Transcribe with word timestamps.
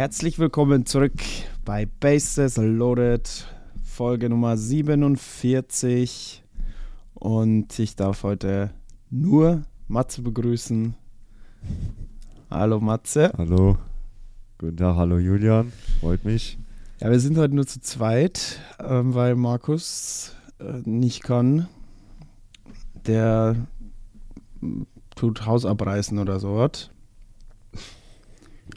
Herzlich 0.00 0.38
willkommen 0.38 0.86
zurück 0.86 1.12
bei 1.66 1.84
Bases 1.84 2.56
Loaded, 2.56 3.46
Folge 3.84 4.30
Nummer 4.30 4.56
47. 4.56 6.42
Und 7.12 7.78
ich 7.78 7.96
darf 7.96 8.22
heute 8.22 8.70
nur 9.10 9.64
Matze 9.88 10.22
begrüßen. 10.22 10.94
Hallo 12.50 12.80
Matze. 12.80 13.30
Hallo. 13.36 13.76
Guten 14.56 14.78
Tag, 14.78 14.96
hallo 14.96 15.18
Julian. 15.18 15.70
Freut 16.00 16.24
mich. 16.24 16.58
Ja, 17.02 17.10
wir 17.10 17.20
sind 17.20 17.36
heute 17.36 17.54
nur 17.54 17.66
zu 17.66 17.82
zweit, 17.82 18.58
ähm, 18.78 19.12
weil 19.12 19.34
Markus 19.34 20.34
äh, 20.60 20.80
nicht 20.88 21.24
kann. 21.24 21.68
Der 23.06 23.54
tut 25.14 25.44
Haus 25.44 25.66
abreißen 25.66 26.18
oder 26.18 26.40
sowas. 26.40 26.88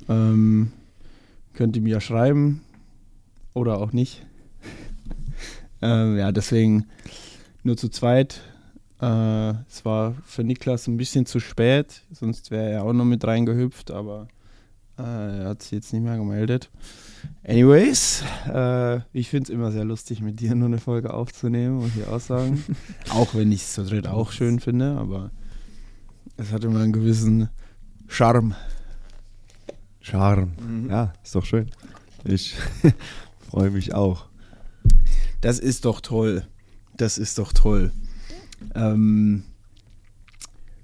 Ähm, 0.09 0.73
könnt 1.53 1.75
ihr 1.75 1.81
mir 1.81 2.01
schreiben 2.01 2.61
oder 3.53 3.77
auch 3.77 3.93
nicht. 3.93 4.25
ähm, 5.81 6.17
ja, 6.17 6.31
deswegen 6.31 6.85
nur 7.63 7.77
zu 7.77 7.89
zweit. 7.89 8.41
Äh, 9.01 9.51
es 9.67 9.83
war 9.83 10.15
für 10.25 10.43
Niklas 10.43 10.87
ein 10.87 10.97
bisschen 10.97 11.25
zu 11.25 11.39
spät, 11.39 12.03
sonst 12.11 12.51
wäre 12.51 12.69
er 12.69 12.83
auch 12.83 12.93
noch 12.93 13.05
mit 13.05 13.25
reingehüpft, 13.25 13.91
aber 13.91 14.27
äh, 14.97 15.01
er 15.01 15.49
hat 15.49 15.63
sich 15.63 15.71
jetzt 15.71 15.93
nicht 15.93 16.03
mehr 16.03 16.17
gemeldet. 16.17 16.69
Anyways, 17.45 18.23
äh, 18.47 18.99
ich 19.11 19.29
finde 19.29 19.43
es 19.43 19.49
immer 19.49 19.71
sehr 19.71 19.85
lustig, 19.85 20.21
mit 20.21 20.39
dir 20.39 20.55
nur 20.55 20.67
eine 20.67 20.77
Folge 20.77 21.13
aufzunehmen 21.13 21.79
und 21.79 21.89
hier 21.93 22.09
Aussagen. 22.09 22.63
auch 23.09 23.33
wenn 23.35 23.51
ich 23.51 23.63
es 23.63 23.73
zu 23.73 23.83
dritt 23.83 24.07
auch 24.07 24.31
schön 24.31 24.59
finde, 24.59 24.97
aber 24.97 25.31
es 26.37 26.51
hat 26.51 26.63
immer 26.63 26.79
einen 26.79 26.93
gewissen 26.93 27.49
Charme. 28.07 28.55
Charme. 30.03 30.51
Mhm. 30.61 30.89
Ja, 30.89 31.13
ist 31.23 31.33
doch 31.33 31.45
schön. 31.45 31.71
Ich 32.25 32.55
freue 33.49 33.71
mich 33.71 33.93
auch. 33.95 34.27
Das 35.41 35.59
ist 35.59 35.85
doch 35.85 36.01
toll. 36.01 36.45
Das 36.97 37.17
ist 37.17 37.39
doch 37.39 37.53
toll. 37.53 37.91
Ähm, 38.75 39.43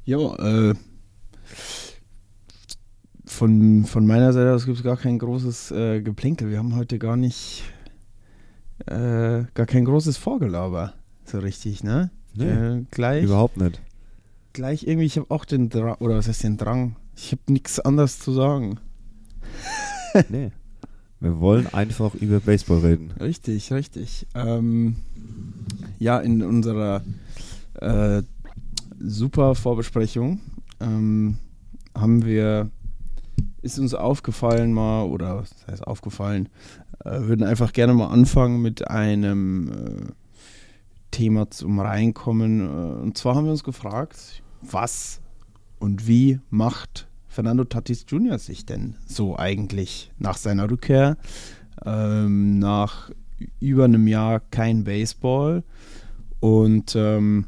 ja, 0.05 0.17
äh, 0.35 0.73
von, 3.25 3.85
von 3.85 4.07
meiner 4.07 4.33
Seite 4.33 4.53
aus 4.53 4.65
gibt 4.65 4.77
es 4.77 4.83
gar 4.83 4.97
kein 4.97 5.19
großes 5.19 5.71
äh, 5.71 6.01
Geplänkel. 6.01 6.49
Wir 6.49 6.57
haben 6.57 6.75
heute 6.75 6.97
gar 6.97 7.15
nicht, 7.15 7.63
äh, 8.87 9.43
gar 9.53 9.65
kein 9.65 9.85
großes 9.85 10.17
Vorgelaber. 10.17 10.93
So 11.25 11.39
richtig, 11.39 11.83
ne? 11.83 12.09
Nee, 12.33 12.49
äh, 12.49 12.85
gleich, 12.91 13.23
Überhaupt 13.23 13.57
nicht. 13.57 13.81
gleich 14.53 14.87
irgendwie, 14.87 15.05
ich 15.05 15.17
habe 15.17 15.29
auch 15.29 15.45
den 15.45 15.69
Drang, 15.69 15.95
oder 15.99 16.15
was 16.15 16.27
heißt 16.27 16.43
den 16.43 16.57
Drang? 16.57 16.95
Ich 17.15 17.31
habe 17.31 17.41
nichts 17.49 17.79
anderes 17.79 18.19
zu 18.19 18.31
sagen. 18.31 18.79
Nee. 20.29 20.51
Wir 21.21 21.41
wollen 21.41 21.67
einfach 21.73 22.15
über 22.15 22.39
Baseball 22.39 22.79
reden. 22.79 23.11
Richtig, 23.19 23.73
richtig. 23.73 24.25
Ähm, 24.35 24.95
ja, 25.99 26.17
in 26.19 26.41
unserer 26.41 27.03
äh, 27.75 28.23
super 28.99 29.55
Vorbesprechung 29.55 30.39
ähm, 30.79 31.37
haben 31.93 32.23
wir, 32.23 32.69
ist 33.61 33.79
uns 33.79 33.93
aufgefallen 33.93 34.71
mal, 34.71 35.03
oder 35.03 35.39
was 35.39 35.53
heißt 35.67 35.85
aufgefallen, 35.85 36.47
äh, 37.03 37.19
würden 37.21 37.45
einfach 37.45 37.73
gerne 37.73 37.93
mal 37.93 38.07
anfangen 38.07 38.61
mit 38.61 38.87
einem 38.87 39.71
äh, 39.71 40.11
Thema 41.11 41.49
zum 41.49 41.79
Reinkommen. 41.81 42.61
Äh, 42.61 43.01
und 43.01 43.17
zwar 43.17 43.35
haben 43.35 43.43
wir 43.43 43.51
uns 43.51 43.65
gefragt, 43.65 44.41
was 44.61 45.19
und 45.79 46.07
wie 46.07 46.39
macht 46.49 47.08
Fernando 47.39 47.63
Tatis 47.63 48.03
Jr. 48.05 48.37
sich 48.37 48.65
denn 48.65 48.95
so 49.07 49.37
eigentlich 49.37 50.11
nach 50.19 50.35
seiner 50.35 50.69
Rückkehr? 50.69 51.15
Ähm, 51.85 52.59
nach 52.59 53.11
über 53.61 53.85
einem 53.85 54.09
Jahr 54.09 54.41
kein 54.41 54.83
Baseball 54.83 55.63
und 56.41 56.97
ähm, 56.97 57.45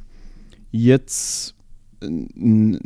jetzt 0.72 1.56
äh, 2.02 2.80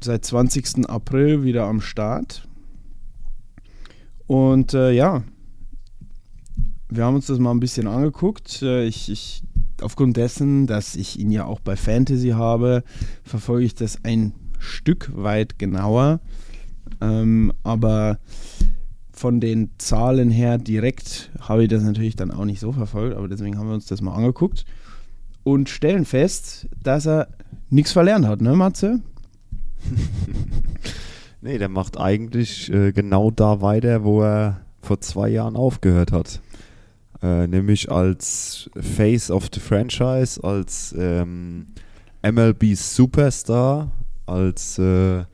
seit 0.00 0.24
20. 0.24 0.88
April 0.88 1.42
wieder 1.42 1.64
am 1.64 1.80
Start. 1.80 2.46
Und 4.28 4.74
äh, 4.74 4.92
ja, 4.92 5.24
wir 6.88 7.04
haben 7.04 7.16
uns 7.16 7.26
das 7.26 7.40
mal 7.40 7.50
ein 7.50 7.58
bisschen 7.58 7.88
angeguckt. 7.88 8.62
Äh, 8.62 8.84
ich, 8.84 9.10
ich, 9.10 9.42
aufgrund 9.82 10.16
dessen, 10.16 10.68
dass 10.68 10.94
ich 10.94 11.18
ihn 11.18 11.32
ja 11.32 11.46
auch 11.46 11.58
bei 11.58 11.74
Fantasy 11.74 12.28
habe, 12.28 12.84
verfolge 13.24 13.64
ich 13.64 13.74
das 13.74 14.04
ein 14.04 14.32
Stück 14.58 15.10
weit 15.14 15.58
genauer. 15.58 16.20
Ähm, 17.00 17.52
aber 17.62 18.18
von 19.12 19.40
den 19.40 19.70
Zahlen 19.78 20.30
her 20.30 20.58
direkt 20.58 21.30
habe 21.40 21.64
ich 21.64 21.68
das 21.68 21.82
natürlich 21.82 22.16
dann 22.16 22.30
auch 22.30 22.44
nicht 22.44 22.60
so 22.60 22.72
verfolgt, 22.72 23.16
aber 23.16 23.28
deswegen 23.28 23.58
haben 23.58 23.68
wir 23.68 23.74
uns 23.74 23.86
das 23.86 24.02
mal 24.02 24.14
angeguckt 24.14 24.64
und 25.42 25.68
stellen 25.68 26.04
fest, 26.04 26.68
dass 26.82 27.06
er 27.06 27.28
nichts 27.70 27.92
verlernt 27.92 28.26
hat, 28.26 28.40
ne, 28.40 28.54
Matze? 28.54 29.00
Nee, 31.42 31.58
der 31.58 31.68
macht 31.68 31.96
eigentlich 31.96 32.72
äh, 32.72 32.90
genau 32.90 33.30
da 33.30 33.60
weiter, 33.60 34.02
wo 34.02 34.20
er 34.20 34.62
vor 34.82 35.00
zwei 35.00 35.28
Jahren 35.28 35.54
aufgehört 35.54 36.10
hat. 36.10 36.40
Äh, 37.22 37.46
nämlich 37.46 37.88
als 37.88 38.68
Face 38.74 39.30
of 39.30 39.48
the 39.54 39.60
Franchise, 39.60 40.42
als 40.42 40.92
ähm, 40.98 41.66
MLB 42.22 42.74
Superstar, 42.74 43.92
als 44.26 44.78
äh, 44.78 45.24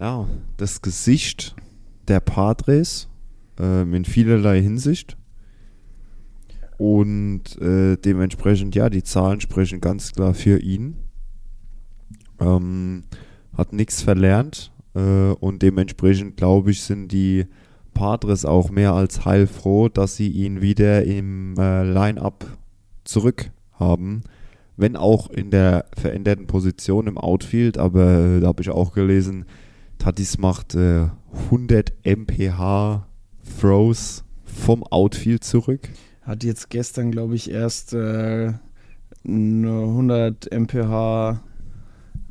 ja, 0.00 0.26
das 0.56 0.82
Gesicht 0.82 1.54
der 2.08 2.20
Padres 2.20 3.08
ähm, 3.58 3.94
in 3.94 4.04
vielerlei 4.04 4.60
Hinsicht. 4.60 5.16
Und 6.78 7.60
äh, 7.60 7.96
dementsprechend, 7.98 8.74
ja, 8.74 8.88
die 8.88 9.02
Zahlen 9.02 9.40
sprechen 9.40 9.80
ganz 9.80 10.12
klar 10.12 10.32
für 10.32 10.58
ihn. 10.58 10.96
Ähm, 12.40 13.04
hat 13.54 13.74
nichts 13.74 14.00
verlernt 14.00 14.72
äh, 14.94 15.32
und 15.32 15.60
dementsprechend, 15.60 16.38
glaube 16.38 16.70
ich, 16.70 16.82
sind 16.82 17.12
die 17.12 17.44
Padres 17.92 18.46
auch 18.46 18.70
mehr 18.70 18.94
als 18.94 19.26
heilfroh, 19.26 19.90
dass 19.90 20.16
sie 20.16 20.28
ihn 20.28 20.62
wieder 20.62 21.04
im 21.04 21.54
äh, 21.58 21.84
Line-Up 21.84 22.46
zurück 23.04 23.50
haben. 23.72 24.22
Wenn 24.76 24.96
auch 24.96 25.30
in 25.30 25.50
der 25.50 25.86
veränderten 25.96 26.46
Position 26.46 27.06
im 27.06 27.18
Outfield, 27.18 27.76
aber 27.78 28.18
äh, 28.18 28.40
da 28.40 28.48
habe 28.48 28.62
ich 28.62 28.70
auch 28.70 28.92
gelesen, 28.92 29.44
Tatis 29.98 30.38
macht 30.38 30.74
äh, 30.74 31.08
100 31.50 31.92
mph 32.04 33.06
Throws 33.60 34.24
vom 34.44 34.82
Outfield 34.84 35.44
zurück. 35.44 35.88
Hat 36.22 36.44
jetzt 36.44 36.70
gestern, 36.70 37.10
glaube 37.10 37.34
ich, 37.34 37.50
erst 37.50 37.92
äh, 37.92 38.52
eine 39.24 39.70
100 39.70 40.50
mph 40.52 41.40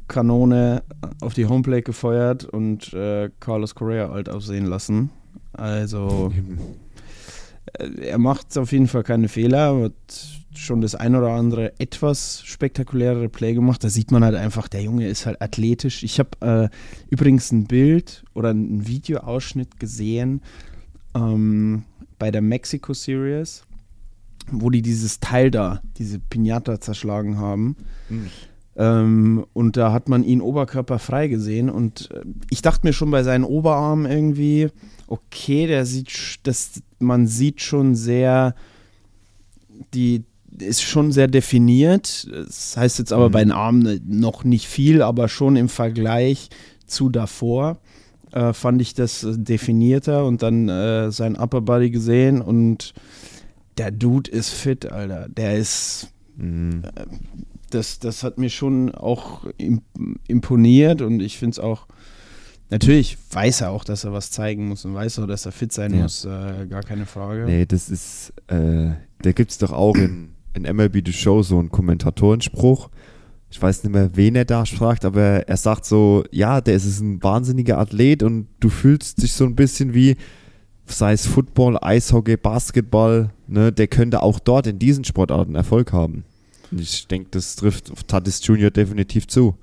Kanone 0.07 0.83
auf 1.21 1.33
die 1.33 1.45
Homeplate 1.45 1.83
gefeuert 1.83 2.43
und 2.43 2.93
äh, 2.93 3.29
Carlos 3.39 3.75
Correa 3.75 4.09
alt 4.09 4.27
aussehen 4.27 4.65
lassen. 4.65 5.11
Also 5.53 6.33
äh, 7.73 8.07
er 8.07 8.17
macht 8.17 8.57
auf 8.57 8.71
jeden 8.71 8.87
Fall 8.87 9.03
keine 9.03 9.27
Fehler, 9.27 9.83
hat 9.83 10.38
schon 10.53 10.81
das 10.81 10.95
ein 10.95 11.15
oder 11.15 11.29
andere 11.29 11.79
etwas 11.79 12.41
spektakulärere 12.45 13.29
Play 13.29 13.53
gemacht. 13.53 13.83
Da 13.83 13.89
sieht 13.89 14.11
man 14.11 14.23
halt 14.23 14.35
einfach, 14.35 14.67
der 14.67 14.81
Junge 14.81 15.07
ist 15.07 15.25
halt 15.25 15.41
athletisch. 15.41 16.03
Ich 16.03 16.19
habe 16.19 16.29
äh, 16.41 16.69
übrigens 17.09 17.51
ein 17.51 17.65
Bild 17.65 18.23
oder 18.33 18.49
einen 18.49 18.87
Videoausschnitt 18.87 19.79
gesehen 19.79 20.41
ähm, 21.15 21.83
bei 22.17 22.31
der 22.31 22.41
Mexico 22.41 22.93
Series, 22.93 23.63
wo 24.51 24.69
die 24.69 24.81
dieses 24.81 25.19
Teil 25.19 25.51
da, 25.51 25.81
diese 25.97 26.19
Pinata 26.19 26.81
zerschlagen 26.81 27.37
haben. 27.37 27.75
Ähm, 28.75 29.45
und 29.53 29.77
da 29.77 29.91
hat 29.91 30.09
man 30.09 30.23
ihn 30.23 30.41
oberkörperfrei 30.41 31.27
gesehen 31.27 31.69
und 31.69 32.09
äh, 32.11 32.21
ich 32.49 32.61
dachte 32.61 32.87
mir 32.87 32.93
schon 32.93 33.11
bei 33.11 33.23
seinen 33.23 33.43
Oberarmen 33.43 34.09
irgendwie, 34.09 34.69
okay, 35.07 35.67
der 35.67 35.85
sieht, 35.85 36.39
das, 36.43 36.81
man 36.97 37.27
sieht 37.27 37.61
schon 37.61 37.95
sehr 37.95 38.55
die 39.93 40.23
ist 40.61 40.81
schon 40.81 41.11
sehr 41.11 41.27
definiert. 41.27 42.27
Das 42.31 42.75
heißt 42.77 42.99
jetzt 42.99 43.11
aber 43.13 43.29
Mhm. 43.29 43.31
bei 43.33 43.43
den 43.43 43.51
Armen 43.51 44.01
noch 44.07 44.43
nicht 44.43 44.67
viel, 44.67 45.01
aber 45.01 45.27
schon 45.27 45.55
im 45.55 45.69
Vergleich 45.69 46.49
zu 46.87 47.09
davor 47.09 47.79
äh, 48.31 48.53
fand 48.53 48.81
ich 48.81 48.93
das 48.93 49.23
äh, 49.23 49.37
definierter 49.37 50.25
und 50.25 50.43
dann 50.43 50.69
äh, 50.69 51.11
sein 51.11 51.35
Upper 51.35 51.61
Body 51.61 51.89
gesehen 51.89 52.41
und 52.41 52.93
der 53.77 53.91
Dude 53.91 54.29
ist 54.29 54.49
fit, 54.49 54.91
Alter. 54.91 55.27
Der 55.29 55.57
ist 55.57 56.09
Mhm. 56.37 56.83
das, 57.71 57.99
das 57.99 58.23
hat 58.23 58.37
mir 58.37 58.49
schon 58.49 58.93
auch 58.95 59.45
im, 59.57 59.81
imponiert 60.27 61.01
und 61.01 61.19
ich 61.21 61.37
finde 61.37 61.51
es 61.55 61.59
auch, 61.59 61.85
natürlich 62.69 63.17
weiß 63.31 63.61
er 63.61 63.71
auch, 63.71 63.83
dass 63.83 64.03
er 64.05 64.13
was 64.13 64.31
zeigen 64.31 64.67
muss 64.67 64.85
und 64.85 64.93
weiß 64.93 65.19
auch, 65.19 65.27
dass 65.27 65.45
er 65.45 65.51
fit 65.51 65.73
sein 65.73 65.93
Ja. 65.93 66.03
muss, 66.03 66.23
äh, 66.25 66.65
gar 66.69 66.83
keine 66.83 67.05
Frage. 67.05 67.45
Nee, 67.45 67.65
das 67.65 67.89
ist, 67.89 68.31
äh, 68.47 68.91
da 69.21 69.31
gibt 69.33 69.51
es 69.51 69.57
doch 69.57 69.71
auch 69.71 69.95
in, 69.95 70.29
in 70.53 70.63
MLB 70.63 71.01
The 71.05 71.13
Show 71.13 71.41
so 71.43 71.59
einen 71.59 71.69
Kommentatorenspruch. 71.69 72.89
Ich 73.51 73.61
weiß 73.61 73.83
nicht 73.83 73.93
mehr, 73.93 74.11
wen 74.15 74.35
er 74.35 74.45
da 74.45 74.65
fragt, 74.65 75.05
aber 75.05 75.47
er 75.47 75.57
sagt 75.57 75.85
so, 75.85 76.23
ja, 76.31 76.61
der 76.61 76.75
ist 76.75 76.99
ein 76.99 77.21
wahnsinniger 77.23 77.79
Athlet 77.79 78.21
und 78.21 78.47
du 78.59 78.69
fühlst 78.69 79.21
dich 79.23 79.33
so 79.33 79.45
ein 79.45 79.55
bisschen 79.55 79.93
wie, 79.95 80.17
sei 80.85 81.13
es 81.13 81.25
Football, 81.25 81.77
Eishockey, 81.81 82.37
Basketball, 82.37 83.31
ne, 83.47 83.71
der 83.71 83.87
könnte 83.87 84.21
auch 84.21 84.39
dort 84.39 84.67
in 84.67 84.77
diesen 84.77 85.03
Sportarten 85.03 85.55
Erfolg 85.55 85.93
haben. 85.93 86.25
Und 86.71 86.79
ich 86.81 87.07
denke, 87.07 87.29
das 87.31 87.55
trifft 87.55 87.91
auf 87.91 88.03
Tatis 88.03 88.45
Junior 88.45 88.69
definitiv 88.69 89.27
zu. 89.27 89.55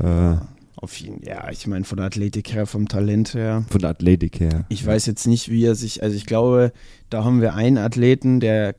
Äh, 0.00 0.36
Auf 0.76 0.96
jeden 1.00 1.24
ja, 1.24 1.50
ich 1.50 1.66
meine, 1.66 1.84
von 1.84 1.96
der 1.96 2.06
Athletik 2.06 2.52
her, 2.52 2.66
vom 2.66 2.86
Talent 2.88 3.34
her. 3.34 3.64
von 3.68 3.80
der 3.80 3.90
Athletik 3.90 4.38
her. 4.38 4.66
Ich 4.68 4.86
weiß 4.86 5.06
jetzt 5.06 5.26
nicht, 5.26 5.48
wie 5.50 5.64
er 5.64 5.74
sich, 5.74 6.02
also 6.02 6.14
ich 6.16 6.26
glaube, 6.26 6.72
da 7.10 7.24
haben 7.24 7.40
wir 7.40 7.54
einen 7.54 7.78
Athleten, 7.78 8.38
der, 8.38 8.76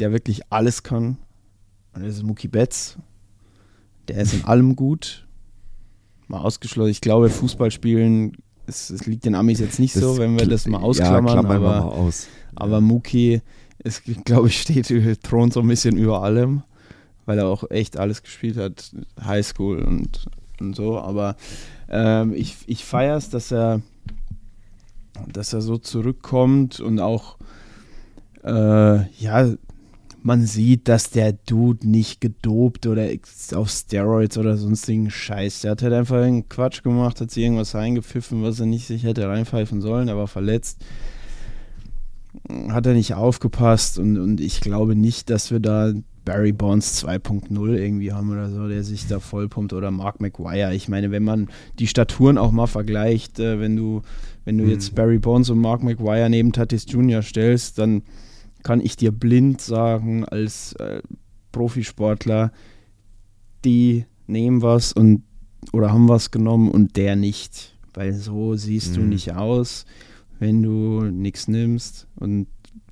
der 0.00 0.12
wirklich 0.12 0.42
alles 0.50 0.82
kann. 0.82 1.18
Und 1.94 2.04
das 2.04 2.16
ist 2.16 2.22
Mookie 2.22 2.48
Betts. 2.48 2.96
Der 4.08 4.18
ist 4.18 4.34
in 4.34 4.44
allem 4.44 4.76
gut. 4.76 5.26
Mal 6.28 6.40
ausgeschlossen. 6.40 6.90
Ich 6.90 7.00
glaube, 7.00 7.30
Fußballspielen, 7.30 8.36
es, 8.66 8.90
es 8.90 9.06
liegt 9.06 9.24
den 9.24 9.34
Amis 9.34 9.60
jetzt 9.60 9.78
nicht 9.78 9.94
so, 9.94 10.18
wenn 10.18 10.38
wir 10.38 10.46
das 10.46 10.66
mal 10.66 10.78
ausklammern. 10.78 11.34
Ja, 11.34 11.38
aber, 11.38 11.58
mal 11.58 11.80
aus. 11.80 12.26
aber 12.54 12.80
Mookie, 12.80 13.40
ist, 13.78 14.02
glaube 14.24 14.48
ich, 14.48 14.60
steht, 14.60 14.88
thront 15.22 15.52
so 15.52 15.60
ein 15.60 15.68
bisschen 15.68 15.96
über 15.96 16.22
allem, 16.22 16.62
weil 17.26 17.38
er 17.38 17.46
auch 17.46 17.70
echt 17.70 17.96
alles 17.96 18.22
gespielt 18.22 18.56
hat. 18.56 18.92
Highschool 19.22 19.82
und, 19.82 20.26
und 20.60 20.74
so. 20.74 20.98
Aber 20.98 21.36
ähm, 21.88 22.34
ich, 22.34 22.56
ich 22.66 22.84
feiere 22.84 23.16
es, 23.16 23.30
dass 23.30 23.52
er, 23.52 23.80
dass 25.32 25.52
er 25.52 25.60
so 25.60 25.78
zurückkommt 25.78 26.80
und 26.80 27.00
auch, 27.00 27.36
äh, 28.44 29.10
ja, 29.12 29.54
man 30.22 30.44
sieht, 30.46 30.88
dass 30.88 31.10
der 31.10 31.32
Dude 31.32 31.88
nicht 31.88 32.20
gedopt 32.20 32.86
oder 32.86 33.08
auf 33.54 33.70
Steroids 33.70 34.36
oder 34.36 34.56
sonstigen 34.56 35.10
Scheiß. 35.10 35.60
Der 35.62 35.72
hat 35.72 35.82
halt 35.82 35.92
einfach 35.92 36.16
einen 36.22 36.48
Quatsch 36.48 36.82
gemacht, 36.82 37.20
hat 37.20 37.30
sich 37.30 37.44
irgendwas 37.44 37.74
reingepfiffen, 37.74 38.42
was 38.42 38.60
er 38.60 38.66
nicht 38.66 38.86
sich 38.86 39.04
hätte 39.04 39.28
reinpfeifen 39.28 39.80
sollen. 39.80 40.08
Er 40.08 40.16
war 40.16 40.28
verletzt. 40.28 40.78
Hat 42.68 42.86
er 42.86 42.94
nicht 42.94 43.14
aufgepasst 43.14 43.98
und, 43.98 44.18
und 44.18 44.40
ich 44.40 44.60
glaube 44.60 44.94
nicht, 44.94 45.30
dass 45.30 45.50
wir 45.50 45.60
da 45.60 45.92
Barry 46.24 46.52
Bonds 46.52 47.02
2.0 47.04 47.74
irgendwie 47.74 48.12
haben 48.12 48.30
oder 48.30 48.50
so, 48.50 48.68
der 48.68 48.84
sich 48.84 49.06
da 49.06 49.18
vollpumpt 49.18 49.72
oder 49.72 49.90
Mark 49.90 50.20
McGuire. 50.20 50.74
Ich 50.74 50.88
meine, 50.88 51.10
wenn 51.10 51.24
man 51.24 51.48
die 51.78 51.86
Staturen 51.86 52.36
auch 52.36 52.52
mal 52.52 52.66
vergleicht, 52.66 53.38
äh, 53.40 53.58
wenn 53.60 53.76
du, 53.76 54.02
wenn 54.44 54.58
du 54.58 54.64
Mhm. 54.64 54.70
jetzt 54.70 54.94
Barry 54.94 55.18
Bonds 55.18 55.48
und 55.48 55.58
Mark 55.58 55.82
McGuire 55.82 56.28
neben 56.28 56.52
Tatis 56.52 56.84
Jr. 56.86 57.22
stellst, 57.22 57.78
dann 57.78 58.02
kann 58.62 58.80
ich 58.80 58.96
dir 58.96 59.12
blind 59.12 59.60
sagen, 59.60 60.24
als 60.24 60.72
äh, 60.74 61.00
Profisportler, 61.52 62.52
die 63.64 64.04
nehmen 64.26 64.62
was 64.62 64.92
und 64.92 65.22
oder 65.72 65.92
haben 65.92 66.08
was 66.08 66.30
genommen 66.30 66.70
und 66.70 66.96
der 66.96 67.16
nicht. 67.16 67.74
Weil 67.94 68.12
so 68.12 68.54
siehst 68.54 68.96
du 68.96 69.00
Mhm. 69.00 69.08
nicht 69.08 69.32
aus, 69.34 69.84
wenn 70.38 70.62
du 70.62 71.02
nichts 71.10 71.48
nimmst. 71.48 72.06
Und 72.16 72.46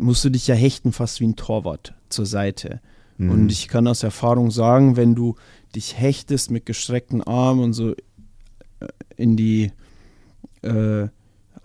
musst 0.00 0.24
du 0.24 0.30
dich 0.30 0.46
ja 0.46 0.54
hechten 0.54 0.92
fast 0.92 1.20
wie 1.20 1.26
ein 1.26 1.36
Torwart 1.36 1.94
zur 2.08 2.26
Seite. 2.26 2.80
Mhm. 3.18 3.30
Und 3.30 3.52
ich 3.52 3.68
kann 3.68 3.86
aus 3.86 4.02
Erfahrung 4.02 4.50
sagen, 4.50 4.96
wenn 4.96 5.14
du 5.14 5.36
dich 5.74 5.98
hechtest 5.98 6.50
mit 6.50 6.66
gestreckten 6.66 7.22
Armen 7.22 7.62
und 7.62 7.72
so 7.72 7.92
äh, 7.92 7.96
in 9.16 9.36
die 9.36 9.72
äh, 10.62 11.08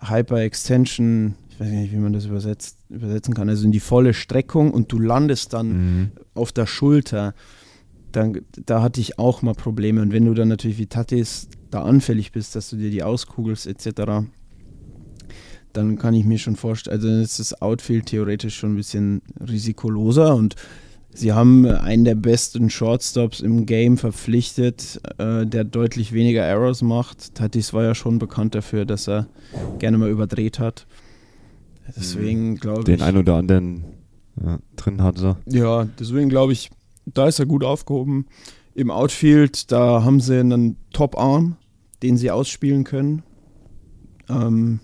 Hyper-Extension, 0.00 1.34
ich 1.50 1.60
weiß 1.60 1.68
nicht, 1.68 1.92
wie 1.92 1.96
man 1.96 2.12
das 2.12 2.26
übersetzt, 2.26 2.78
übersetzen 2.88 3.34
kann, 3.34 3.48
also 3.48 3.64
in 3.64 3.72
die 3.72 3.80
volle 3.80 4.14
Streckung 4.14 4.70
und 4.72 4.92
du 4.92 4.98
landest 4.98 5.52
dann 5.52 5.68
Mhm. 5.68 6.10
auf 6.34 6.52
der 6.52 6.66
Schulter, 6.66 7.34
dann, 8.16 8.40
da 8.64 8.82
hatte 8.82 9.00
ich 9.00 9.18
auch 9.18 9.42
mal 9.42 9.54
Probleme. 9.54 10.00
Und 10.00 10.12
wenn 10.12 10.24
du 10.24 10.34
dann 10.34 10.48
natürlich 10.48 10.78
wie 10.78 10.86
Tatis 10.86 11.48
da 11.70 11.82
anfällig 11.82 12.32
bist, 12.32 12.56
dass 12.56 12.70
du 12.70 12.76
dir 12.76 12.90
die 12.90 13.02
auskugelst 13.02 13.66
etc., 13.66 14.26
dann 15.72 15.98
kann 15.98 16.14
ich 16.14 16.24
mir 16.24 16.38
schon 16.38 16.56
vorstellen, 16.56 16.96
also 16.96 17.08
dann 17.08 17.20
ist 17.20 17.38
das 17.38 17.60
Outfield 17.60 18.06
theoretisch 18.06 18.56
schon 18.56 18.72
ein 18.72 18.76
bisschen 18.76 19.20
risikoloser 19.46 20.34
und 20.34 20.54
sie 21.10 21.34
haben 21.34 21.66
einen 21.66 22.06
der 22.06 22.14
besten 22.14 22.70
Shortstops 22.70 23.40
im 23.40 23.66
Game 23.66 23.98
verpflichtet, 23.98 24.98
äh, 25.18 25.44
der 25.44 25.64
deutlich 25.64 26.14
weniger 26.14 26.42
Errors 26.42 26.80
macht. 26.80 27.34
Tatis 27.34 27.74
war 27.74 27.84
ja 27.84 27.94
schon 27.94 28.18
bekannt 28.18 28.54
dafür, 28.54 28.86
dass 28.86 29.06
er 29.06 29.26
gerne 29.78 29.98
mal 29.98 30.08
überdreht 30.08 30.58
hat. 30.58 30.86
Deswegen 31.94 32.56
glaube 32.56 32.80
ich. 32.80 32.86
Den 32.86 33.02
ein 33.02 33.16
oder 33.18 33.34
anderen 33.34 33.84
ja, 34.42 34.58
drin 34.76 35.02
hatte. 35.02 35.36
Ja, 35.46 35.86
deswegen 35.98 36.30
glaube 36.30 36.54
ich, 36.54 36.70
da 37.06 37.28
ist 37.28 37.38
er 37.38 37.46
gut 37.46 37.64
aufgehoben. 37.64 38.26
Im 38.74 38.90
Outfield, 38.90 39.72
da 39.72 40.04
haben 40.04 40.20
sie 40.20 40.38
einen 40.38 40.76
Top-Arm, 40.92 41.56
den 42.02 42.16
sie 42.16 42.30
ausspielen 42.30 42.84
können. 42.84 43.22
Ähm, 44.28 44.80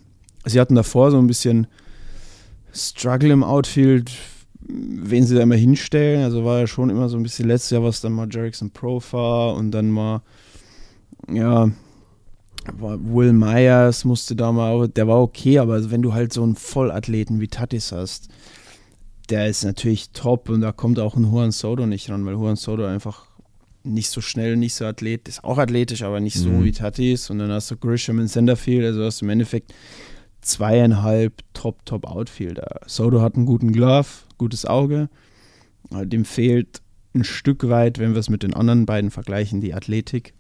sie 0.47 0.61
hatten 0.61 0.75
davor 0.75 1.11
so 1.11 1.19
ein 1.19 1.27
bisschen 1.27 1.67
Struggle 2.73 3.33
im 3.33 3.45
Outfield, 3.45 4.11
wen 4.61 5.25
sie 5.25 5.35
da 5.35 5.43
immer 5.43 5.57
hinstellen. 5.57 6.25
Also 6.25 6.45
war 6.45 6.61
ja 6.61 6.67
schon 6.67 6.91
immer 6.91 7.09
so 7.09 7.17
ein 7.17 7.23
bisschen 7.23 7.49
letztes 7.49 7.71
Jahr, 7.71 7.83
was 7.83 8.01
dann 8.01 8.13
mal 8.13 8.29
Jerickson 8.31 8.71
Profar 8.71 9.55
und 9.55 9.73
dann 9.73 9.91
mal, 9.91 10.23
ja, 11.31 11.71
Will 12.79 13.33
Myers 13.33 14.05
musste 14.05 14.37
da 14.37 14.53
mal, 14.53 14.89
der 14.89 15.09
war 15.09 15.21
okay, 15.21 15.59
aber 15.59 15.91
wenn 15.91 16.03
du 16.03 16.15
halt 16.15 16.33
so 16.33 16.43
einen 16.43 16.55
Vollathleten 16.55 17.41
wie 17.41 17.49
Tatis 17.49 17.91
hast, 17.91 18.29
der 19.33 19.49
ist 19.49 19.65
natürlich 19.65 20.11
top 20.11 20.51
und 20.51 20.61
da 20.61 20.73
kommt 20.73 20.99
auch 20.99 21.17
ein 21.17 21.25
Juan 21.25 21.53
Soto 21.53 21.87
nicht 21.87 22.11
ran, 22.11 22.27
weil 22.27 22.35
Juan 22.35 22.57
Soto 22.57 22.85
einfach 22.85 23.27
nicht 23.83 24.11
so 24.11 24.21
schnell, 24.21 24.57
nicht 24.57 24.75
so 24.75 24.85
athlet, 24.85 25.27
ist 25.27 25.43
auch 25.43 25.57
athletisch, 25.57 26.03
aber 26.03 26.21
nicht 26.21 26.37
so 26.39 26.51
Mhm. 26.51 26.65
wie 26.65 26.73
Tatis 26.73 27.31
und 27.31 27.39
dann 27.39 27.51
hast 27.51 27.71
du 27.71 27.77
Grisham 27.77 28.21
in 28.21 28.29
Centerfield, 28.29 28.85
also 28.85 29.03
hast 29.03 29.23
du 29.23 29.25
im 29.25 29.31
Endeffekt 29.31 29.73
zweieinhalb 30.43 31.43
Top, 31.55 31.85
Top 31.87 32.05
Outfielder. 32.07 32.81
Soto 32.87 33.23
hat 33.23 33.35
einen 33.37 33.47
guten 33.47 33.73
Glove, 33.73 34.07
gutes 34.37 34.67
Auge. 34.67 35.09
Dem 35.91 36.25
fehlt 36.25 36.83
ein 37.15 37.25
Stück 37.25 37.69
weit, 37.69 37.99
wenn 37.99 38.13
wir 38.13 38.21
es 38.21 38.29
mit 38.29 38.43
den 38.43 38.53
anderen 38.55 38.85
beiden 38.87 39.11
vergleichen, 39.11 39.61
die 39.61 39.73
Athletik. 39.75 40.35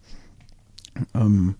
Ähm, 1.14 1.54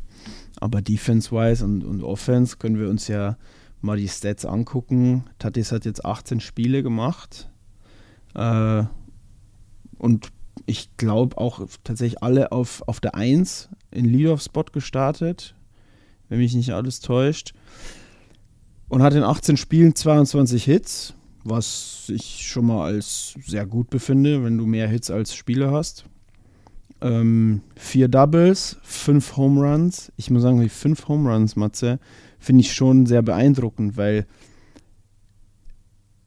aber 0.61 0.83
Defense-wise 0.83 1.65
und, 1.65 1.83
und 1.83 2.03
Offense 2.03 2.57
können 2.59 2.79
wir 2.79 2.89
uns 2.89 3.09
ja 3.09 3.37
mal 3.83 3.97
die 3.97 4.09
Stats 4.09 4.45
angucken. 4.45 5.25
Tatis 5.39 5.73
hat 5.73 5.85
jetzt 5.85 6.05
18 6.05 6.41
Spiele 6.41 6.83
gemacht. 6.83 7.49
Äh, 8.35 8.85
und 9.99 10.33
ich 10.67 10.97
glaube 10.97 11.39
auch 11.39 11.67
tatsächlich 11.85 12.23
alle 12.23 12.53
auf, 12.53 12.83
auf 12.87 13.01
der 13.01 13.15
1 13.15 13.69
in 13.91 14.05
Leadoff-Spot 14.05 14.65
gestartet, 14.73 15.55
wenn 16.29 16.39
mich 16.39 16.55
nicht 16.55 16.73
alles 16.73 17.01
täuscht. 17.01 17.55
Und 18.89 19.03
hat 19.03 19.15
in 19.15 19.23
18 19.23 19.57
Spielen 19.57 19.95
22 19.95 20.65
Hits, 20.65 21.15
was 21.45 22.09
ich 22.09 22.47
schon 22.47 22.67
mal 22.67 22.85
als 22.85 23.35
sehr 23.47 23.67
gut 23.67 23.89
befinde, 23.91 24.45
wenn 24.45 24.59
du 24.59 24.67
mehr 24.67 24.89
Hits 24.89 25.11
als 25.11 25.35
Spieler 25.35 25.73
hast. 25.73 26.05
Ähm, 27.03 27.63
vier 27.75 28.09
Doubles, 28.09 28.77
fünf 28.83 29.37
Home 29.37 29.61
Runs. 29.61 30.13
Ich 30.17 30.31
muss 30.31 30.43
sagen, 30.43 30.61
die 30.61 30.69
fünf 30.69 31.09
Home 31.09 31.31
Runs, 31.33 31.57
Matze, 31.57 31.99
finde 32.39 32.61
ich 32.63 32.73
schon 32.73 33.07
sehr 33.07 33.23
beeindruckend, 33.23 33.97
weil 33.97 34.27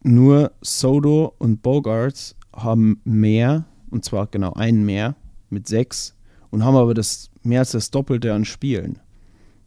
nur 0.04 0.52
Soto 0.62 1.34
und 1.40 1.62
Bogarts 1.62 2.36
haben 2.56 3.00
mehr, 3.04 3.66
und 3.90 4.06
zwar 4.06 4.28
genau 4.28 4.54
einen 4.54 4.86
mehr 4.86 5.16
mit 5.50 5.68
sechs, 5.68 6.16
und 6.52 6.64
haben 6.64 6.76
aber 6.76 6.94
das 6.94 7.30
mehr 7.44 7.60
als 7.60 7.72
das 7.72 7.92
Doppelte 7.92 8.34
an 8.34 8.46
Spielen. 8.46 9.00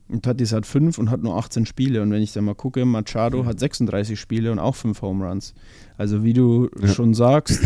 Und 0.09 0.25
Tatis 0.25 0.53
hat 0.53 0.65
fünf 0.65 0.97
und 0.99 1.11
hat 1.11 1.23
nur 1.23 1.37
18 1.37 1.67
Spiele. 1.67 2.01
Und 2.01 2.11
wenn 2.11 2.23
ich 2.23 2.33
dann 2.33 2.45
mal 2.45 2.55
gucke, 2.55 2.83
Machado 2.87 3.45
hat 3.45 3.61
36 3.61 4.19
Spiele 4.19 4.51
und 4.51 4.59
auch 4.59 4.75
fünf 4.75 5.03
Home 5.03 5.27
Runs. 5.27 5.53
Also 5.99 6.25
wie 6.25 6.33
du 6.33 6.71
Ja. 6.81 6.89
schon 6.89 7.13
sagst, 7.13 7.61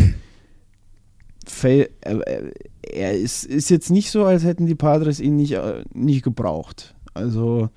er 2.81 3.13
ist, 3.17 3.43
ist 3.45 3.69
jetzt 3.69 3.89
nicht 3.91 4.11
so, 4.11 4.25
als 4.25 4.43
hätten 4.43 4.65
die 4.65 4.75
Padres 4.75 5.19
ihn 5.19 5.35
nicht, 5.35 5.53
äh, 5.53 5.83
nicht 5.93 6.23
gebraucht. 6.23 6.95
Also, 7.13 7.69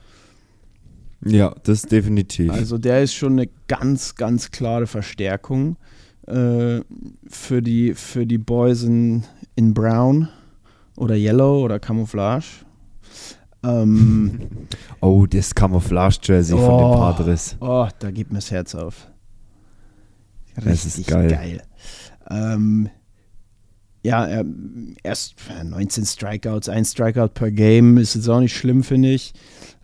Ja, 1.25 1.55
das 1.65 1.83
definitiv. 1.83 2.51
also 2.53 2.79
der 2.79 3.03
ist 3.03 3.15
schon 3.15 3.33
eine 3.33 3.49
ganz, 3.69 4.15
ganz 4.15 4.51
klare 4.51 4.87
Verstärkung 4.87 5.77
äh, 6.27 6.81
für, 7.29 7.63
die, 7.63 7.95
für 7.95 8.27
die 8.27 8.39
Boys 8.39 8.83
in, 8.83 9.25
in 9.55 9.75
Brown 9.75 10.29
oder 10.97 11.15
Yellow 11.17 11.65
oder 11.65 11.79
Camouflage. 11.79 12.65
Ähm, 13.63 14.41
oh, 15.01 15.27
das 15.27 15.55
Camouflage-Jersey 15.55 16.57
von 16.57 16.65
Oh. 16.65 16.91
den 16.93 16.99
Padres. 16.99 17.57
oh, 17.61 17.89
da 17.99 18.11
geht 18.11 18.31
mir 18.31 18.39
das 18.39 18.51
Herz 18.51 18.75
auf. 18.75 19.09
Das 20.65 20.87
ist 20.87 21.07
geil. 21.07 21.29
geil. 21.29 21.63
Ähm, 22.31 22.89
ja, 24.07 24.27
er, 24.27 24.45
erst 25.03 25.35
19 25.63 26.07
Strikeouts, 26.07 26.69
ein 26.69 26.85
Strikeout 26.85 27.31
per 27.35 27.51
Game 27.51 27.99
ist 27.99 28.15
jetzt 28.15 28.29
auch 28.29 28.41
nicht 28.41 28.57
schlimm, 28.57 28.83
finde 28.83 29.13
ich. 29.13 29.35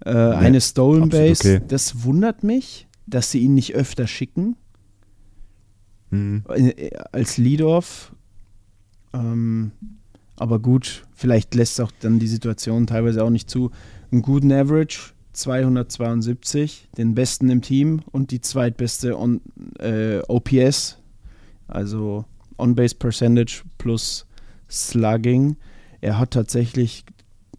Äh, 0.05 0.11
eine 0.11 0.61
Stolen 0.61 1.09
Base, 1.09 1.57
okay. 1.57 1.65
das 1.69 2.05
wundert 2.05 2.43
mich, 2.43 2.87
dass 3.07 3.31
sie 3.31 3.41
ihn 3.41 3.55
nicht 3.55 3.75
öfter 3.75 4.07
schicken 4.07 4.57
Mhm. 6.13 6.45
äh, 6.49 6.91
als 7.11 7.39
Leadoff. 7.39 8.15
Ähm, 9.15 9.73
aber 10.37 10.61
gut, 10.61 11.07
vielleicht 11.15 11.55
lässt 11.55 11.81
auch 11.81 11.91
dann 12.01 12.19
die 12.19 12.29
Situation 12.29 12.87
teilweise 12.87 13.25
auch 13.25 13.31
nicht 13.31 13.51
zu. 13.51 13.71
Einen 14.11 14.23
guten 14.23 14.53
Average, 14.53 15.15
272, 15.33 16.89
den 16.97 17.15
besten 17.15 17.49
im 17.49 17.63
Team 17.63 18.03
und 18.13 18.31
die 18.31 18.43
zweitbeste 18.43 19.19
on, 19.19 19.41
äh, 19.79 20.19
OPS, 20.29 20.99
also 21.67 22.27
On-Base 22.63 22.95
Percentage 22.95 23.65
plus 23.77 24.27
Slugging. 24.71 25.57
Er 26.01 26.19
hat 26.19 26.31
tatsächlich 26.31 27.05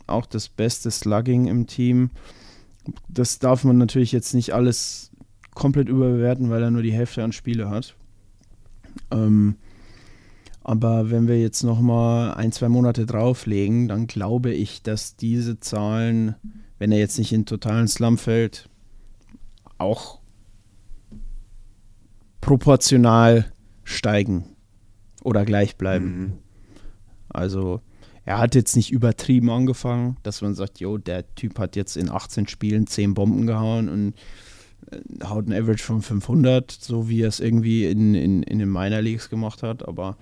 auch 0.07 0.25
das 0.25 0.50
beste 0.50 0.91
Slugging 0.91 1.48
im 1.48 1.67
Team. 1.67 2.10
Das 3.07 3.39
darf 3.39 3.63
man 3.63 3.77
natürlich 3.77 4.12
jetzt 4.12 4.33
nicht 4.33 4.53
alles 4.53 5.12
komplett 5.53 5.89
überbewerten, 5.89 6.50
weil 6.50 6.63
er 6.63 6.72
nur 6.72 6.81
die 6.81 6.93
Hälfte 6.93 7.24
an 7.24 7.31
Spiele 7.31 7.69
hat. 7.69 7.95
Ähm, 9.12 9.55
aber 10.63 11.12
wenn 11.12 11.27
wir 11.27 11.39
jetzt 11.39 11.63
noch 11.63 11.81
mal 11.81 12.33
ein, 12.33 12.51
zwei 12.51 12.69
Monate 12.69 13.05
drauflegen, 13.05 13.88
dann 13.88 14.07
glaube 14.07 14.51
ich, 14.51 14.81
dass 14.81 15.15
diese 15.15 15.60
Zahlen, 15.60 16.36
wenn 16.79 16.91
er 16.91 17.00
jetzt 17.00 17.17
nicht 17.17 17.33
in 17.33 17.45
totalen 17.45 17.88
Slum 17.88 18.17
fällt, 18.17 18.69
auch 19.77 20.19
proportional 22.41 23.51
steigen 23.83 24.52
oder 25.24 25.46
gleich 25.46 25.75
bleiben. 25.75 26.06
Mhm. 26.06 26.34
Also 27.30 27.82
er 28.25 28.38
hat 28.38 28.56
jetzt 28.56 28.75
nicht 28.75 28.92
übertrieben 28.92 29.50
angefangen, 29.50 30.18
dass 30.24 30.42
man 30.42 30.56
sagt, 30.56 30.80
jo, 30.80 30.98
der 30.98 31.34
Typ 31.36 31.60
hat 31.60 31.75
jetzt 31.75 31.98
in 31.98 32.10
18 32.10 32.48
Spielen 32.48 32.88
10 32.88 33.13
Bomben 33.13 33.48
gehauen 33.48 33.89
und 33.89 34.13
äh, 34.92 35.25
haut 35.25 35.48
ein 35.48 35.53
Average 35.53 35.84
von 35.84 36.01
500, 36.01 36.72
so 36.72 37.10
wie 37.10 37.22
er 37.22 37.27
es 37.27 37.39
irgendwie 37.39 37.86
in, 37.86 38.15
in, 38.15 38.44
in 38.44 38.60
den 38.60 38.72
Minor 38.72 39.01
Leagues 39.01 39.30
gemacht 39.30 39.63
hat. 39.63 39.88
Aber 39.88 40.18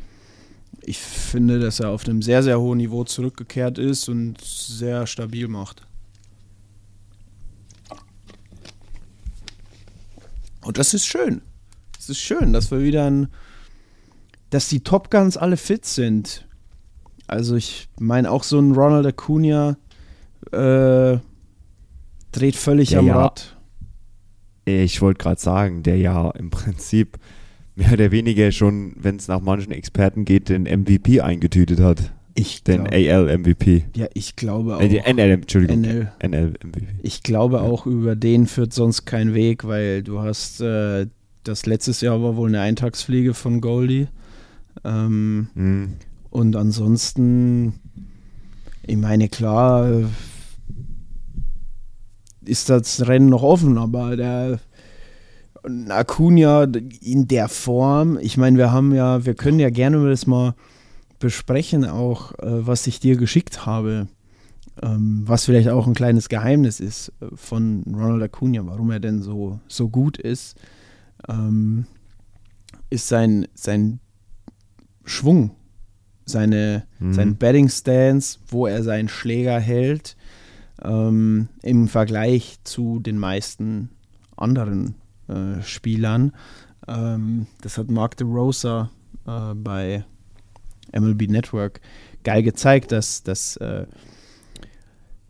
ich 0.84 0.98
finde, 0.98 1.60
dass 1.60 1.80
er 1.80 1.90
auf 1.90 2.08
einem 2.08 2.22
sehr, 2.22 2.42
sehr 2.42 2.60
hohen 2.60 2.78
Niveau 2.78 3.04
zurückgekehrt 3.04 3.78
ist 3.78 4.10
und 4.10 4.42
sehr 4.42 5.06
stabil 5.06 5.48
macht. 5.48 5.84
Und 10.64 10.78
das 10.78 10.94
ist 10.94 11.06
schön. 11.06 11.42
Es 12.00 12.10
ist 12.10 12.20
schön, 12.20 12.54
dass 12.54 12.72
wir 12.72 12.82
wieder 12.82 13.06
ein, 13.06 13.28
dass 14.52 14.70
die 14.70 14.82
Top 14.82 15.10
Guns 15.10 15.36
alle 15.38 15.58
fit 15.58 15.86
sind. 15.86 16.48
Also 17.28 17.56
ich 17.56 17.88
meine 18.00 18.30
auch 18.30 18.44
so 18.44 18.60
ein 18.60 18.74
Ronald 18.74 19.06
Acuna 19.08 19.78
äh, 20.52 21.18
dreht 22.32 22.56
völlig 22.56 22.92
Ja, 22.92 23.00
am 23.00 23.08
ja. 23.08 23.16
Rad. 23.18 23.58
Ich 24.66 25.02
wollte 25.02 25.24
gerade 25.24 25.42
sagen, 25.42 25.82
der 25.84 25.98
ja 25.98 26.30
im 26.32 26.50
Prinzip 26.52 27.18
mehr 27.76 27.94
oder 27.94 28.12
weniger 28.12 28.52
schon, 28.52 28.94
wenn 28.98 29.16
es 29.16 29.28
nach 29.28 29.42
manchen 29.42 29.72
Experten 29.72 30.26
geht, 30.26 30.50
den 30.50 30.64
MVP 30.64 31.22
eingetütet 31.22 31.80
hat. 31.80 32.12
Ich 32.34 32.64
Den 32.64 32.88
AL-MVP. 32.88 33.86
ja, 33.96 34.08
ich 34.14 34.36
glaube 34.38 34.78
auch. 34.78 34.82
Äh, 34.82 35.02
NL, 35.14 35.32
Entschuldigung. 35.32 35.82
NL. 35.82 36.12
NL-MVP. 36.24 36.88
Ich 37.04 37.24
glaube 37.24 37.58
Ja. 37.58 37.64
auch 37.64 37.86
über 37.86 38.16
den 38.16 38.48
führt 38.48 38.74
sonst 38.74 39.06
kein 39.06 39.34
Weg, 39.34 39.66
weil 39.66 40.04
du 40.04 40.22
hast 40.22 40.62
äh, 40.62 41.08
das 41.44 41.66
letztes 41.66 42.00
Jahr 42.02 42.22
war 42.22 42.38
wohl 42.38 42.48
eine 42.50 42.62
Eintagsfliege 42.62 43.34
von 43.34 43.60
Goldie. 43.62 44.08
Ähm, 44.84 45.48
Mhm. 45.54 45.94
und 46.30 46.56
ansonsten, 46.56 47.74
ich 48.86 48.98
meine, 48.98 49.30
klar 49.30 49.90
ist 52.44 52.70
das 52.70 53.08
Rennen 53.08 53.30
noch 53.30 53.44
offen, 53.44 53.78
aber 53.78 54.18
der 54.18 54.60
Acuna 55.90 56.64
in 57.02 57.28
der 57.28 57.48
Form, 57.48 58.18
ich 58.20 58.38
meine, 58.38 58.58
wir 58.58 58.72
haben 58.72 58.94
ja, 58.94 59.26
wir 59.26 59.36
können 59.36 59.60
ja 59.60 59.70
gerne 59.70 60.10
das 60.10 60.26
mal 60.26 60.56
besprechen, 61.20 61.86
auch 61.86 62.32
äh, 62.40 62.66
was 62.66 62.88
ich 62.88 63.00
dir 63.00 63.16
geschickt 63.16 63.68
habe, 63.68 64.08
ähm, 64.82 65.22
was 65.26 65.46
vielleicht 65.46 65.70
auch 65.70 65.86
ein 65.86 65.94
kleines 65.94 66.30
Geheimnis 66.30 66.80
ist 66.80 67.14
äh, 67.22 67.28
von 67.36 67.84
Ronald 67.88 68.24
Acuna, 68.24 68.66
warum 68.66 68.90
er 68.90 69.00
denn 69.00 69.22
so, 69.22 69.60
so 69.68 69.88
gut 69.90 70.18
ist, 70.18 70.56
ähm, 71.30 71.86
ist 72.90 73.08
sein, 73.08 73.48
sein 73.54 74.00
Schwung, 75.06 75.52
seine, 76.26 76.84
Mhm. 77.00 77.14
sein 77.14 77.36
Batting 77.38 77.70
Stance, 77.70 78.40
wo 78.48 78.68
er 78.68 78.84
seinen 78.84 79.10
Schläger 79.10 79.60
hält, 79.60 80.16
ähm, 80.84 81.50
im 81.62 81.88
Vergleich 81.88 82.60
zu 82.64 83.00
den 83.00 83.18
meisten 83.18 83.90
anderen 84.38 84.96
äh, 85.28 85.62
Spielern. 85.62 86.32
Ähm, 86.88 87.48
das 87.62 87.78
hat 87.78 87.90
Mark 87.92 88.18
DeRosa 88.18 88.90
äh, 89.28 89.54
bei 89.56 90.04
MLB 90.94 91.28
Network 91.30 91.80
geil 92.24 92.44
gezeigt, 92.44 92.92
dass, 92.92 93.24
dass 93.24 93.58
äh, 93.58 93.86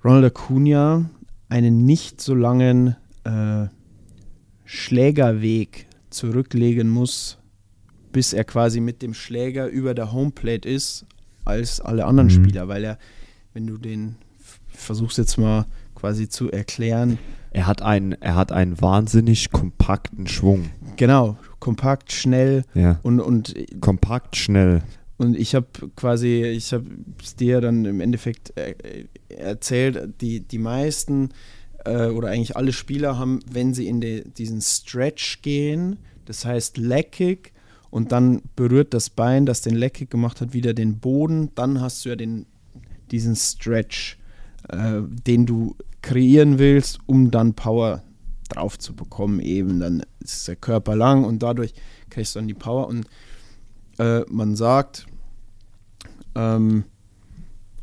Ronald 0.03 0.25
Acuna 0.25 1.09
einen 1.49 1.85
nicht 1.85 2.21
so 2.21 2.33
langen 2.33 2.95
äh, 3.25 3.67
Schlägerweg 4.65 5.87
zurücklegen 6.09 6.89
muss, 6.89 7.37
bis 8.11 8.33
er 8.33 8.43
quasi 8.43 8.79
mit 8.79 9.01
dem 9.01 9.13
Schläger 9.13 9.67
über 9.67 9.93
der 9.93 10.11
Homeplate 10.11 10.67
ist, 10.67 11.05
als 11.45 11.79
alle 11.81 12.05
anderen 12.05 12.27
Mhm. 12.27 12.43
Spieler, 12.43 12.67
weil 12.67 12.83
er, 12.83 12.97
wenn 13.53 13.67
du 13.67 13.77
den, 13.77 14.15
ich 14.73 14.79
versuch's 14.79 15.17
jetzt 15.17 15.37
mal 15.37 15.65
quasi 15.95 16.29
zu 16.29 16.51
erklären, 16.51 17.17
Er 17.53 17.67
hat 17.67 17.81
einen, 17.81 18.13
er 18.13 18.35
hat 18.35 18.51
einen 18.53 18.79
wahnsinnig 18.81 19.51
kompakten 19.51 20.25
Schwung. 20.27 20.69
genau, 20.95 21.37
kompakt, 21.59 22.11
schnell 22.13 22.63
Ja. 22.73 22.99
und, 23.03 23.19
und 23.19 23.53
Kompakt, 23.81 24.35
schnell. 24.37 24.81
Und 25.17 25.37
ich 25.37 25.53
habe 25.53 25.67
quasi, 25.95 26.43
ich 26.43 26.71
habe 26.73 26.85
es 27.21 27.35
dir 27.35 27.59
dann 27.61 27.85
im 27.85 27.99
Endeffekt 28.01 28.57
äh, 28.57 28.73
erzählt, 29.29 30.13
die, 30.21 30.39
die 30.39 30.57
meisten 30.57 31.29
äh, 31.85 32.07
oder 32.07 32.29
eigentlich 32.29 32.55
alle 32.55 32.73
Spieler 32.73 33.19
haben, 33.19 33.39
wenn 33.51 33.73
sie 33.73 33.87
in 33.87 34.01
de, 34.01 34.27
diesen 34.29 34.61
Stretch 34.61 35.41
gehen, 35.41 35.97
das 36.25 36.45
heißt 36.45 36.77
Leg 36.77 37.11
Kick, 37.11 37.51
und 37.91 38.11
dann 38.11 38.41
berührt 38.55 38.93
das 38.93 39.09
Bein, 39.09 39.45
das 39.45 39.61
den 39.61 39.75
Leg 39.75 39.93
Kick 39.93 40.09
gemacht 40.09 40.41
hat, 40.41 40.53
wieder 40.53 40.73
den 40.73 40.99
Boden, 40.99 41.51
dann 41.55 41.81
hast 41.81 42.03
du 42.03 42.09
ja 42.09 42.15
den, 42.15 42.45
diesen 43.11 43.35
Stretch, 43.35 44.17
äh, 44.69 45.01
den 45.27 45.45
du 45.45 45.75
kreieren 46.01 46.57
willst, 46.57 46.99
um 47.05 47.29
dann 47.29 47.53
Power 47.53 48.01
drauf 48.49 48.79
zu 48.79 48.95
bekommen. 48.95 49.39
Eben 49.39 49.79
dann 49.79 50.03
ist 50.19 50.47
der 50.47 50.55
Körper 50.55 50.95
lang 50.95 51.25
und 51.25 51.43
dadurch 51.43 51.73
kriegst 52.09 52.35
du 52.35 52.39
dann 52.39 52.47
die 52.47 52.53
Power. 52.53 52.87
Und 52.87 53.07
äh, 53.99 54.21
man 54.29 54.55
sagt, 54.55 55.05
ähm, 56.35 56.85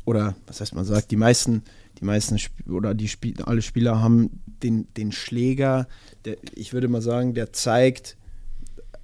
oder 0.05 0.35
was 0.47 0.59
heißt 0.59 0.73
man 0.73 0.85
sagt, 0.85 1.11
die 1.11 1.17
meisten, 1.17 1.63
die 1.99 2.05
meisten 2.05 2.35
Sp 2.41 2.65
oder 2.69 2.95
die 2.95 3.05
Sp 3.05 3.37
alle 3.45 3.61
Spieler 3.61 4.01
haben 4.01 4.41
den, 4.63 4.87
den 4.95 5.11
Schläger, 5.11 5.87
der, 6.25 6.37
ich 6.55 6.73
würde 6.73 6.87
mal 6.87 7.01
sagen, 7.01 7.35
der 7.35 7.53
zeigt, 7.53 8.17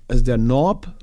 also 0.08 0.24
der 0.24 0.38
Norb, 0.38 0.94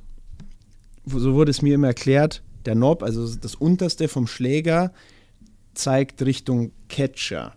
so 1.07 1.35
wurde 1.35 1.51
es 1.51 1.63
mir 1.63 1.75
immer 1.75 1.89
erklärt, 1.89 2.43
der 2.65 2.75
Norb, 2.75 3.03
also 3.03 3.35
das 3.35 3.55
unterste 3.55 4.09
vom 4.09 4.27
Schläger, 4.27 4.93
zeigt 5.75 6.23
Richtung 6.23 6.73
Catcher. 6.89 7.55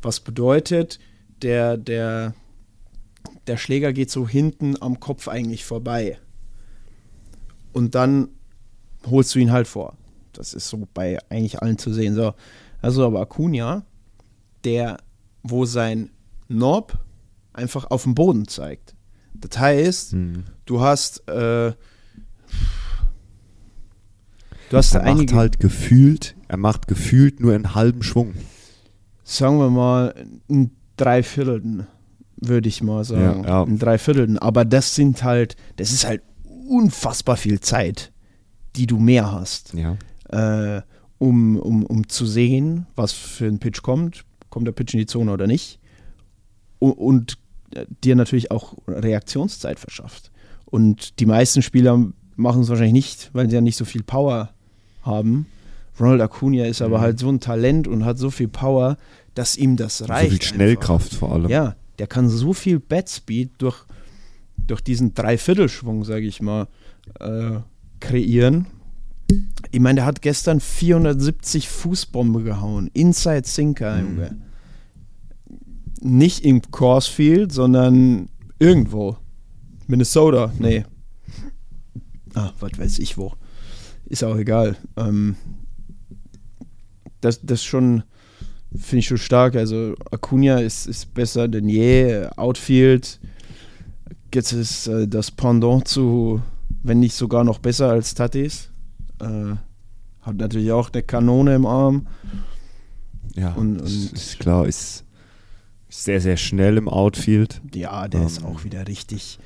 Was 0.00 0.20
bedeutet, 0.20 0.98
der, 1.42 1.76
der, 1.76 2.34
der 3.46 3.56
Schläger 3.56 3.92
geht 3.92 4.10
so 4.10 4.28
hinten 4.28 4.80
am 4.80 5.00
Kopf 5.00 5.28
eigentlich 5.28 5.64
vorbei. 5.64 6.18
Und 7.72 7.94
dann 7.94 8.28
holst 9.06 9.34
du 9.34 9.38
ihn 9.38 9.52
halt 9.52 9.66
vor. 9.66 9.96
Das 10.32 10.54
ist 10.54 10.68
so 10.68 10.86
bei 10.94 11.18
eigentlich 11.28 11.60
allen 11.60 11.78
zu 11.78 11.92
sehen. 11.92 12.14
So, 12.14 12.34
also 12.80 13.06
aber 13.06 13.20
Acuna, 13.20 13.84
der, 14.64 14.98
wo 15.42 15.64
sein 15.64 16.10
Knob 16.46 16.98
einfach 17.52 17.90
auf 17.90 18.04
dem 18.04 18.14
Boden 18.14 18.46
zeigt. 18.46 18.91
Das 19.34 19.58
heißt, 19.58 20.12
Mhm. 20.14 20.44
du 20.66 20.80
hast 20.80 21.28
äh, 21.28 21.72
du 24.70 24.76
hast 24.76 24.94
Er 24.94 25.00
macht 25.02 25.08
einige, 25.10 25.34
halt 25.36 25.60
gefühlt, 25.60 26.34
er 26.48 26.56
macht 26.56 26.88
gefühlt 26.88 27.40
nur 27.40 27.54
einen 27.54 27.74
halben 27.74 28.02
Schwung. 28.02 28.34
sagen 29.24 29.58
wir 29.58 29.70
mal, 29.70 30.14
ein 30.50 30.70
Dreiviertelten, 30.96 31.86
würde 32.36 32.68
ich 32.68 32.82
mal 32.82 33.04
sagen. 33.04 33.44
Ja, 33.44 33.48
ja. 33.48 33.62
Ein 33.64 33.78
Dreiviertelten. 33.78 34.38
Aber 34.38 34.64
das 34.64 34.94
sind 34.94 35.22
halt, 35.22 35.56
das 35.76 35.92
ist 35.92 36.04
halt 36.06 36.22
unfassbar 36.68 37.36
viel 37.36 37.60
Zeit, 37.60 38.12
die 38.76 38.86
du 38.86 38.98
mehr 38.98 39.32
hast, 39.32 39.74
Ja. 39.74 39.96
äh, 40.28 40.82
um, 41.18 41.56
um, 41.56 41.84
um 41.86 42.08
zu 42.08 42.26
sehen, 42.26 42.86
was 42.96 43.12
für 43.12 43.46
ein 43.46 43.58
Pitch 43.58 43.82
kommt. 43.82 44.24
Kommt 44.50 44.66
der 44.66 44.72
Pitch 44.72 44.92
in 44.94 44.98
die 45.00 45.06
Zone 45.06 45.32
oder 45.32 45.46
nicht? 45.46 45.78
Und, 46.78 46.92
und 46.92 47.38
dir 48.04 48.16
natürlich 48.16 48.50
auch 48.50 48.74
Reaktionszeit 48.88 49.78
verschafft. 49.78 50.30
Und 50.66 51.18
die 51.20 51.26
meisten 51.26 51.62
Spieler 51.62 52.06
machen 52.36 52.62
es 52.62 52.68
wahrscheinlich 52.68 52.92
nicht, 52.94 53.30
weil 53.32 53.48
sie 53.48 53.54
ja 53.56 53.60
nicht 53.60 53.76
so 53.76 53.84
viel 53.84 54.02
Power 54.02 54.50
haben. 55.02 55.46
Ronald 56.00 56.22
Acuna 56.22 56.64
ist 56.64 56.80
aber 56.82 56.98
Mhm. 56.98 57.02
halt 57.02 57.18
so 57.18 57.28
ein 57.28 57.40
Talent 57.40 57.86
und 57.86 58.04
hat 58.04 58.18
so 58.18 58.30
viel 58.30 58.48
Power, 58.48 58.96
dass 59.34 59.56
ihm 59.56 59.76
das 59.76 60.08
reicht. 60.08 60.30
so 60.32 60.36
viel 60.38 60.42
Schnellkraft 60.42 61.14
vor 61.14 61.32
allem. 61.32 61.44
Einfach. 61.46 61.50
Ja, 61.50 61.76
der 61.98 62.06
kann 62.06 62.28
so 62.28 62.52
viel 62.54 62.78
Batspeed 62.80 63.50
durch, 63.58 63.84
durch 64.66 64.80
diesen 64.80 65.12
Dreiviertelschwung, 65.14 66.04
sage 66.04 66.26
ich 66.26 66.40
mal, 66.40 66.68
äh, 67.20 67.58
kreieren. 68.00 68.66
Ich 69.70 69.80
meine, 69.80 69.96
der 69.96 70.04
hat 70.06 70.22
gestern 70.22 70.60
470 70.60 71.68
Fußbombe 71.68 72.42
gehauen. 72.42 72.90
Inside 72.94 73.46
Sinker, 73.46 73.96
Mhm. 73.96 74.08
Junge. 74.08 74.36
Nicht 76.04 76.44
im 76.44 76.62
Coursefield, 76.70 77.52
sondern 77.52 78.28
irgendwo. 78.58 79.16
Minnesota, 79.86 80.52
nee. 80.58 80.84
Ah, 82.34 82.50
was 82.60 82.78
weiß 82.78 82.98
ich 82.98 83.16
wo. 83.18 83.32
Ist 84.06 84.24
auch 84.24 84.36
egal. 84.36 84.76
Ähm, 84.96 85.36
das, 87.20 87.40
das 87.42 87.62
schon, 87.62 88.02
finde 88.74 88.98
ich 88.98 89.06
schon 89.06 89.18
stark. 89.18 89.54
Also 89.54 89.94
Acuna 90.10 90.58
ist, 90.58 90.86
ist 90.86 91.14
besser 91.14 91.46
denn 91.48 91.68
je. 91.68 92.26
Outfield, 92.36 93.20
jetzt 94.34 94.52
ist 94.52 94.86
äh, 94.88 95.06
das 95.06 95.30
Pendant 95.30 95.86
zu, 95.86 96.42
wenn 96.82 97.00
nicht 97.00 97.14
sogar 97.14 97.44
noch 97.44 97.58
besser 97.58 97.90
als 97.90 98.14
Tatis. 98.14 98.70
Äh, 99.20 99.54
hat 100.22 100.36
natürlich 100.36 100.72
auch 100.72 100.90
eine 100.92 101.02
Kanone 101.02 101.54
im 101.54 101.66
Arm. 101.66 102.06
Ja, 103.34 103.52
Und- 103.52 103.80
und- 103.80 104.12
ist 104.12 104.38
klar, 104.40 104.66
ist 104.66 105.04
sehr, 105.94 106.20
sehr 106.20 106.36
schnell 106.36 106.76
im 106.76 106.88
Outfield. 106.88 107.60
Ja, 107.74 108.08
der 108.08 108.24
ist 108.26 108.38
Ähm, 108.40 108.46
auch 108.46 108.64
wieder 108.64 108.88
richtig, 108.88 109.38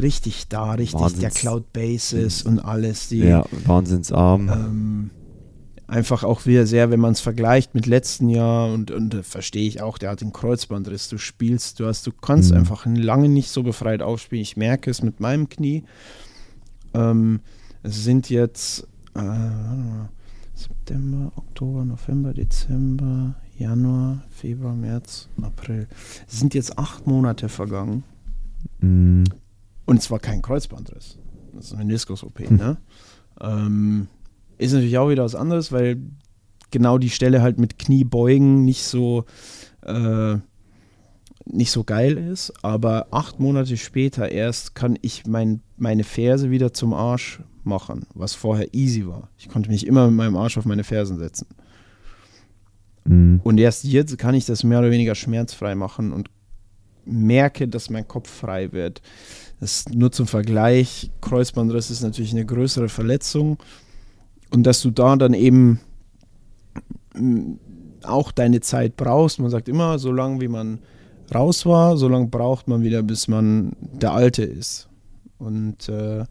richtig 0.00 0.48
da, 0.48 0.72
richtig. 0.72 0.98
Der 1.00 1.08
Wahnsinns- 1.08 1.34
Cloud 1.34 1.72
Bases 1.72 2.42
und 2.42 2.58
alles. 2.58 3.08
Die, 3.08 3.18
Ja, 3.18 3.44
Wahnsinnsarm. 3.66 4.48
ähm, 4.48 5.10
einfach 5.86 6.24
auch 6.24 6.46
wieder 6.46 6.66
sehr, 6.66 6.90
wenn 6.90 7.00
man 7.00 7.12
es 7.12 7.20
vergleicht 7.20 7.74
mit 7.74 7.86
letzten 7.86 8.28
Jahr 8.28 8.72
und, 8.72 8.90
und 8.90 9.12
äh, 9.14 9.22
verstehe 9.22 9.66
ich 9.68 9.82
auch, 9.82 9.98
der 9.98 10.10
hat 10.10 10.20
den 10.20 10.32
Kreuzbandriss. 10.32 11.08
Du 11.08 11.18
spielst, 11.18 11.80
du 11.80 11.86
hast, 11.86 12.06
du 12.06 12.12
kannst 12.12 12.52
Mhm. 12.52 12.58
einfach 12.58 12.86
lange 12.86 13.28
nicht 13.28 13.50
so 13.50 13.62
befreit 13.62 14.00
aufspielen. 14.00 14.42
Ich 14.42 14.56
merke 14.56 14.90
es 14.90 15.02
mit 15.02 15.20
meinem 15.20 15.48
Knie. 15.48 15.84
Ähm, 16.94 17.40
es 17.82 18.04
sind 18.04 18.30
jetzt 18.30 18.86
äh, 19.14 19.20
September, 20.54 21.32
Oktober, 21.36 21.84
November, 21.84 22.32
Dezember, 22.34 23.34
Januar, 23.60 24.22
Februar, 24.30 24.74
März, 24.74 25.28
April. 25.42 25.86
Es 26.26 26.40
sind 26.40 26.54
jetzt 26.54 26.78
acht 26.78 27.06
Monate 27.06 27.48
vergangen. 27.50 28.04
Mhm. 28.80 29.24
Und 29.84 29.98
es 29.98 30.10
war 30.10 30.18
kein 30.18 30.40
Kreuzbandriss. 30.40 31.18
Das 31.54 31.66
ist 31.66 31.72
eine 31.74 31.84
Meniskus-OP, 31.84 32.38
Hm. 32.48 32.56
ne? 32.56 32.76
Ähm, 33.40 34.08
ist 34.58 34.72
natürlich 34.72 34.96
auch 34.98 35.10
wieder 35.10 35.24
was 35.24 35.34
anderes, 35.34 35.72
weil 35.72 35.98
genau 36.70 36.96
die 36.98 37.10
Stelle 37.10 37.42
halt 37.42 37.58
mit 37.58 37.78
Kniebeugen 37.78 38.64
nicht 38.64 38.84
so 38.84 39.24
äh, 39.82 40.36
nicht 41.44 41.70
so 41.72 41.84
geil 41.84 42.16
ist. 42.16 42.52
Aber 42.62 43.08
acht 43.10 43.40
Monate 43.40 43.76
später 43.76 44.30
erst 44.30 44.74
kann 44.74 44.98
ich 45.02 45.26
mein, 45.26 45.60
meine 45.76 46.04
Ferse 46.04 46.50
wieder 46.50 46.72
zum 46.72 46.94
Arsch 46.94 47.40
machen, 47.64 48.06
was 48.14 48.34
vorher 48.34 48.72
easy 48.74 49.06
war. 49.06 49.28
Ich 49.36 49.48
konnte 49.48 49.70
mich 49.70 49.86
immer 49.86 50.06
mit 50.06 50.16
meinem 50.16 50.36
Arsch 50.36 50.56
auf 50.56 50.64
meine 50.64 50.84
Fersen 50.84 51.18
setzen. 51.18 51.46
Mhm. 53.04 53.40
Und 53.42 53.58
erst 53.58 53.84
jetzt 53.84 54.18
kann 54.18 54.34
ich 54.34 54.46
das 54.46 54.64
mehr 54.64 54.80
oder 54.80 54.90
weniger 54.90 55.14
schmerzfrei 55.14 55.74
machen 55.74 56.12
und 56.12 56.30
merke, 57.04 57.68
dass 57.68 57.90
mein 57.90 58.06
Kopf 58.06 58.30
frei 58.30 58.72
wird. 58.72 59.00
Das 59.60 59.88
nur 59.88 60.12
zum 60.12 60.26
Vergleich, 60.26 61.10
Kreuzbandriss 61.20 61.90
ist 61.90 62.02
natürlich 62.02 62.32
eine 62.32 62.46
größere 62.46 62.88
Verletzung 62.88 63.58
und 64.50 64.64
dass 64.64 64.80
du 64.82 64.90
da 64.90 65.16
dann 65.16 65.34
eben 65.34 65.80
mm, 67.14 67.52
auch 68.02 68.32
deine 68.32 68.60
Zeit 68.60 68.96
brauchst. 68.96 69.38
Man 69.38 69.50
sagt 69.50 69.68
immer, 69.68 69.98
so 69.98 70.12
lange 70.12 70.40
wie 70.40 70.48
man 70.48 70.78
raus 71.34 71.66
war, 71.66 71.96
so 71.96 72.08
lange 72.08 72.26
braucht 72.26 72.68
man 72.68 72.82
wieder, 72.82 73.02
bis 73.02 73.28
man 73.28 73.72
der 73.80 74.12
Alte 74.12 74.42
ist. 74.42 74.88
Und 75.38 75.88
äh, 75.88 76.24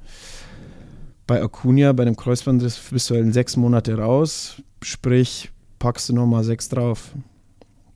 bei 1.27 1.41
Acuna, 1.41 1.93
bei 1.93 2.05
dem 2.05 2.15
Kreuzbandriss, 2.15 2.79
bist 2.91 3.09
du 3.09 3.15
halt 3.15 3.25
in 3.25 3.33
sechs 3.33 3.55
Monate 3.55 3.97
raus, 3.97 4.61
sprich, 4.81 5.51
packst 5.79 6.09
du 6.09 6.13
nochmal 6.13 6.43
sechs 6.43 6.69
drauf. 6.69 7.15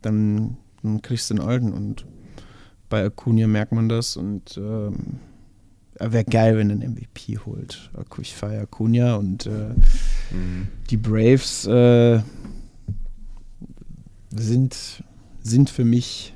Dann, 0.02 0.58
dann 0.82 1.02
kriegst 1.02 1.30
du 1.30 1.36
den 1.36 1.44
alten 1.44 1.72
und 1.72 2.06
bei 2.90 3.04
Acuna 3.06 3.48
merkt 3.48 3.72
man 3.72 3.90
das 3.90 4.18
und 4.18 4.58
ähm, 4.58 5.20
wäre 6.00 6.26
geil, 6.26 6.58
wenn 6.58 6.70
er 6.70 6.76
einen 6.76 6.92
MVP 6.94 7.38
holt. 7.46 7.92
Ich 8.22 8.36
feiere 8.36 8.64
Acuna 8.64 9.16
und 9.16 9.46
äh, 9.46 9.76
Mhm. 10.32 10.68
die 10.90 10.98
Braves 10.98 11.66
äh, 11.68 12.20
sind, 14.32 15.04
sind 15.42 15.70
für 15.70 15.86
mich 15.86 16.36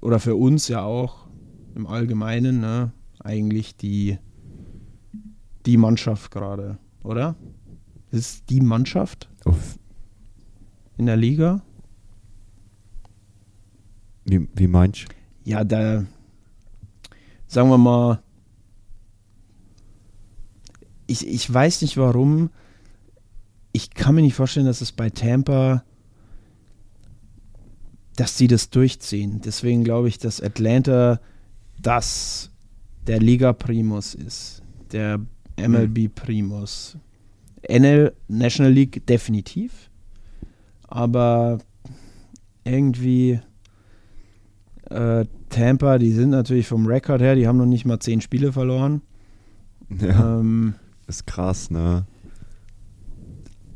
oder 0.00 0.20
für 0.20 0.36
uns 0.36 0.68
ja 0.68 0.82
auch 0.82 1.26
im 1.74 1.86
Allgemeinen 1.86 2.60
ne, 2.60 2.92
eigentlich 3.20 3.76
die, 3.76 4.18
die 5.66 5.76
Mannschaft 5.76 6.30
gerade, 6.30 6.78
oder? 7.02 7.34
Ist 8.10 8.50
die 8.50 8.60
Mannschaft 8.60 9.28
Auf, 9.44 9.78
in 10.98 11.06
der 11.06 11.16
Liga? 11.16 11.62
wie, 14.28 14.48
wie 14.54 14.66
meinst 14.66 15.04
du? 15.04 15.06
Ja, 15.44 15.64
da 15.64 16.04
sagen 17.46 17.70
wir 17.70 17.78
mal, 17.78 18.22
ich, 21.06 21.26
ich 21.26 21.52
weiß 21.52 21.82
nicht 21.82 21.96
warum. 21.96 22.50
Ich 23.72 23.90
kann 23.90 24.14
mir 24.14 24.22
nicht 24.22 24.34
vorstellen, 24.34 24.66
dass 24.66 24.80
es 24.80 24.92
bei 24.92 25.08
Tampa, 25.08 25.84
dass 28.16 28.36
sie 28.36 28.46
das 28.46 28.70
durchziehen. 28.70 29.40
Deswegen 29.42 29.84
glaube 29.84 30.08
ich, 30.08 30.18
dass 30.18 30.42
Atlanta 30.42 31.20
das 31.80 32.50
der 33.06 33.20
Liga 33.20 33.52
Primus 33.52 34.14
ist. 34.14 34.62
Der 34.92 35.20
MLB 35.56 36.14
Primus. 36.14 36.96
NL, 37.68 38.14
National 38.28 38.72
League 38.72 39.06
definitiv. 39.06 39.90
Aber 40.88 41.58
irgendwie 42.64 43.40
äh, 44.90 45.24
Tampa, 45.50 45.98
die 45.98 46.12
sind 46.12 46.30
natürlich 46.30 46.66
vom 46.66 46.86
Rekord 46.86 47.20
her, 47.20 47.34
die 47.34 47.46
haben 47.46 47.58
noch 47.58 47.66
nicht 47.66 47.84
mal 47.84 47.98
zehn 48.00 48.20
Spiele 48.20 48.52
verloren. 48.52 49.02
Ja, 50.00 50.38
Ähm, 50.40 50.74
ist 51.06 51.26
krass, 51.26 51.70
ne? 51.70 52.04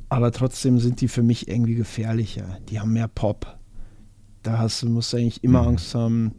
aber 0.08 0.30
trotzdem 0.30 0.78
sind 0.78 1.00
die 1.00 1.08
für 1.08 1.22
mich 1.22 1.48
irgendwie 1.48 1.74
gefährlicher. 1.74 2.58
Die 2.68 2.78
haben 2.80 2.92
mehr 2.92 3.08
Pop. 3.08 3.58
Da 4.42 4.58
hast 4.58 4.82
du, 4.82 4.88
musst 4.90 5.12
du 5.12 5.16
eigentlich 5.16 5.42
immer 5.42 5.62
Mhm. 5.62 5.68
Angst 5.68 5.94
haben. 5.94 6.32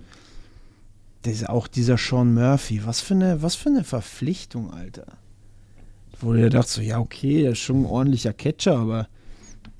Das 1.23 1.33
ist 1.33 1.49
auch 1.49 1.67
dieser 1.67 1.97
Sean 1.97 2.33
Murphy. 2.35 2.85
Was 2.85 3.01
für 3.01 3.15
eine, 3.15 3.41
was 3.41 3.55
für 3.55 3.69
eine 3.69 3.83
Verpflichtung, 3.83 4.71
Alter. 4.71 5.07
Wo 6.19 6.33
du 6.33 6.39
dir 6.39 6.49
dachtest, 6.51 6.75
so, 6.75 6.81
ja, 6.81 6.99
okay, 6.99 7.41
der 7.41 7.51
ist 7.53 7.59
schon 7.59 7.81
ein 7.81 7.85
ordentlicher 7.85 8.33
Catcher, 8.33 8.77
aber 8.77 9.07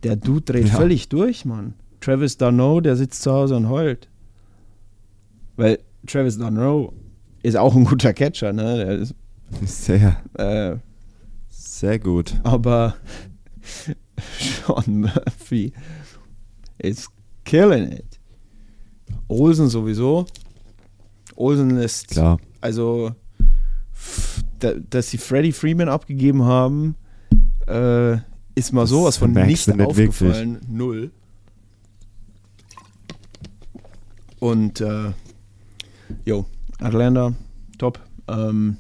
der 0.04 0.16
Dude 0.16 0.42
dreht 0.42 0.68
Ja. 0.68 0.76
völlig 0.76 1.10
durch, 1.10 1.46
Mann. 1.46 1.74
Travis 2.02 2.38
Darno, 2.38 2.82
der 2.82 2.96
sitzt 2.96 3.22
zu 3.24 3.32
Hause 3.32 3.56
und 3.56 3.70
heult. 3.70 4.10
Weil 5.56 5.80
Travis 6.08 6.38
Darno 6.38 6.94
ist 7.44 7.56
auch 7.58 7.76
ein 7.76 7.86
guter 7.86 8.14
Catcher, 8.14 8.52
ne? 8.54 8.78
Der 8.78 8.90
ist, 9.00 9.16
Sehr, 9.66 10.18
äh, 10.34 10.78
sehr 11.50 12.00
gut. 12.00 12.36
aber 12.44 12.96
Sean 14.40 15.02
Murphy 15.02 15.74
is 16.80 17.08
killing 17.46 17.92
it. 17.92 18.20
Olsen 19.28 19.70
sowieso. 19.70 20.26
Olsen 21.36 21.78
ist, 21.78 22.10
Klar. 22.10 22.38
also, 22.62 23.12
dass 24.90 25.10
sie 25.10 25.18
Freddie 25.18 25.52
Freeman 25.52 25.90
abgegeben 25.90 26.44
haben, 26.44 26.96
äh, 27.68 28.18
ist 28.56 28.74
mal 28.74 28.88
sowas 28.88 29.18
von 29.18 29.34
nicht, 29.34 29.70
aufgefallen. 29.82 30.62
Null. 30.68 31.12
Und, 34.40 34.82
äh, 34.82 35.12
jo, 36.26 36.46
Atlanta, 36.80 37.34
top. 37.78 38.00
Ähm, 38.28 38.78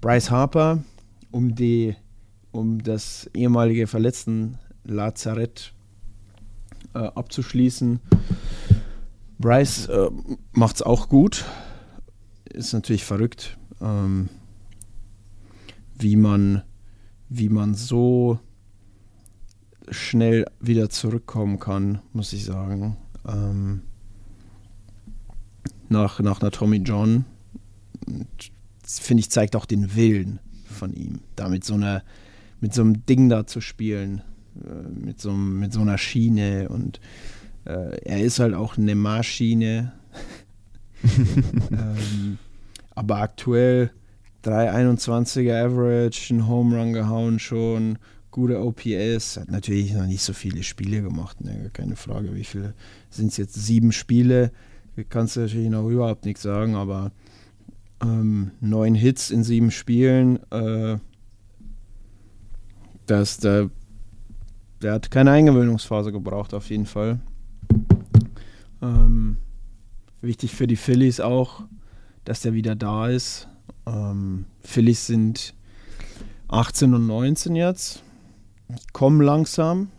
Bryce 0.00 0.30
Harper, 0.30 0.82
um 1.30 1.54
die, 1.54 1.94
um 2.52 2.82
das 2.82 3.30
ehemalige 3.34 3.86
verletzten 3.86 4.58
Lazarett 4.84 5.72
äh, 6.94 6.98
abzuschließen. 6.98 8.00
Bryce 9.38 9.86
äh, 9.88 10.10
macht's 10.52 10.82
auch 10.82 11.08
gut. 11.08 11.44
Ist 12.44 12.72
natürlich 12.72 13.04
verrückt, 13.04 13.58
ähm, 13.80 14.28
wie 15.98 16.16
man, 16.16 16.62
wie 17.28 17.48
man 17.48 17.74
so 17.74 18.38
schnell 19.90 20.46
wieder 20.60 20.88
zurückkommen 20.90 21.58
kann, 21.58 22.00
muss 22.12 22.32
ich 22.32 22.44
sagen. 22.44 22.96
Ähm, 23.26 23.82
nach, 25.88 26.20
nach 26.20 26.40
einer 26.40 26.50
Tommy 26.50 26.78
John. 26.78 27.24
Finde 28.82 29.20
ich, 29.20 29.30
zeigt 29.30 29.56
auch 29.56 29.66
den 29.66 29.94
Willen 29.94 30.40
von 30.64 30.92
ihm, 30.92 31.20
da 31.36 31.48
mit 31.48 31.64
so 31.64 31.74
einer, 31.74 32.02
mit 32.60 32.74
so 32.74 32.82
einem 32.82 33.06
Ding 33.06 33.28
da 33.28 33.46
zu 33.46 33.60
spielen, 33.60 34.22
äh, 34.62 34.88
mit 34.88 35.20
so, 35.20 35.32
mit 35.32 35.72
so 35.72 35.80
einer 35.80 35.98
Schiene 35.98 36.68
und 36.68 37.00
äh, 37.64 37.96
er 38.04 38.22
ist 38.22 38.40
halt 38.40 38.54
auch 38.54 38.76
eine 38.76 38.94
Maschine. 38.94 39.92
ähm, 41.70 42.38
aber 42.94 43.18
aktuell 43.18 43.90
3,21er 44.44 45.64
Average, 45.64 46.34
ein 46.34 46.46
Home 46.46 46.78
Run 46.78 46.92
gehauen 46.92 47.38
schon, 47.38 47.98
gute 48.30 48.60
OPS, 48.60 49.38
hat 49.38 49.50
natürlich 49.50 49.94
noch 49.94 50.06
nicht 50.06 50.22
so 50.22 50.32
viele 50.32 50.62
Spiele 50.62 51.02
gemacht, 51.02 51.40
ne? 51.42 51.70
keine 51.72 51.96
Frage, 51.96 52.34
wie 52.34 52.44
viele 52.44 52.74
sind 53.08 53.28
es 53.28 53.36
jetzt? 53.36 53.54
Sieben 53.54 53.92
Spiele, 53.92 54.52
kannst 55.08 55.36
du 55.36 55.40
natürlich 55.40 55.70
noch 55.70 55.88
überhaupt 55.88 56.24
nichts 56.24 56.42
sagen, 56.42 56.74
aber 56.74 57.12
ähm, 58.02 58.50
neun 58.60 58.94
Hits 58.94 59.30
in 59.30 59.44
sieben 59.44 59.70
Spielen, 59.70 60.38
äh, 60.50 60.98
das, 63.06 63.38
der, 63.38 63.70
der 64.82 64.94
hat 64.94 65.10
keine 65.10 65.30
Eingewöhnungsphase 65.30 66.12
gebraucht, 66.12 66.54
auf 66.54 66.68
jeden 66.70 66.86
Fall. 66.86 67.20
Ähm, 68.82 69.38
wichtig 70.20 70.54
für 70.54 70.66
die 70.66 70.76
Phillies 70.76 71.20
auch, 71.20 71.62
dass 72.24 72.40
der 72.40 72.52
wieder 72.54 72.74
da 72.74 73.08
ist. 73.08 73.48
Ähm, 73.86 74.46
Phillies 74.62 75.06
sind 75.06 75.54
18 76.48 76.94
und 76.94 77.06
19 77.06 77.56
jetzt, 77.56 78.02
kommen 78.92 79.20
langsam 79.20 79.90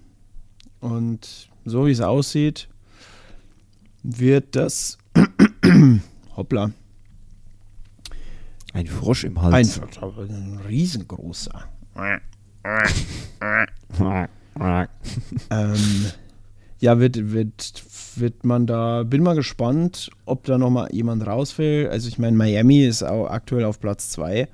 und 0.80 1.50
so 1.65 1.88
wie 1.88 1.91
es 1.91 2.02
aussieht, 2.02 2.67
wird 4.04 4.56
das 4.56 4.98
hoppla 6.36 6.71
Ein 8.74 8.88
Frosch 8.88 9.24
im 9.24 9.41
Hals. 9.41 9.82
einfach 9.82 10.17
ein 10.17 10.60
riesengroßer. 10.67 11.69
Ähm, 15.50 16.06
ja, 16.86 17.00
wird, 17.00 17.32
wird, 17.34 17.84
wird 18.15 18.45
man 18.45 18.67
da, 18.67 19.02
bin 19.04 19.24
mal 19.24 19.36
gespannt, 19.36 20.12
ob 20.26 20.43
da 20.45 20.58
nochmal 20.60 20.89
jemand 20.93 21.26
rausfällt. 21.26 21.89
Also 21.89 22.08
ich 22.08 22.19
meine, 22.19 22.38
Miami 22.38 22.86
ist 22.86 23.02
auch 23.04 23.28
aktuell 23.28 23.65
auf 23.65 23.80
Platz 23.80 24.10
2. 24.12 24.41
Äh, 24.41 24.48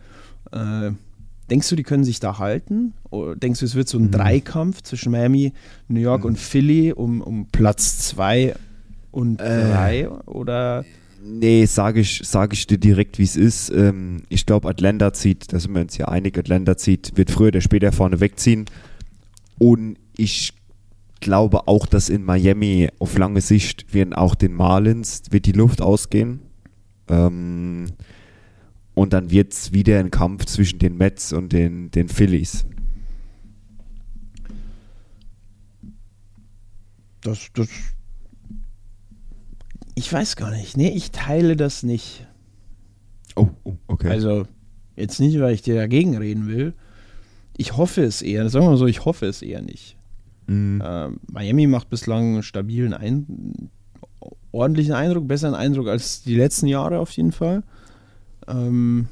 denkst 1.50 1.68
du, 1.70 1.76
die 1.76 1.84
können 1.84 2.06
sich 2.06 2.20
da 2.22 2.40
halten? 2.40 2.94
Oder 3.10 3.36
denkst 3.36 3.60
du, 3.60 3.66
es 3.66 3.76
wird 3.76 3.90
so 3.90 3.98
ein 4.00 4.06
Mhm. 4.06 4.12
Dreikampf 4.12 4.82
zwischen 4.84 5.12
Miami, 5.12 5.52
New 5.90 6.00
York 6.00 6.22
Mhm. 6.22 6.28
und 6.30 6.40
Philly 6.40 6.94
um, 6.94 7.22
um 7.22 7.48
Platz 7.52 7.98
2 8.08 8.56
und 9.12 9.42
Äh. 9.42 9.72
3? 9.74 10.10
Oder 10.26 10.86
Nee, 11.24 11.66
sage 11.66 12.00
ich, 12.00 12.22
sag 12.24 12.52
ich 12.54 12.66
dir 12.66 12.80
direkt, 12.80 13.20
wie 13.20 13.24
es 13.24 13.36
ist. 13.36 13.70
Ähm, 13.70 14.24
ich 14.30 14.46
glaube, 14.48 14.68
Atlanta 14.70 15.14
zieht, 15.14 15.54
da 15.54 15.60
sind 15.60 15.74
wir 15.76 15.82
uns 15.82 15.96
ja 15.98 16.08
einig, 16.08 16.36
Atlanta 16.38 16.78
zieht, 16.78 17.16
wird 17.16 17.30
früher 17.30 17.50
oder 17.50 17.62
später 17.62 17.92
vorne 17.92 18.20
wegziehen. 18.22 18.66
Und 19.60 19.98
ich 20.18 20.54
glaube 21.22 21.68
auch, 21.68 21.86
dass 21.86 22.10
in 22.10 22.24
Miami 22.24 22.90
auf 23.00 23.18
lange 23.18 23.42
Sicht 23.42 23.94
werden 23.94 24.14
auch 24.14 24.36
den 24.36 24.54
Marlins 24.54 25.24
wird 25.32 25.46
die 25.46 25.54
Luft 25.54 25.82
ausgehen. 25.82 26.42
Ähm, 27.08 27.88
und 28.94 29.14
dann 29.14 29.32
wird 29.32 29.54
es 29.54 29.72
wieder 29.72 30.00
ein 30.00 30.12
Kampf 30.12 30.46
zwischen 30.46 30.80
den 30.80 30.98
Mets 30.98 31.32
und 31.32 31.54
den, 31.54 31.90
den 31.92 32.10
Phillies. 32.10 32.66
das, 37.22 37.50
das. 37.54 37.70
Ich 39.96 40.12
weiß 40.12 40.36
gar 40.36 40.52
nicht. 40.52 40.78
Nee, 40.78 40.90
ich 40.90 41.12
teile 41.12 41.56
das 41.56 41.84
nicht. 41.84 42.28
Oh, 43.36 43.50
oh 43.64 43.76
okay. 43.88 44.10
Also, 44.10 44.46
jetzt 44.96 45.20
nicht, 45.20 45.40
weil 45.40 45.54
ich 45.54 45.62
dir 45.62 45.76
dagegen 45.76 46.18
reden 46.18 46.48
will. 46.48 46.74
Ich 47.58 47.78
hoffe 47.78 48.04
es 48.04 48.22
eher. 48.22 48.50
Sagen 48.50 48.66
wir 48.66 48.72
mal 48.72 48.78
so, 48.78 48.88
ich 48.88 49.06
hoffe 49.06 49.26
es 49.28 49.42
eher 49.42 49.62
nicht. 49.62 49.98
Mhm. 50.52 50.84
Ähm, 50.84 51.20
Miami 51.32 51.68
macht 51.68 51.90
bislang 51.90 52.34
einen 52.34 52.44
stabilen, 52.44 52.94
ein 52.94 53.70
ordentlichen 54.52 54.94
Eindruck, 54.94 55.28
besseren 55.28 55.56
Eindruck 55.56 55.88
als 55.88 56.24
die 56.24 56.36
letzten 56.36 56.68
Jahre 56.68 57.00
auf 57.00 57.12
jeden 57.12 57.32
Fall. 57.32 57.64
Ähm, 58.48 59.08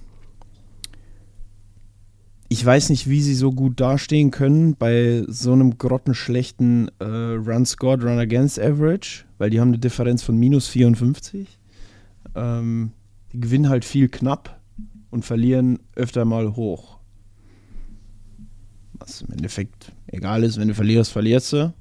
ich 2.49 2.65
weiß 2.65 2.89
nicht, 2.89 3.10
wie 3.10 3.21
sie 3.21 3.36
so 3.36 3.54
gut 3.54 3.80
dastehen 3.80 4.32
können 4.32 4.75
bei 4.75 5.23
so 5.28 5.54
einem 5.54 5.78
grottenschlechten 5.78 6.91
äh, 6.99 7.06
Run 7.06 7.65
Scored, 7.65 8.04
Run 8.04 8.19
Against 8.19 8.60
Average, 8.60 9.23
weil 9.38 9.49
die 9.49 9.62
haben 9.62 9.69
eine 9.69 9.78
Differenz 9.78 10.23
von 10.23 10.36
minus 10.36 10.67
54. 10.67 11.58
Ähm, 12.36 12.91
die 13.32 13.39
gewinnen 13.39 13.69
halt 13.69 13.86
viel 13.86 14.10
knapp 14.10 14.60
und 15.10 15.23
verlieren 15.23 15.80
öfter 15.95 16.25
mal 16.25 16.56
hoch. 16.56 16.99
Was 18.93 19.21
im 19.21 19.32
Endeffekt 19.32 19.93
egal 20.12 20.43
ist, 20.43 20.60
wenn 20.60 20.67
du 20.67 20.76
verlierst, 20.76 21.12
verlierst 21.12 21.54
du. 21.54 21.74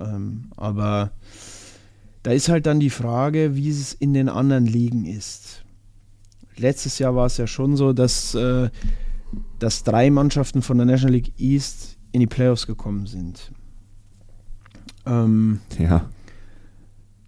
Ähm, 0.00 0.50
aber 0.56 1.12
da 2.22 2.32
ist 2.32 2.48
halt 2.48 2.66
dann 2.66 2.80
die 2.80 2.90
Frage, 2.90 3.56
wie 3.56 3.68
es 3.68 3.92
in 3.92 4.14
den 4.14 4.28
anderen 4.28 4.66
Ligen 4.66 5.04
ist. 5.06 5.64
Letztes 6.56 6.98
Jahr 6.98 7.16
war 7.16 7.26
es 7.26 7.36
ja 7.36 7.46
schon 7.46 7.76
so, 7.76 7.92
dass, 7.92 8.34
äh, 8.34 8.68
dass 9.58 9.84
drei 9.84 10.10
Mannschaften 10.10 10.62
von 10.62 10.76
der 10.76 10.86
National 10.86 11.14
League 11.14 11.32
East 11.38 11.98
in 12.12 12.20
die 12.20 12.26
Playoffs 12.26 12.66
gekommen 12.66 13.06
sind. 13.06 13.52
Ähm, 15.04 15.60
ja. 15.78 16.08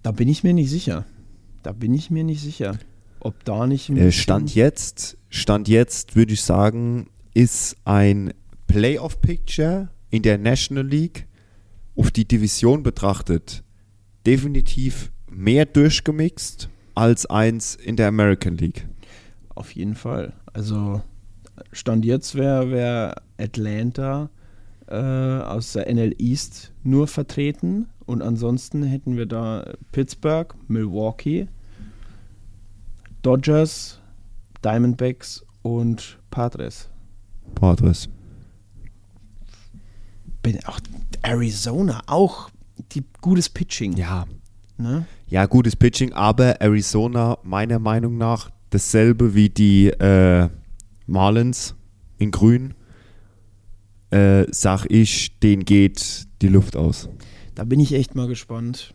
da 0.03 0.13
bin 0.13 0.29
ich 0.29 0.45
mir 0.45 0.53
nicht 0.53 0.71
sicher. 0.71 1.05
Da 1.63 1.73
bin 1.73 1.95
ich 1.95 2.11
mir 2.11 2.23
nicht 2.23 2.43
sicher, 2.43 2.79
ob 3.21 3.43
da 3.45 3.67
nicht 3.67 3.89
ein 3.89 3.97
Äh, 3.97 4.13
Stand 4.13 4.55
jetzt, 4.55 5.17
Stand 5.31 5.67
jetzt 5.67 6.15
würde 6.15 6.35
ich 6.35 6.43
sagen, 6.43 7.09
ist 7.33 7.77
ein 7.85 8.35
Playoff-Picture 8.67 9.89
in 10.15 10.23
der 10.23 10.39
National 10.39 10.87
League 10.87 11.27
auf 11.97 12.13
die 12.13 12.25
Division 12.25 12.85
betrachtet 12.85 13.65
definitiv 14.25 15.11
mehr 15.29 15.67
durchgemixt 15.67 16.69
als 16.95 17.27
eins 17.27 17.75
in 17.75 17.97
der 17.97 18.07
American 18.07 18.57
League. 18.57 18.87
Auf 19.57 19.73
jeden 19.73 19.97
Fall. 19.97 20.33
Also 20.53 21.03
Stand 21.73 22.05
jetzt 22.05 22.37
wäre 22.37 22.71
wär 22.71 23.23
Atlanta 23.39 24.31
äh, 24.87 24.95
aus 24.95 25.73
der 25.73 25.93
NL 25.93 26.15
East 26.19 26.73
nur 26.85 27.09
vertreten 27.09 27.89
Und 28.07 28.23
ansonsten 28.23 28.85
hätten 28.85 29.17
wir 29.17 29.27
da 29.27 29.75
Pittsburgh, 29.91 30.55
Milwaukee, 30.69 31.49
Dodgers, 33.23 34.01
Diamondbacks 34.65 35.45
und 35.63 36.21
Padres. 36.31 36.89
Padres. 37.57 38.09
Bin 40.45 40.63
auch 40.67 40.79
Arizona, 41.23 42.03
auch 42.07 42.51
die, 42.93 43.03
gutes 43.23 43.49
Pitching. 43.49 43.95
Ja. 43.95 44.27
Ne? 44.77 45.07
Ja, 45.27 45.47
gutes 45.47 45.75
Pitching, 45.75 46.13
aber 46.13 46.61
Arizona 46.61 47.39
meiner 47.43 47.79
Meinung 47.79 48.19
nach 48.19 48.51
dasselbe 48.69 49.35
wie 49.35 49.49
die 49.49 49.89
äh, 49.89 50.51
Marlins 51.07 51.75
in 52.19 52.31
Grün. 52.31 52.75
Äh, 54.11 54.45
sag 54.51 54.85
ich, 54.91 55.39
denen 55.41 55.65
geht 55.65 56.27
die 56.43 56.49
Luft 56.49 56.77
aus. 56.77 57.09
Da 57.55 57.65
bin 57.65 57.81
ich 57.81 57.95
echt 57.95 58.15
mal 58.15 58.29
gespannt. 58.29 58.93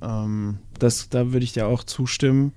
Ähm, 0.00 0.58
das, 0.78 1.08
da 1.08 1.32
würde 1.32 1.42
ich 1.42 1.54
dir 1.54 1.66
auch 1.66 1.82
zustimmen. 1.82 2.52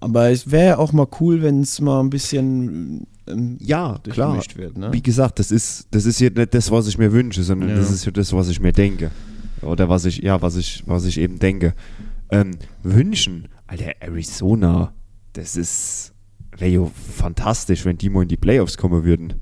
Aber 0.00 0.30
es 0.30 0.50
wäre 0.50 0.78
auch 0.78 0.94
mal 0.94 1.08
cool, 1.20 1.42
wenn 1.42 1.60
es 1.60 1.82
mal 1.82 2.00
ein 2.00 2.10
bisschen 2.10 3.06
ähm, 3.26 3.56
Ja, 3.60 3.98
klar. 4.10 4.40
wird. 4.56 4.76
Ne? 4.78 4.92
Wie 4.92 5.02
gesagt, 5.02 5.38
das 5.38 5.50
ist, 5.50 5.88
das 5.90 6.04
ist 6.06 6.20
jetzt 6.20 6.36
nicht 6.36 6.54
das, 6.54 6.70
was 6.70 6.86
ich 6.86 6.98
mir 6.98 7.12
wünsche, 7.12 7.42
sondern 7.42 7.70
Ja. 7.70 7.76
das 7.76 7.90
ist 7.90 8.04
ja 8.04 8.12
das, 8.12 8.32
was 8.32 8.48
ich 8.48 8.60
mir 8.60 8.72
denke. 8.72 9.10
Oder 9.62 9.88
was 9.88 10.04
ich, 10.04 10.18
ja, 10.18 10.40
was 10.42 10.56
ich, 10.56 10.82
was 10.86 11.04
ich 11.06 11.18
eben 11.18 11.38
denke. 11.38 11.74
Ähm, 12.30 12.52
wünschen, 12.82 13.48
Alter, 13.66 13.92
Arizona, 14.00 14.92
das 15.32 15.56
ist, 15.56 16.12
wäre 16.56 16.70
ja 16.70 16.90
fantastisch, 17.16 17.84
wenn 17.84 17.96
die 17.98 18.10
mal 18.10 18.22
in 18.22 18.28
die 18.28 18.36
Playoffs 18.36 18.76
kommen 18.76 19.04
würden. 19.04 19.34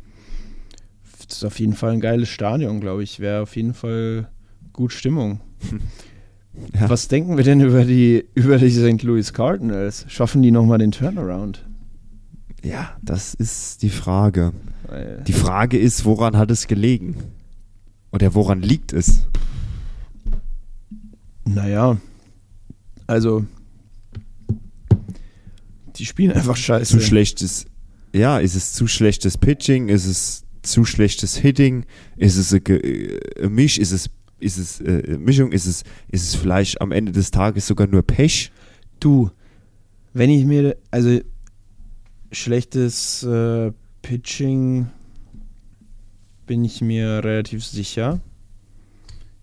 Das 1.28 1.36
ist 1.38 1.44
auf 1.44 1.58
jeden 1.58 1.72
Fall 1.74 1.92
ein 1.92 2.00
geiles 2.00 2.28
Stadion, 2.28 2.80
glaube 2.80 3.02
ich. 3.02 3.18
Wäre 3.20 3.42
auf 3.42 3.56
jeden 3.56 3.74
Fall 3.74 4.28
gut 4.72 4.92
Stimmung. 4.92 5.40
Ja. 6.78 6.90
Was 6.90 7.08
denken 7.08 7.38
wir 7.38 7.44
denn 7.44 7.62
über 7.62 7.82
die, 7.82 8.26
über 8.34 8.58
die 8.58 8.68
St. 8.70 9.02
Louis 9.04 9.32
Cardinals? 9.32 10.04
Schaffen 10.08 10.42
die 10.42 10.50
nochmal 10.50 10.76
den 10.76 10.92
Turnaround? 10.92 11.64
Ja, 12.62 12.96
das 13.02 13.34
ist 13.34 13.82
die 13.82 13.90
Frage. 13.90 14.52
Die 15.26 15.32
Frage 15.32 15.78
ist, 15.78 16.04
woran 16.04 16.36
hat 16.36 16.50
es 16.50 16.66
gelegen? 16.66 17.16
Oder 18.12 18.34
woran 18.34 18.60
liegt 18.60 18.92
es? 18.92 19.26
Naja, 21.44 21.96
also 23.06 23.44
die 25.96 26.06
spielen 26.06 26.32
einfach 26.32 26.56
scheiße. 26.56 26.98
Zu 26.98 27.00
schlechtes, 27.00 27.66
ja, 28.14 28.38
ist 28.38 28.54
es 28.54 28.72
zu 28.72 28.86
schlechtes 28.86 29.38
Pitching? 29.38 29.88
Ist 29.88 30.06
es 30.06 30.44
zu 30.62 30.84
schlechtes 30.84 31.36
Hitting? 31.36 31.84
Ist 32.16 32.36
es 32.36 32.52
eine, 32.52 32.62
äh, 32.68 33.48
Misch? 33.48 33.78
Ist 33.78 33.92
es, 33.92 34.10
ist 34.38 34.58
es 34.58 34.80
äh, 34.80 35.02
eine 35.06 35.18
Mischung? 35.18 35.52
Ist 35.52 35.66
es, 35.66 35.82
ist 36.08 36.22
es 36.22 36.34
vielleicht 36.34 36.80
am 36.80 36.92
Ende 36.92 37.12
des 37.12 37.30
Tages 37.30 37.66
sogar 37.66 37.86
nur 37.86 38.02
Pech? 38.02 38.52
Du, 39.00 39.30
wenn 40.12 40.30
ich 40.30 40.44
mir, 40.44 40.76
also 40.90 41.20
schlechtes 42.32 43.22
äh, 43.22 43.72
Pitching 44.00 44.88
bin 46.46 46.64
ich 46.64 46.80
mir 46.80 47.22
relativ 47.22 47.64
sicher. 47.64 48.20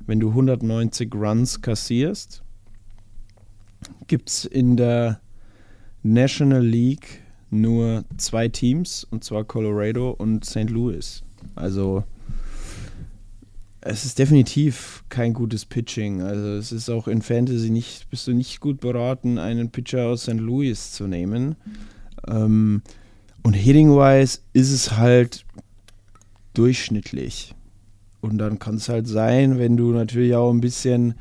Wenn 0.06 0.20
du 0.20 0.30
190 0.30 1.14
Runs 1.14 1.62
kassierst, 1.62 2.44
gibt 4.08 4.30
es 4.30 4.46
in 4.46 4.76
der 4.76 5.22
National 6.04 6.66
League 6.66 7.22
nur 7.52 8.04
zwei 8.18 8.48
Teams, 8.48 9.06
und 9.10 9.24
zwar 9.24 9.44
Colorado 9.44 10.12
und 10.12 10.46
St. 10.46 10.70
Louis. 10.70 11.24
Also 11.56 12.04
es 13.82 14.06
ist 14.06 14.20
definitiv 14.20 15.04
kein 15.10 15.34
gutes 15.34 15.66
Pitching. 15.66 16.22
Also 16.22 16.48
es 16.56 16.72
ist 16.72 16.90
auch 16.90 17.08
in 17.08 17.22
Fantasy 17.22 17.70
nicht, 17.70 18.10
bist 18.10 18.28
du 18.28 18.34
nicht 18.34 18.60
gut 18.60 18.82
beraten, 18.82 19.38
einen 19.38 19.72
Pitcher 19.72 20.08
aus 20.08 20.24
St. 20.24 20.34
Louis 20.34 20.92
zu 20.92 21.08
nehmen. 21.08 21.56
Ähm, 22.28 22.82
und 23.44 23.54
hitting-wise 23.54 24.40
ist 24.54 24.72
es 24.72 24.98
halt 24.98 25.46
durchschnittlich. 26.54 27.56
Und 28.22 28.38
dann 28.38 28.60
kann 28.60 28.76
es 28.76 28.90
halt 28.90 29.08
sein, 29.08 29.60
wenn 29.60 29.78
du 29.78 29.92
natürlich 29.92 30.36
auch 30.36 30.52
ein 30.52 30.62
bisschen, 30.62 31.16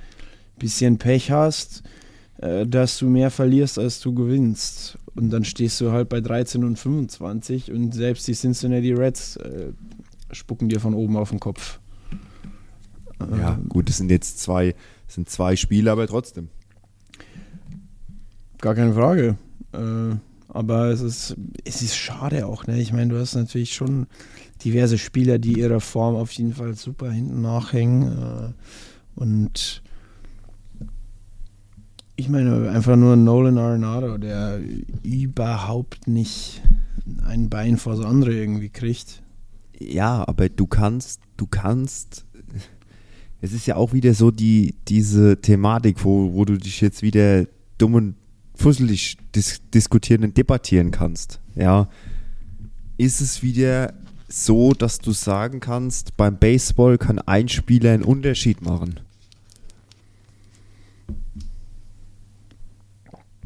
bisschen 0.58 0.98
Pech 0.98 1.30
hast, 1.30 1.84
äh, 2.38 2.66
dass 2.66 2.98
du 2.98 3.06
mehr 3.08 3.30
verlierst, 3.30 3.78
als 3.78 4.00
du 4.00 4.14
gewinnst. 4.14 4.98
Und 5.14 5.30
dann 5.30 5.44
stehst 5.44 5.80
du 5.80 5.92
halt 5.92 6.08
bei 6.08 6.20
13 6.20 6.64
und 6.64 6.78
25 6.78 7.72
und 7.72 7.94
selbst 7.94 8.26
die 8.26 8.34
Cincinnati 8.34 8.92
Reds 8.92 9.36
äh, 9.36 9.72
spucken 10.32 10.68
dir 10.68 10.80
von 10.80 10.94
oben 10.94 11.16
auf 11.16 11.30
den 11.30 11.40
Kopf. 11.40 11.80
Ja, 13.20 13.54
Ähm, 13.54 13.68
gut, 13.68 13.88
das 13.88 13.96
sind 13.98 14.10
jetzt 14.10 14.40
zwei, 14.40 14.74
sind 15.06 15.28
zwei 15.28 15.56
Spiele, 15.56 15.90
aber 15.90 16.06
trotzdem. 16.06 16.48
Gar 18.60 18.74
keine 18.74 18.92
Frage. 18.92 19.36
Äh, 19.72 20.16
aber 20.58 20.86
es 20.88 21.00
ist, 21.00 21.36
es 21.64 21.82
ist 21.82 21.96
schade 21.96 22.44
auch, 22.44 22.66
ne? 22.66 22.80
Ich 22.80 22.92
meine, 22.92 23.14
du 23.14 23.20
hast 23.20 23.36
natürlich 23.36 23.74
schon 23.74 24.08
diverse 24.64 24.98
Spieler, 24.98 25.38
die 25.38 25.52
ihrer 25.52 25.78
Form 25.78 26.16
auf 26.16 26.32
jeden 26.32 26.52
Fall 26.52 26.74
super 26.74 27.12
hinten 27.12 27.42
nachhängen. 27.42 28.02
Äh, 28.18 28.52
und 29.14 29.82
ich 32.16 32.28
meine, 32.28 32.70
einfach 32.70 32.96
nur 32.96 33.14
Nolan 33.14 33.56
Arenado, 33.56 34.18
der 34.18 34.58
überhaupt 35.04 36.08
nicht 36.08 36.60
ein 37.24 37.48
Bein 37.48 37.76
vor 37.76 37.94
das 37.94 38.04
andere 38.04 38.34
irgendwie 38.34 38.70
kriegt. 38.70 39.22
Ja, 39.78 40.26
aber 40.26 40.48
du 40.48 40.66
kannst, 40.66 41.20
du 41.36 41.46
kannst. 41.46 42.26
Es 43.40 43.52
ist 43.52 43.66
ja 43.66 43.76
auch 43.76 43.92
wieder 43.92 44.12
so 44.12 44.32
die, 44.32 44.74
diese 44.88 45.40
Thematik, 45.40 46.04
wo, 46.04 46.32
wo 46.32 46.44
du 46.44 46.56
dich 46.56 46.80
jetzt 46.80 47.02
wieder 47.02 47.46
dumm 47.78 47.94
und 47.94 48.14
fusselig 48.58 49.16
dis 49.34 49.60
diskutieren 49.72 50.24
und 50.24 50.36
debattieren 50.36 50.90
kannst. 50.90 51.40
Ja. 51.54 51.88
Ist 52.96 53.20
es 53.20 53.42
wieder 53.42 53.94
so, 54.28 54.74
dass 54.74 54.98
du 54.98 55.12
sagen 55.12 55.60
kannst, 55.60 56.16
beim 56.16 56.38
Baseball 56.38 56.98
kann 56.98 57.18
ein 57.20 57.48
Spieler 57.48 57.92
einen 57.92 58.02
Unterschied 58.02 58.60
machen? 58.60 59.00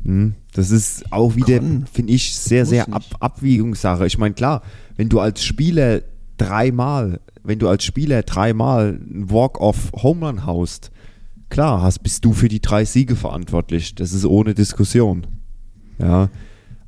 Hm, 0.05 0.35
Das 0.55 0.71
ist 0.71 1.13
auch 1.13 1.37
wieder, 1.37 1.61
finde 1.93 2.13
ich, 2.13 2.35
sehr, 2.35 2.67
sehr. 2.67 2.93
Ab 2.93 3.05
Abwiegungssache. 3.21 4.07
Ich 4.07 4.19
meine, 4.19 4.35
klar, 4.35 4.63
wenn 4.97 5.09
du 5.09 5.21
als 5.21 5.45
Spieler 5.45 6.03
dreimal, 6.39 7.21
wenn 7.45 7.59
du 7.59 7.69
als 7.69 7.85
Spieler 7.85 8.23
dreimal 8.23 8.99
einen 8.99 9.31
Walk-off-Home 9.31 10.27
Run 10.27 10.47
haust, 10.47 10.91
klar, 11.53 11.83
hast, 11.83 11.99
bist 11.99 12.25
du 12.25 12.33
für 12.33 12.49
die 12.49 12.61
drei 12.61 12.87
Siege 12.87 13.15
verantwortlich. 13.15 13.95
Das 13.95 14.15
ist 14.15 14.25
ohne 14.25 14.55
Diskussion. 14.55 15.27
Ja. 15.99 16.31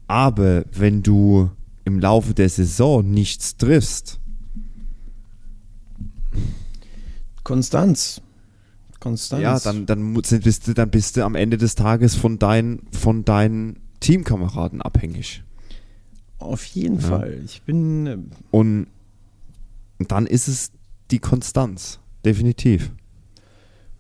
Aber 0.07 0.65
wenn 0.73 1.03
du 1.03 1.51
im 1.85 2.01
Laufe 2.01 2.33
der 2.33 2.49
Saison 2.49 3.09
nichts 3.09 3.57
triffst, 3.59 4.21
Konstanz. 7.43 8.23
Konstanz. 9.01 9.43
ja, 9.43 9.59
dann, 9.61 9.85
dann, 9.85 10.15
bist 10.15 10.67
du, 10.67 10.73
dann 10.73 10.91
bist 10.91 11.19
du 11.19 11.25
am 11.27 11.35
Ende 11.35 11.59
des 11.59 11.75
Tages 11.75 12.15
von, 12.15 12.39
dein, 12.39 12.81
von 12.91 13.27
deinen 13.27 13.81
Teamkameraden 14.01 14.81
abhängig. 14.81 15.45
Auf 16.39 16.65
jeden 16.65 17.01
Ja. 17.01 17.09
Fall. 17.09 17.43
Ich 17.45 17.61
bin 17.63 18.07
äh, 18.07 18.17
Und 18.51 18.87
dann 19.99 20.27
ist 20.27 20.49
es 20.49 20.73
die 21.11 21.19
Konstanz. 21.19 22.01
Definitiv. 22.25 22.93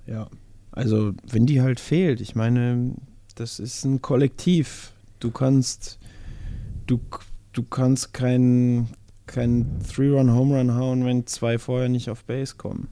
Ja, 0.06 0.28
also 0.74 1.12
wenn 1.30 1.46
die 1.46 1.60
halt 1.60 1.80
fehlt, 1.80 2.20
ich 2.20 2.34
meine, 2.34 2.94
das 3.34 3.58
ist 3.58 3.84
ein 3.84 4.02
Kollektiv. 4.02 4.92
Du 5.20 5.30
kannst, 5.30 5.98
du, 6.86 7.00
du 7.52 7.62
kannst 7.62 8.12
keinen 8.12 8.88
kein 9.26 9.78
Three-Run-Home-Run 9.80 10.74
hauen, 10.74 11.04
wenn 11.04 11.26
zwei 11.26 11.58
vorher 11.58 11.88
nicht 11.88 12.10
auf 12.10 12.24
Base 12.24 12.56
kommen. 12.56 12.88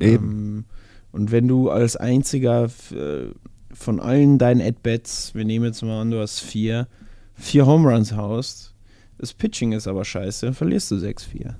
Eben. 0.00 0.24
Ähm, 0.24 0.64
und 1.12 1.30
wenn 1.30 1.46
du 1.46 1.70
als 1.70 1.96
einziger 1.96 2.64
äh, 2.90 3.26
von 3.72 4.00
allen 4.00 4.38
deinen 4.38 4.60
At-Bats, 4.60 5.34
wir 5.34 5.44
nehmen 5.44 5.66
jetzt 5.66 5.82
mal 5.82 6.00
an, 6.00 6.10
du 6.10 6.20
hast 6.20 6.40
vier, 6.40 6.88
vier 7.34 7.66
Home 7.66 7.88
Runs 7.88 8.12
haust, 8.16 8.74
das 9.18 9.32
Pitching 9.34 9.72
ist 9.72 9.86
aber 9.86 10.04
scheiße, 10.04 10.46
dann 10.46 10.54
verlierst 10.54 10.90
du 10.90 10.96
6-4. 10.96 11.54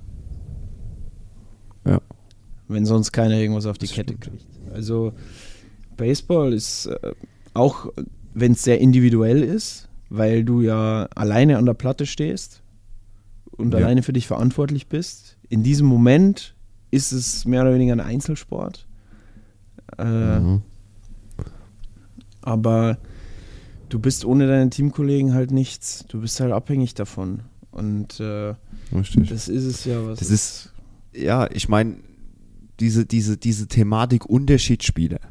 Ja. 1.85 2.01
Wenn 2.67 2.85
sonst 2.85 3.11
keiner 3.11 3.35
irgendwas 3.35 3.65
auf 3.65 3.77
die 3.77 3.87
Das 3.87 3.95
Kette 3.95 4.13
stimmt. 4.13 4.39
kriegt. 4.39 4.45
Also 4.73 5.13
Baseball 5.97 6.53
ist 6.53 6.85
äh, 6.87 7.13
auch, 7.53 7.87
wenn 8.33 8.53
es 8.53 8.63
sehr 8.63 8.79
individuell 8.79 9.43
ist, 9.43 9.89
weil 10.09 10.43
du 10.43 10.61
ja 10.61 11.07
alleine 11.15 11.57
an 11.57 11.65
der 11.65 11.73
Platte 11.73 12.05
stehst 12.05 12.61
und 13.51 13.73
Ja. 13.73 13.79
alleine 13.79 14.01
für 14.03 14.13
dich 14.13 14.27
verantwortlich 14.27 14.87
bist. 14.87 15.37
In 15.49 15.61
diesem 15.63 15.85
Moment 15.87 16.55
ist 16.89 17.11
es 17.11 17.45
mehr 17.45 17.61
oder 17.61 17.73
weniger 17.73 17.93
ein 17.93 17.99
Einzelsport. 17.99 18.87
Äh, 19.97 20.39
Mhm. 20.39 20.61
Aber 22.41 22.97
du 23.89 23.99
bist 23.99 24.25
ohne 24.25 24.47
deine 24.47 24.69
Teamkollegen 24.69 25.33
halt 25.33 25.51
nichts. 25.51 26.05
Du 26.09 26.21
bist 26.21 26.39
halt 26.39 26.51
abhängig 26.51 26.93
davon. 26.93 27.41
Und 27.71 28.19
äh, 28.19 28.53
das 28.91 29.47
ist 29.47 29.63
es 29.65 29.85
ja, 29.85 30.05
was 30.05 30.19
Das 30.19 30.29
es- 30.29 30.33
ist, 30.33 30.73
ja, 31.21 31.49
ich 31.51 31.69
meine, 31.69 31.95
diese, 32.83 33.05
diese, 33.05 33.37
diese 33.37 33.67
Thematik 33.67 34.25
Unterschiedsspieler. 34.25 35.21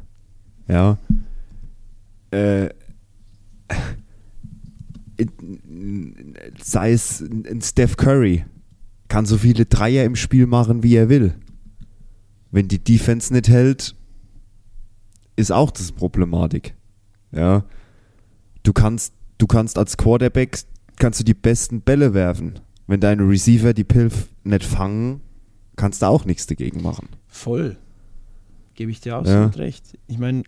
Ja. 0.67 0.97
Äh, 2.31 2.69
sei 6.63 6.93
es 6.93 7.21
ein 7.21 7.61
Steph 7.61 7.95
Curry, 7.95 8.43
kann 9.07 9.27
so 9.27 9.37
viele 9.37 9.67
Dreier 9.67 10.03
im 10.03 10.15
Spiel 10.15 10.47
machen, 10.47 10.81
wie 10.81 10.95
er 10.95 11.09
will. 11.09 11.35
Wenn 12.49 12.67
die 12.67 12.83
Defense 12.83 13.31
nicht 13.31 13.49
hält, 13.49 13.95
ist 15.35 15.51
auch 15.51 15.69
das 15.69 15.91
Problematik. 15.91 16.73
Ja. 17.31 17.65
Du 18.63 18.73
kannst, 18.73 19.13
du 19.37 19.45
kannst 19.45 19.77
als 19.77 19.97
Quarterback 19.97 20.57
kannst 20.97 21.19
du 21.19 21.23
die 21.23 21.35
besten 21.35 21.81
Bälle 21.81 22.15
werfen. 22.15 22.59
Wenn 22.87 22.99
deine 22.99 23.29
Receiver 23.29 23.75
die 23.75 23.83
Pilf 23.83 24.29
nicht 24.43 24.63
fangen, 24.63 25.21
kannst 25.75 26.01
du 26.01 26.07
auch 26.07 26.25
nichts 26.25 26.45
dagegen 26.47 26.81
machen. 26.81 27.09
Voll. 27.27 27.77
Gebe 28.75 28.91
ich 28.91 29.01
dir 29.01 29.15
absolut 29.15 29.55
Ja. 29.55 29.61
recht. 29.61 29.97
Ich 30.07 30.17
meine, 30.17 30.43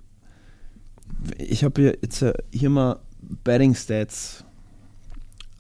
ich 1.38 1.64
habe 1.64 1.82
hier 1.82 1.98
jetzt 2.02 2.22
äh, 2.22 2.34
hier 2.52 2.70
mal 2.70 3.00
Betting 3.44 3.76
Stats 3.76 4.44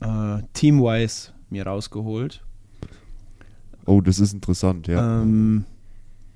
äh, 0.01 0.41
team-wise 0.53 1.31
mir 1.49 1.65
rausgeholt. 1.65 2.43
Oh, 3.85 4.01
das 4.01 4.19
ist 4.19 4.33
interessant, 4.33 4.87
ja. 4.87 5.21
Ähm, 5.21 5.65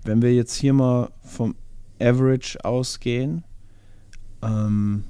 wenn 0.03 0.21
wir 0.21 0.33
jetzt 0.33 0.55
hier 0.55 0.73
mal 0.73 1.09
vom 1.23 1.55
Average 1.99 2.63
ausgehen, 2.63 3.43
ähm, 4.41 5.03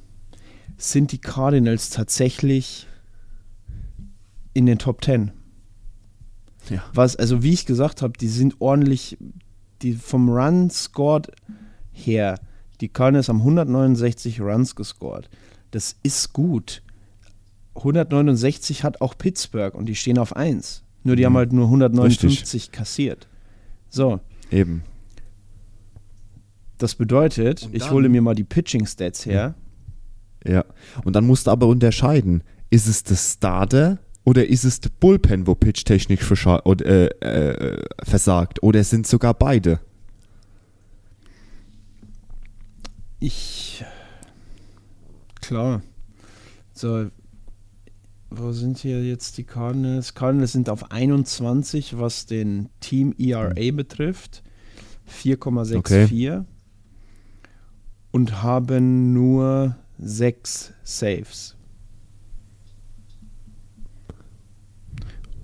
sind 0.77 1.11
die 1.11 1.17
Cardinals 1.19 1.89
tatsächlich 1.89 2.87
in 4.53 4.65
den 4.65 4.79
Top 4.79 5.03
10. 5.03 5.31
Ja. 6.69 6.83
Was, 6.93 7.15
also 7.15 7.41
wie 7.43 7.53
ich 7.53 7.65
gesagt 7.65 8.01
habe, 8.01 8.13
die 8.17 8.27
sind 8.27 8.55
ordentlich, 8.59 9.17
die 9.81 9.93
vom 9.93 10.29
Run 10.29 10.69
scored 10.69 11.31
her, 11.91 12.39
die 12.81 12.89
Cardinals 12.89 13.29
haben 13.29 13.39
169 13.39 14.39
Runs 14.41 14.75
gescored. 14.75 15.29
Das 15.71 15.95
ist 16.03 16.33
gut. 16.33 16.81
169 17.75 18.83
hat 18.83 19.01
auch 19.01 19.17
Pittsburgh 19.17 19.73
und 19.75 19.85
die 19.87 19.95
stehen 19.95 20.17
auf 20.17 20.35
1. 20.35 20.83
Nur 21.03 21.15
die 21.15 21.21
Mhm. 21.21 21.25
haben 21.27 21.37
halt 21.37 21.53
nur 21.53 21.67
159 21.69 22.71
kassiert. 22.71 23.27
So, 23.89 24.19
Eben. 24.51 24.83
das 26.77 26.95
bedeutet, 26.95 27.63
Und 27.63 27.75
ich 27.75 27.83
dann- 27.83 27.91
hole 27.91 28.09
mir 28.09 28.21
mal 28.21 28.35
die 28.35 28.43
Pitching 28.43 28.85
Stats 28.85 29.25
her. 29.25 29.55
Ja. 30.45 30.63
Und 31.03 31.15
dann 31.15 31.25
musst 31.27 31.47
du 31.47 31.51
aber 31.51 31.67
unterscheiden, 31.67 32.43
ist 32.69 32.87
es 32.87 33.03
das 33.03 33.33
Starter 33.33 33.99
oder 34.23 34.47
ist 34.47 34.63
es 34.63 34.79
der 34.79 34.89
Bullpen, 34.99 35.47
wo 35.47 35.55
pitchtechnisch 35.55 36.21
verscha- 36.21 36.63
oder, 36.65 36.85
äh, 36.85 37.77
äh, 37.77 37.83
versagt? 38.03 38.61
Oder 38.61 38.83
sind 38.83 39.07
sogar 39.07 39.33
beide? 39.33 39.79
Ich. 43.19 43.83
Klar. 45.41 45.81
So. 46.73 47.09
Wo 48.31 48.51
sind 48.51 48.77
hier 48.77 49.03
jetzt 49.03 49.39
die 49.39 49.43
Cardinals? 49.43 50.13
Cardinals 50.13 50.51
sind 50.51 50.69
auf 50.69 50.91
21, 50.91 51.97
was 51.97 52.27
den 52.27 52.69
Team 52.79 53.15
ERA 53.17 53.71
betrifft. 53.71 54.43
4,64. 55.07 56.45
Und 58.11 58.43
haben 58.43 59.13
nur 59.13 59.75
6 59.97 60.73
Saves. 60.83 61.55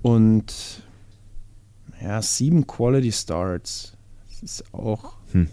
Und 0.06 0.84
ja, 2.00 2.22
7 2.22 2.64
Quality 2.68 3.10
Starts. 3.10 3.96
Das 4.28 4.40
ist 4.40 4.72
auch. 4.72 5.16
Hm. 5.32 5.48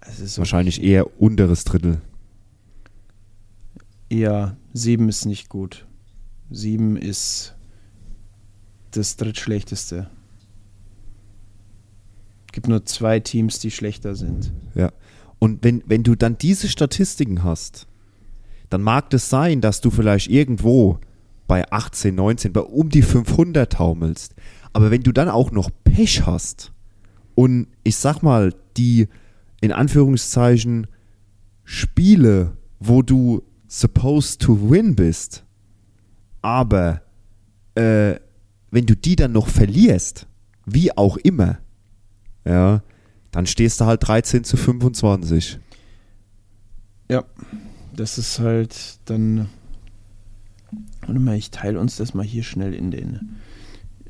Es 0.00 0.20
ist 0.20 0.38
Wahrscheinlich 0.38 0.78
okay. 0.78 0.88
eher 0.92 1.20
unteres 1.20 1.64
Drittel. 1.64 2.00
Ja, 4.08 4.56
sieben 4.72 5.08
ist 5.08 5.24
nicht 5.24 5.48
gut. 5.48 5.86
Sieben 6.52 6.96
ist 6.96 7.56
das 8.92 9.16
drittschlechteste. 9.16 10.08
Gibt 12.52 12.68
nur 12.68 12.86
zwei 12.86 13.18
Teams, 13.18 13.58
die 13.58 13.72
schlechter 13.72 14.14
sind. 14.14 14.52
Ja. 14.76 14.92
Und 15.40 15.64
wenn, 15.64 15.82
wenn 15.86 16.04
du 16.04 16.14
dann 16.14 16.38
diese 16.38 16.68
Statistiken 16.68 17.42
hast, 17.42 17.88
dann 18.70 18.82
mag 18.82 19.12
es 19.12 19.28
sein, 19.28 19.60
dass 19.60 19.80
du 19.80 19.90
vielleicht 19.90 20.30
irgendwo 20.30 21.00
bei 21.52 21.70
18, 21.70 22.14
19, 22.14 22.54
bei 22.54 22.62
um 22.62 22.88
die 22.88 23.02
500 23.02 23.70
taumelst. 23.70 24.34
Aber 24.72 24.90
wenn 24.90 25.02
du 25.02 25.12
dann 25.12 25.28
auch 25.28 25.50
noch 25.50 25.68
Pech 25.84 26.24
hast 26.24 26.72
und 27.34 27.66
ich 27.84 27.96
sag 27.96 28.22
mal, 28.22 28.54
die 28.78 29.06
in 29.60 29.70
Anführungszeichen 29.70 30.86
Spiele, 31.62 32.56
wo 32.80 33.02
du 33.02 33.42
supposed 33.68 34.40
to 34.40 34.70
win 34.70 34.96
bist, 34.96 35.44
aber 36.40 37.02
äh, 37.74 38.14
wenn 38.70 38.86
du 38.86 38.96
die 38.96 39.16
dann 39.16 39.32
noch 39.32 39.48
verlierst, 39.48 40.26
wie 40.64 40.96
auch 40.96 41.18
immer, 41.18 41.58
ja, 42.46 42.82
dann 43.30 43.44
stehst 43.44 43.78
du 43.82 43.84
halt 43.84 44.08
13 44.08 44.44
zu 44.44 44.56
25. 44.56 45.58
Ja, 47.10 47.24
das 47.94 48.16
ist 48.16 48.38
halt 48.38 49.00
dann. 49.04 49.50
Warte 51.06 51.20
mal, 51.20 51.36
ich 51.36 51.50
teile 51.50 51.78
uns 51.80 51.96
das 51.96 52.14
mal 52.14 52.24
hier 52.24 52.42
schnell 52.42 52.74
in 52.74 52.90
den 52.90 53.36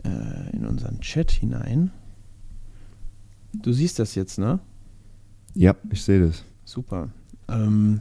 äh, 0.04 0.56
in 0.56 0.66
unseren 0.66 1.00
Chat 1.00 1.30
hinein. 1.30 1.90
Du 3.54 3.72
siehst 3.72 3.98
das 3.98 4.14
jetzt, 4.14 4.38
ne? 4.38 4.60
Ja, 5.54 5.74
ich 5.90 6.02
sehe 6.02 6.20
das. 6.26 6.44
Super. 6.64 7.10
Ähm, 7.48 8.00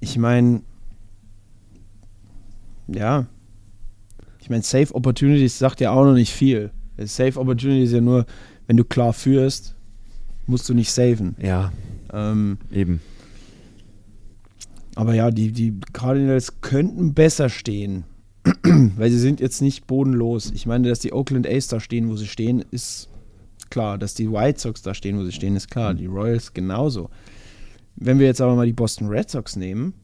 ich 0.00 0.16
meine, 0.18 0.62
ja, 2.88 3.26
ich 4.40 4.50
meine, 4.50 4.62
Safe 4.62 4.94
Opportunities 4.94 5.58
sagt 5.58 5.80
ja 5.80 5.90
auch 5.92 6.04
noch 6.04 6.14
nicht 6.14 6.32
viel. 6.32 6.70
Safe 6.98 7.38
Opportunities 7.38 7.90
ist 7.90 7.94
ja 7.94 8.00
nur, 8.00 8.26
wenn 8.66 8.76
du 8.76 8.84
klar 8.84 9.12
führst, 9.12 9.74
musst 10.46 10.68
du 10.68 10.74
nicht 10.74 10.90
saven. 10.90 11.36
Ja, 11.40 11.72
Ähm, 12.12 12.58
eben. 12.70 13.00
Aber 14.94 15.14
ja, 15.14 15.30
die, 15.30 15.52
die 15.52 15.78
Cardinals 15.92 16.60
könnten 16.60 17.14
besser 17.14 17.48
stehen, 17.48 18.04
weil 18.62 19.10
sie 19.10 19.18
sind 19.18 19.40
jetzt 19.40 19.62
nicht 19.62 19.86
bodenlos. 19.86 20.50
Ich 20.50 20.66
meine, 20.66 20.88
dass 20.88 20.98
die 20.98 21.12
Oakland 21.12 21.46
A's 21.46 21.68
da 21.68 21.80
stehen, 21.80 22.08
wo 22.08 22.16
sie 22.16 22.26
stehen, 22.26 22.64
ist 22.70 23.08
klar. 23.70 23.98
Dass 23.98 24.14
die 24.14 24.30
White 24.30 24.60
Sox 24.60 24.82
da 24.82 24.94
stehen, 24.94 25.18
wo 25.18 25.24
sie 25.24 25.32
stehen, 25.32 25.56
ist 25.56 25.70
klar. 25.70 25.94
Die 25.94 26.06
Royals 26.06 26.52
genauso. 26.52 27.10
Wenn 27.96 28.18
wir 28.18 28.26
jetzt 28.26 28.40
aber 28.40 28.54
mal 28.54 28.66
die 28.66 28.72
Boston 28.72 29.08
Red 29.08 29.30
Sox 29.30 29.56
nehmen, 29.56 29.94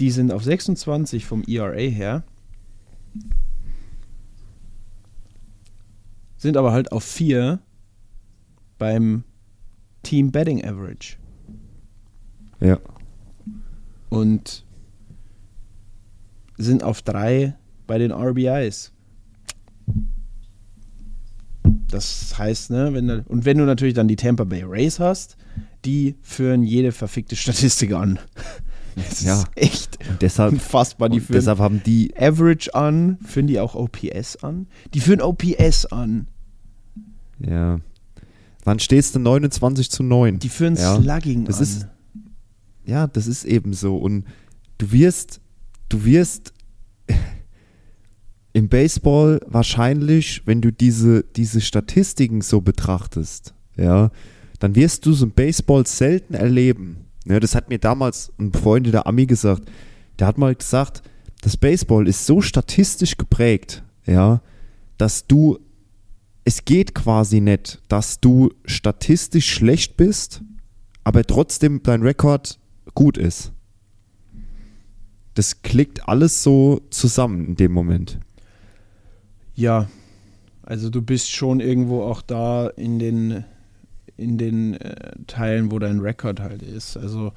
die 0.00 0.10
sind 0.10 0.32
auf 0.32 0.44
26 0.44 1.24
vom 1.24 1.42
ERA 1.46 1.76
her, 1.76 2.24
sind 6.36 6.56
aber 6.56 6.72
halt 6.72 6.92
auf 6.92 7.04
4 7.04 7.60
beim 8.78 9.24
Team 10.02 10.30
Betting 10.30 10.64
Average. 10.64 11.16
Ja. 12.60 12.78
Und 14.20 14.64
sind 16.58 16.82
auf 16.82 17.02
drei 17.02 17.54
bei 17.86 17.98
den 17.98 18.12
RBIs. 18.12 18.92
Das 21.88 22.36
heißt, 22.38 22.70
ne, 22.70 22.92
wenn 22.94 23.08
du, 23.08 23.24
und 23.28 23.44
wenn 23.44 23.58
du 23.58 23.64
natürlich 23.64 23.94
dann 23.94 24.08
die 24.08 24.16
Tampa 24.16 24.44
Bay 24.44 24.62
Rays 24.64 24.98
hast, 25.00 25.36
die 25.84 26.16
führen 26.22 26.62
jede 26.62 26.92
verfickte 26.92 27.36
Statistik 27.36 27.92
an. 27.92 28.18
Das 28.98 29.20
Ja. 29.22 29.34
ist 29.40 29.48
echt 29.56 29.98
Und 30.08 30.22
deshalb, 30.22 30.54
unfassbar. 30.54 31.10
Die 31.10 31.20
führen 31.20 31.34
deshalb 31.36 31.58
haben 31.58 31.82
die, 31.84 32.14
Average 32.16 32.74
an, 32.74 33.18
führen 33.22 33.46
die 33.46 33.60
auch 33.60 33.74
OPS 33.74 34.36
an? 34.36 34.68
Die 34.94 35.00
führen 35.00 35.20
OPS 35.20 35.84
an. 35.84 36.28
ja. 37.38 37.78
Wann 38.64 38.78
stehst 38.78 39.14
du 39.14 39.18
29 39.18 39.90
zu 39.90 40.02
9? 40.02 40.38
Die 40.38 40.48
führen 40.48 40.76
ja. 40.76 40.96
Slugging 40.98 41.44
Das 41.44 41.58
an. 41.58 41.62
ist- 41.64 41.86
Ja, 42.86 43.08
das 43.08 43.26
ist 43.26 43.44
eben 43.44 43.72
so. 43.72 43.96
Und 43.96 44.24
du 44.78 44.92
wirst, 44.92 45.40
du 45.88 46.04
wirst 46.04 46.54
im 48.52 48.68
Baseball 48.68 49.40
wahrscheinlich, 49.46 50.42
wenn 50.46 50.60
du 50.60 50.72
diese, 50.72 51.24
diese 51.24 51.60
Statistiken 51.60 52.40
so 52.40 52.60
betrachtest, 52.60 53.54
ja, 53.76 54.10
dann 54.60 54.74
wirst 54.74 55.04
du 55.04 55.12
so 55.12 55.26
im 55.26 55.32
Baseball 55.32 55.86
selten 55.86 56.34
erleben. 56.34 57.06
Ja, 57.26 57.40
das 57.40 57.54
hat 57.54 57.68
mir 57.68 57.78
damals 57.78 58.32
ein 58.38 58.52
Freund 58.52 58.86
der 58.86 59.06
Ami 59.06 59.26
gesagt. 59.26 59.68
Der 60.18 60.28
hat 60.28 60.38
mal 60.38 60.54
gesagt, 60.54 61.02
das 61.42 61.56
Baseball 61.56 62.08
ist 62.08 62.24
so 62.24 62.40
statistisch 62.40 63.16
geprägt, 63.16 63.82
ja, 64.06 64.40
dass 64.96 65.26
du, 65.26 65.58
es 66.44 66.64
geht 66.64 66.94
quasi 66.94 67.40
nicht, 67.40 67.82
dass 67.88 68.20
du 68.20 68.50
statistisch 68.64 69.52
schlecht 69.52 69.96
bist, 69.96 70.40
aber 71.04 71.24
trotzdem 71.24 71.82
dein 71.82 72.02
Rekord 72.02 72.58
gut 72.96 73.16
ist. 73.16 73.52
Das 75.34 75.62
klickt 75.62 76.08
alles 76.08 76.42
so 76.42 76.80
zusammen 76.90 77.46
in 77.46 77.54
dem 77.56 77.70
Moment. 77.72 78.18
Ja, 79.54 79.88
Also 80.62 80.90
du 80.90 81.00
bist 81.02 81.30
schon 81.30 81.60
irgendwo 81.60 82.02
auch 82.02 82.22
da 82.22 82.66
in 82.68 82.98
den, 82.98 83.44
in 84.16 84.36
den 84.38 84.74
äh, 84.74 85.12
Teilen, 85.28 85.70
wo 85.70 85.78
dein 85.78 86.00
Rekord 86.00 86.40
halt 86.40 86.62
ist. 86.62 86.96
Also 86.96 87.32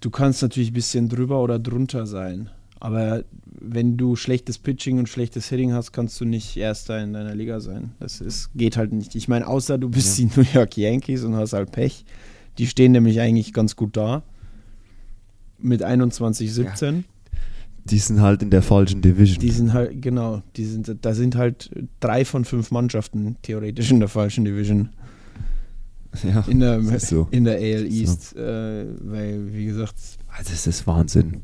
du 0.00 0.10
kannst 0.10 0.42
natürlich 0.42 0.70
ein 0.70 0.74
bisschen 0.74 1.08
drüber 1.08 1.40
oder 1.42 1.58
drunter 1.60 2.06
sein. 2.06 2.50
Aber 2.80 3.24
wenn 3.44 3.98
du 3.98 4.16
schlechtes 4.16 4.56
Pitching 4.58 4.98
und 4.98 5.08
schlechtes 5.08 5.48
Hitting 5.50 5.74
hast, 5.74 5.92
kannst 5.92 6.18
du 6.20 6.24
nicht 6.24 6.56
Erster 6.56 7.02
in 7.02 7.12
deiner 7.12 7.34
Liga 7.34 7.60
sein. 7.60 7.92
Das 8.00 8.20
ist, 8.22 8.50
geht 8.54 8.78
halt 8.78 8.92
nicht. 8.92 9.14
Ich 9.14 9.28
meine, 9.28 9.46
außer 9.46 9.76
du 9.76 9.90
bist 9.90 10.18
Ja. 10.18 10.24
die 10.26 10.40
New 10.40 10.46
York 10.54 10.76
Yankees 10.78 11.22
und 11.24 11.36
hast 11.36 11.52
halt 11.52 11.70
Pech. 11.70 12.04
Die 12.58 12.66
stehen 12.66 12.92
nämlich 12.92 13.20
eigentlich 13.20 13.52
ganz 13.52 13.76
gut 13.76 13.96
da. 13.96 14.22
Mit 15.62 15.82
21, 15.82 16.52
17. 16.52 17.04
Die 17.84 17.98
sind 17.98 18.20
halt 18.20 18.42
in 18.42 18.50
der 18.50 18.62
falschen 18.62 19.00
Division. 19.02 19.40
Die 19.40 19.50
sind 19.50 19.72
halt, 19.72 20.02
genau, 20.02 20.42
die 20.56 20.64
sind, 20.64 20.94
da 21.02 21.14
sind 21.14 21.34
halt 21.36 21.70
drei 22.00 22.24
von 22.24 22.44
fünf 22.44 22.70
Mannschaften 22.70 23.36
theoretisch 23.42 23.90
in 23.90 24.00
der 24.00 24.08
falschen 24.08 24.44
Division. 24.44 24.90
ja. 26.22 26.42
In 26.46 26.60
der, 26.60 26.80
so. 27.00 27.28
in 27.30 27.44
der 27.44 27.56
AL 27.56 27.86
East. 27.86 28.36
Äh, 28.36 28.86
weil, 29.00 29.52
wie 29.54 29.66
gesagt, 29.66 29.94
Also 30.28 30.50
das 30.50 30.66
ist 30.66 30.86
Wahnsinn. 30.86 31.42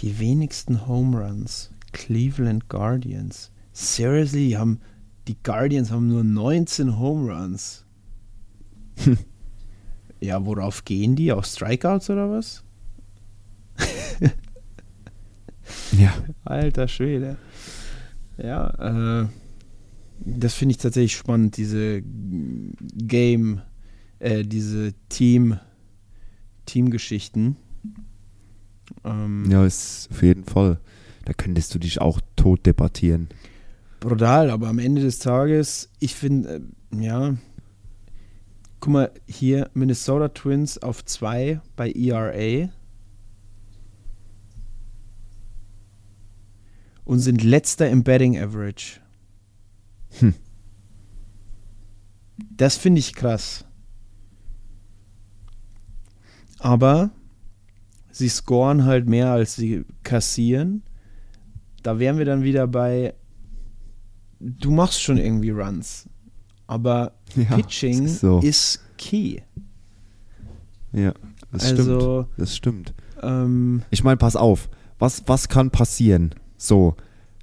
die 0.00 0.18
wenigsten 0.18 0.86
Home 0.86 1.18
Runs. 1.18 1.70
Cleveland 1.92 2.68
Guardians. 2.68 3.50
Seriously, 3.72 4.48
die 4.48 4.56
haben, 4.58 4.80
die 5.28 5.36
Guardians 5.42 5.90
haben 5.90 6.08
nur 6.08 6.24
19 6.24 6.98
Home 6.98 7.32
Runs. 7.32 7.84
ja, 10.26 10.44
worauf 10.44 10.84
gehen 10.84 11.16
die? 11.16 11.32
Auf 11.32 11.46
Strikeouts 11.46 12.10
oder 12.10 12.30
was? 12.30 12.62
Ja. 15.98 16.12
Alter 16.44 16.86
Schwede. 16.88 17.36
Ja, 18.38 19.22
äh, 19.22 19.28
das 20.20 20.54
finde 20.54 20.72
ich 20.72 20.78
tatsächlich 20.78 21.16
spannend, 21.16 21.56
diese 21.56 22.02
Game, 22.02 23.60
äh, 24.18 24.44
diese 24.44 24.92
Team, 25.08 25.58
Teamgeschichten. 26.66 27.56
Ähm, 29.04 29.50
Ja, 29.50 29.64
ist 29.64 30.08
auf 30.12 30.22
jeden 30.22 30.44
Fall. 30.44 30.78
Da 31.24 31.32
könntest 31.32 31.74
du 31.74 31.78
dich 31.78 32.00
auch 32.00 32.20
tot 32.36 32.64
debattieren. 32.66 33.28
Brutal, 34.00 34.50
aber 34.50 34.68
am 34.68 34.78
Ende 34.78 35.02
des 35.02 35.18
Tages, 35.18 35.88
ich 35.98 36.14
finde, 36.14 36.60
äh, 36.92 37.04
ja, 37.04 37.34
guck 38.86 38.92
mal, 38.92 39.10
hier 39.26 39.68
Minnesota 39.74 40.28
Twins 40.28 40.78
auf 40.78 41.04
2 41.04 41.60
bei 41.74 41.90
ERA 41.90 42.68
und 47.04 47.18
sind 47.18 47.42
letzter 47.42 47.90
im 47.90 48.04
Betting 48.04 48.38
Average. 48.38 49.00
Hm. 50.20 50.34
Das 52.56 52.76
finde 52.76 53.00
ich 53.00 53.16
krass. 53.16 53.64
Aber 56.60 57.10
sie 58.12 58.28
scoren 58.28 58.84
halt 58.84 59.08
mehr, 59.08 59.32
als 59.32 59.56
sie 59.56 59.84
kassieren. 60.04 60.84
Da 61.82 61.98
wären 61.98 62.18
wir 62.18 62.24
dann 62.24 62.44
wieder 62.44 62.68
bei, 62.68 63.14
du 64.38 64.70
machst 64.70 65.02
schon 65.02 65.18
irgendwie 65.18 65.50
Runs, 65.50 66.08
aber 66.66 67.12
Ja, 67.34 67.56
Pitching 67.56 68.04
ist 68.04 68.20
so. 68.20 68.40
ist 68.40 68.80
key. 68.98 69.38
Ja, 70.92 71.12
das 71.52 71.70
Also- 71.70 71.82
stimmt. 72.26 72.28
Das 72.38 72.56
stimmt. 72.56 72.94
Ähm, 73.22 73.82
Ich 73.90 74.04
meine, 74.04 74.16
pass 74.16 74.36
auf. 74.36 74.68
Was, 74.98 75.22
was 75.26 75.48
kann 75.48 75.70
passieren? 75.70 76.34
So, 76.56 76.96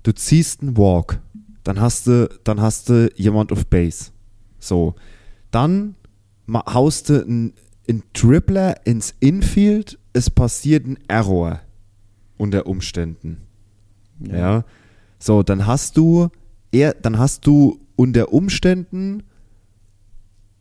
du 0.03 0.11
ziehst 0.13 0.61
einen 0.61 0.75
Walk, 0.77 1.19
dann 1.63 1.79
hast 1.79 2.07
du, 2.07 2.27
dann 2.43 2.61
hast 2.61 2.89
du 2.89 3.11
jemand 3.15 3.51
auf 3.51 3.65
Base. 3.67 4.11
So, 4.59 4.95
dann 5.51 5.95
haust 6.51 7.09
du 7.09 7.21
einen, 7.23 7.53
einen 7.87 8.03
Tripler 8.13 8.85
ins 8.87 9.13
Infield, 9.19 9.99
es 10.13 10.29
passiert 10.29 10.85
ein 10.87 10.97
Error 11.07 11.59
unter 12.37 12.65
Umständen. 12.65 13.41
Ja. 14.19 14.63
So, 15.19 15.43
dann 15.43 15.67
hast 15.67 15.95
du 15.97 16.29
eher, 16.71 16.93
dann 16.95 17.17
hast 17.19 17.45
du 17.45 17.79
unter 17.95 18.33
Umständen 18.33 19.23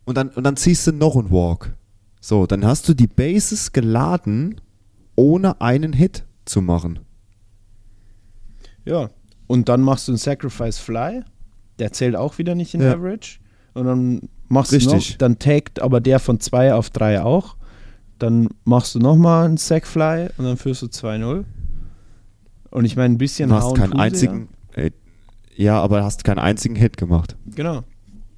und 0.04 0.16
dann, 0.16 0.28
und 0.30 0.44
dann 0.44 0.56
ziehst 0.56 0.86
du 0.86 0.92
noch 0.92 1.16
einen 1.16 1.30
Walk. 1.30 1.74
So, 2.20 2.46
dann 2.46 2.64
hast 2.64 2.88
du 2.88 2.94
die 2.94 3.06
Bases 3.06 3.72
geladen, 3.72 4.60
ohne 5.16 5.60
einen 5.60 5.92
Hit 5.92 6.24
zu 6.44 6.62
machen. 6.62 7.00
Ja. 8.84 9.10
Und 9.46 9.68
dann 9.68 9.80
machst 9.80 10.08
du 10.08 10.12
einen 10.12 10.18
Sacrifice 10.18 10.78
Fly. 10.78 11.22
Der 11.78 11.92
zählt 11.92 12.16
auch 12.16 12.38
wieder 12.38 12.54
nicht 12.54 12.74
in 12.74 12.80
Ja. 12.80 12.94
Average. 12.94 13.38
Und 13.74 13.86
dann 13.86 14.28
machst 14.48 14.72
du 14.72 14.76
Richtig. 14.76 15.10
noch, 15.10 15.18
dann 15.18 15.38
taggt 15.38 15.80
aber 15.80 16.00
der 16.00 16.18
von 16.18 16.38
2 16.40 16.74
auf 16.74 16.90
3 16.90 17.22
auch. 17.22 17.56
Dann 18.18 18.48
machst 18.64 18.94
du 18.94 18.98
nochmal 18.98 19.46
einen 19.46 19.56
Sack 19.56 19.86
Fly 19.86 20.28
und 20.36 20.44
dann 20.44 20.56
führst 20.56 20.82
du 20.82 20.86
2-0. 20.86 21.44
Und 22.70 22.84
ich 22.84 22.96
meine, 22.96 23.14
ein 23.14 23.18
bisschen 23.18 23.50
Du 23.50 23.56
hast 23.56 23.74
keinen 23.74 23.90
tun 23.90 23.98
sie, 23.98 24.04
einzigen. 24.04 24.48
Ja, 25.56 25.80
aber 25.80 26.02
hast 26.02 26.24
keinen 26.24 26.38
einzigen 26.38 26.76
Hit 26.76 26.96
gemacht. 26.96 27.36
Genau. 27.54 27.84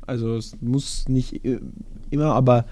Also 0.06 0.36
es 0.36 0.60
muss 0.60 1.08
nicht 1.08 1.44
äh, 1.44 1.60
immer, 2.10 2.34
aber 2.34 2.66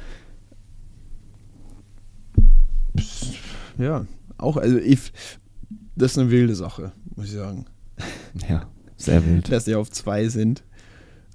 ja, 3.78 4.07
auch, 4.38 4.57
also 4.57 4.76
ich, 4.78 5.12
das 5.97 6.12
ist 6.12 6.18
eine 6.18 6.30
wilde 6.30 6.55
Sache, 6.55 6.93
muss 7.16 7.26
ich 7.26 7.32
sagen. 7.32 7.66
Ja, 8.49 8.66
sehr 8.97 9.24
wild. 9.24 9.51
dass 9.51 9.64
sie 9.64 9.74
auf 9.74 9.90
zwei 9.90 10.28
sind 10.28 10.62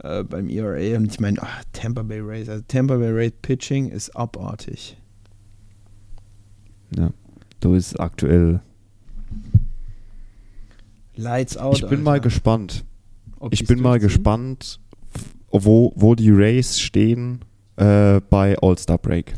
äh, 0.03 0.23
beim 0.23 0.49
ERA. 0.49 0.97
Und 0.97 1.11
ich 1.11 1.19
meine, 1.19 1.41
ah, 1.41 1.61
Tampa 1.73 2.03
Bay 2.03 2.19
Rays, 2.19 2.49
also 2.49 2.63
Tampa 2.67 2.97
Bay 2.97 3.11
Rays 3.11 3.33
Pitching 3.41 3.89
ist 3.89 4.15
abartig. 4.15 4.97
Ja. 6.95 7.11
Du 7.59 7.73
ist 7.73 7.99
aktuell. 7.99 8.61
Lights 11.15 11.57
out. 11.57 11.79
Ich 11.81 11.87
bin 11.87 12.03
mal 12.03 12.13
Alter. 12.13 12.23
gespannt. 12.23 12.85
Ob 13.39 13.53
Ich 13.53 13.65
bin 13.65 13.81
mal 13.81 13.99
durchziehen. 13.99 14.07
gespannt, 14.17 14.79
wo, 15.51 15.93
wo 15.95 16.15
die 16.15 16.29
Rays 16.29 16.79
stehen 16.79 17.39
äh, 17.75 18.19
bei 18.29 18.57
All-Star 18.57 18.97
Break. 18.97 19.33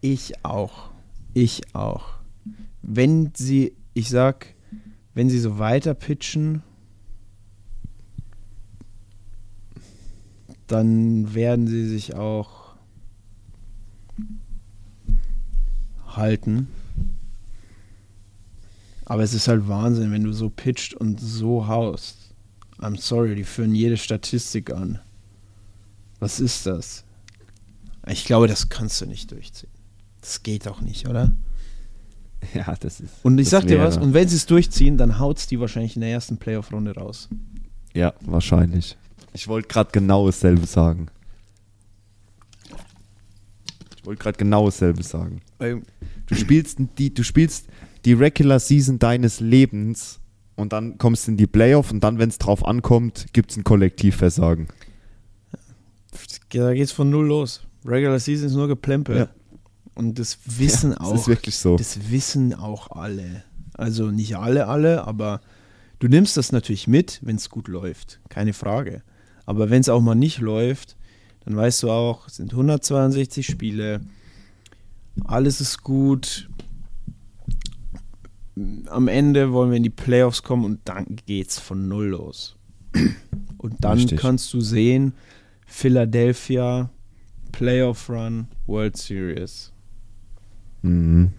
Ich 0.00 0.44
auch. 0.44 0.90
Ich 1.32 1.62
auch. 1.74 2.14
Wenn 2.82 3.32
sie, 3.34 3.74
ich 3.94 4.10
sag, 4.10 4.54
wenn 5.14 5.30
sie 5.30 5.38
so 5.38 5.58
weiter 5.58 5.94
pitchen, 5.94 6.62
dann 10.66 11.34
werden 11.34 11.66
sie 11.66 11.86
sich 11.86 12.14
auch 12.14 12.74
halten. 16.06 16.68
Aber 19.04 19.22
es 19.22 19.34
ist 19.34 19.48
halt 19.48 19.68
Wahnsinn, 19.68 20.12
wenn 20.12 20.24
du 20.24 20.32
so 20.32 20.48
pitcht 20.48 20.94
und 20.94 21.20
so 21.20 21.66
haust. 21.66 22.23
I'm 22.80 22.98
sorry, 22.98 23.34
die 23.34 23.44
führen 23.44 23.74
jede 23.74 23.96
Statistik 23.96 24.72
an. 24.72 25.00
Was 26.20 26.40
ist 26.40 26.66
das? 26.66 27.04
Ich 28.06 28.24
glaube, 28.24 28.48
das 28.48 28.68
kannst 28.68 29.00
du 29.00 29.06
nicht 29.06 29.30
durchziehen. 29.30 29.70
Das 30.20 30.42
geht 30.42 30.66
doch 30.66 30.80
nicht, 30.80 31.08
oder? 31.08 31.36
Ja, 32.52 32.76
das 32.78 33.00
ist. 33.00 33.10
Und 33.22 33.38
ich 33.38 33.48
sag 33.48 33.66
dir 33.66 33.78
was, 33.78 33.96
und 33.96 34.12
wenn 34.12 34.28
sie 34.28 34.36
es 34.36 34.44
durchziehen, 34.44 34.98
dann 34.98 35.18
haut's 35.18 35.46
die 35.46 35.58
wahrscheinlich 35.60 35.96
in 35.96 36.02
der 36.02 36.10
ersten 36.10 36.36
Playoff-Runde 36.36 36.94
raus. 36.94 37.30
Ja, 37.94 38.12
wahrscheinlich. 38.20 38.98
Ich 39.32 39.48
wollte 39.48 39.68
gerade 39.68 39.90
genau 39.92 40.26
dasselbe 40.26 40.66
sagen. 40.66 41.08
Ich 43.96 44.04
wollte 44.04 44.22
gerade 44.22 44.36
genau 44.36 44.66
dasselbe 44.66 45.02
sagen. 45.02 45.40
Du 45.58 46.34
spielst 46.34 46.78
die, 46.98 47.14
du 47.14 47.22
spielst 47.22 47.66
die 48.04 48.12
Regular 48.12 48.60
Season 48.60 48.98
deines 48.98 49.40
Lebens 49.40 50.20
und 50.56 50.72
dann 50.72 50.98
kommst 50.98 51.26
du 51.26 51.32
in 51.32 51.36
die 51.36 51.46
Playoff 51.46 51.90
und 51.90 52.00
dann, 52.02 52.18
wenn 52.18 52.28
es 52.28 52.38
drauf 52.38 52.64
ankommt, 52.66 53.26
gibt 53.32 53.50
es 53.50 53.56
ein 53.56 53.64
Kollektivversagen. 53.64 54.68
Da 56.50 56.72
geht's 56.72 56.92
von 56.92 57.10
null 57.10 57.26
los. 57.26 57.62
Regular 57.84 58.18
Season 58.18 58.46
ist 58.46 58.54
nur 58.54 58.68
Geplempel. 58.68 59.16
Ja. 59.16 59.28
Und 59.94 60.18
das 60.18 60.38
wissen 60.46 60.92
Ja, 60.92 61.00
auch. 61.00 61.12
Das 61.12 61.22
ist 61.22 61.28
wirklich 61.28 61.56
so. 61.56 61.76
Das 61.76 62.10
wissen 62.10 62.54
auch 62.54 62.90
alle. 62.90 63.44
Also 63.74 64.10
nicht 64.10 64.36
alle, 64.36 64.68
alle, 64.68 65.04
aber 65.06 65.40
du 65.98 66.08
nimmst 66.08 66.36
das 66.36 66.52
natürlich 66.52 66.86
mit, 66.86 67.20
wenn 67.22 67.36
es 67.36 67.50
gut 67.50 67.68
läuft. 67.68 68.20
Keine 68.28 68.52
Frage. 68.52 69.02
Aber 69.46 69.70
wenn 69.70 69.80
es 69.80 69.88
auch 69.88 70.00
mal 70.00 70.14
nicht 70.14 70.38
läuft, 70.38 70.96
dann 71.44 71.56
weißt 71.56 71.82
du 71.82 71.90
auch, 71.90 72.28
es 72.28 72.36
sind 72.36 72.52
162 72.52 73.46
Spiele, 73.46 74.00
alles 75.24 75.60
ist 75.60 75.82
gut. 75.82 76.48
Am 78.86 79.08
Ende 79.08 79.52
wollen 79.52 79.70
wir 79.70 79.76
in 79.78 79.82
die 79.82 79.90
Playoffs 79.90 80.42
kommen 80.42 80.64
und 80.64 80.80
dann 80.84 81.16
geht's 81.26 81.58
von 81.58 81.88
null 81.88 82.06
los. 82.06 82.56
Und 83.58 83.76
dann 83.80 83.98
Richtig. 83.98 84.20
kannst 84.20 84.52
du 84.54 84.60
sehen, 84.60 85.14
Philadelphia, 85.66 86.90
Playoff 87.50 88.08
Run, 88.08 88.46
World 88.66 88.96
Series. 88.96 89.72
Mhm. 90.82 91.32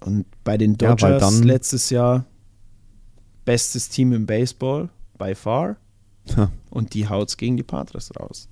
Und 0.00 0.26
bei 0.44 0.58
den 0.58 0.72
Ja, 0.80 0.94
Dodgers 0.94 1.20
dann- 1.20 1.42
letztes 1.44 1.90
Jahr 1.90 2.24
bestes 3.44 3.88
Team 3.88 4.12
im 4.12 4.26
Baseball, 4.26 4.90
by 5.18 5.34
far. 5.34 5.76
Ja. 6.36 6.50
Und 6.70 6.92
die 6.94 7.08
haut's 7.08 7.36
gegen 7.36 7.56
die 7.56 7.62
Padres 7.62 8.10
raus. 8.18 8.48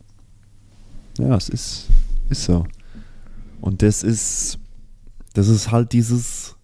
Ja, 1.18 1.37
es 1.37 1.49
ist, 1.49 1.87
ist 2.31 2.45
so. 2.45 2.66
Und 3.61 3.83
das 3.83 4.03
ist, 4.03 4.59
das 5.35 5.49
ist 5.49 5.70
halt 5.70 5.93
dieses, 5.93 6.57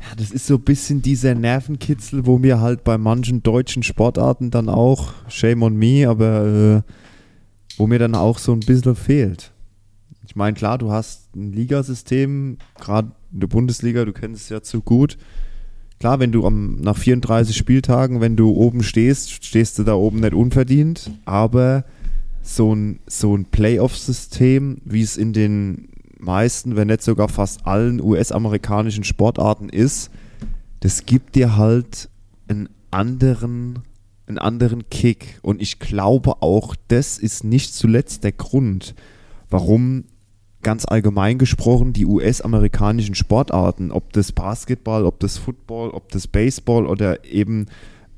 ja, 0.00 0.16
das 0.16 0.30
ist 0.30 0.46
so 0.46 0.54
ein 0.54 0.62
bisschen 0.62 1.02
dieser 1.02 1.34
Nervenkitzel, 1.34 2.26
wo 2.26 2.38
mir 2.38 2.60
halt 2.60 2.84
bei 2.84 2.96
manchen 2.96 3.42
deutschen 3.42 3.82
Sportarten 3.82 4.50
dann 4.50 4.68
auch, 4.68 5.12
shame 5.28 5.62
on 5.62 5.76
me, 5.76 6.08
aber 6.08 6.46
äh, 6.46 6.92
wo 7.76 7.86
mir 7.86 7.98
dann 7.98 8.14
auch 8.14 8.38
so 8.38 8.52
ein 8.52 8.60
bisschen 8.60 8.96
fehlt. 8.96 9.52
Ich 10.26 10.36
meine, 10.36 10.54
klar, 10.54 10.78
du 10.78 10.90
hast 10.90 11.34
ein 11.34 11.52
Ligasystem, 11.52 12.58
gerade 12.80 13.12
in 13.32 13.40
der 13.40 13.48
Bundesliga, 13.48 14.04
du 14.04 14.12
kennst 14.12 14.44
es 14.44 14.48
ja 14.48 14.62
zu 14.62 14.80
gut. 14.80 15.18
Klar, 15.98 16.18
wenn 16.18 16.32
du 16.32 16.46
am, 16.46 16.80
nach 16.80 16.96
34 16.96 17.54
Spieltagen, 17.54 18.20
wenn 18.22 18.36
du 18.36 18.52
oben 18.52 18.82
stehst, 18.82 19.44
stehst 19.44 19.78
du 19.78 19.82
da 19.82 19.94
oben 19.94 20.20
nicht 20.20 20.32
unverdient, 20.32 21.10
aber 21.26 21.84
so 22.42 22.74
ein, 22.74 23.00
so 23.06 23.36
ein 23.36 23.44
Playoff-System, 23.44 24.78
wie 24.84 25.02
es 25.02 25.18
in 25.18 25.34
den 25.34 25.89
meisten, 26.22 26.76
wenn 26.76 26.88
nicht 26.88 27.02
sogar 27.02 27.28
fast 27.28 27.66
allen 27.66 28.00
US-amerikanischen 28.00 29.04
Sportarten 29.04 29.68
ist, 29.68 30.10
das 30.80 31.04
gibt 31.06 31.34
dir 31.34 31.56
halt 31.56 32.08
einen 32.48 32.68
anderen, 32.90 33.80
einen 34.26 34.38
anderen 34.38 34.88
Kick. 34.90 35.38
Und 35.42 35.60
ich 35.60 35.78
glaube 35.78 36.42
auch, 36.42 36.74
das 36.88 37.18
ist 37.18 37.44
nicht 37.44 37.74
zuletzt 37.74 38.24
der 38.24 38.32
Grund, 38.32 38.94
warum 39.50 40.04
ganz 40.62 40.84
allgemein 40.84 41.38
gesprochen 41.38 41.92
die 41.92 42.04
US-amerikanischen 42.04 43.14
Sportarten, 43.14 43.90
ob 43.90 44.12
das 44.12 44.32
Basketball, 44.32 45.04
ob 45.06 45.20
das 45.20 45.38
Football, 45.38 45.90
ob 45.90 46.10
das 46.10 46.26
Baseball 46.26 46.86
oder 46.86 47.24
eben 47.24 47.66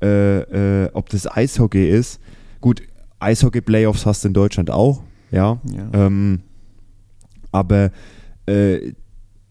äh, 0.01 0.83
äh, 0.83 0.89
ob 0.93 1.07
das 1.09 1.31
Eishockey 1.31 1.87
ist. 1.87 2.19
Gut, 2.59 2.83
Eishockey-Playoffs 3.19 4.05
hast 4.05 4.23
du 4.23 4.27
in 4.27 4.33
Deutschland 4.33 4.69
auch, 4.69 5.01
ja. 5.31 5.59
Ja. 5.63 5.89
Ähm, 5.93 6.41
aber 7.53 7.91
äh, 8.47 8.93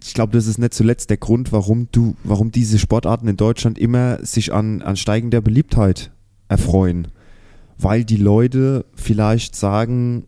ich 0.05 0.15
glaube, 0.15 0.33
das 0.33 0.47
ist 0.47 0.59
nicht 0.59 0.75
zuletzt 0.75 1.11
der 1.11 1.17
Grund, 1.17 1.53
warum 1.53 1.89
du, 1.93 2.17
warum 2.25 2.51
diese 2.51 2.79
Sportarten 2.79 3.29
in 3.29 3.37
Deutschland 3.37 3.79
immer 3.79 4.25
sich 4.25 4.53
an, 4.53 4.83
an 4.83 4.97
steigender 4.97 5.41
Beliebtheit 5.41 6.11
erfreuen. 6.49 7.09
Weil 7.79 8.05
die 8.05 8.17
Leute 8.17 8.85
vielleicht 8.95 9.55
sagen, 9.57 10.25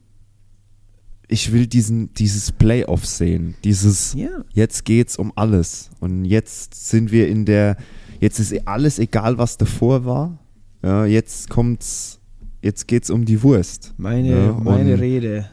ich 1.28 1.52
will 1.52 1.66
diesen, 1.66 2.12
dieses 2.14 2.52
Playoff 2.52 3.04
sehen, 3.06 3.54
dieses 3.64 4.14
Ja. 4.14 4.44
jetzt 4.52 4.84
geht's 4.84 5.16
um 5.16 5.32
alles. 5.34 5.90
Und 6.00 6.24
jetzt 6.24 6.88
sind 6.88 7.10
wir 7.10 7.28
in 7.28 7.44
der, 7.44 7.76
jetzt 8.20 8.38
ist 8.38 8.66
alles 8.66 8.98
egal, 8.98 9.38
was 9.38 9.56
davor 9.56 10.04
war. 10.04 10.38
Ja, 10.82 11.06
jetzt 11.06 11.50
kommt's, 11.50 12.20
jetzt 12.62 12.86
geht's 12.86 13.10
um 13.10 13.24
die 13.24 13.42
Wurst. 13.42 13.94
Meine, 13.96 14.28
Ja, 14.30 14.52
meine 14.52 15.00
Rede. 15.00 15.48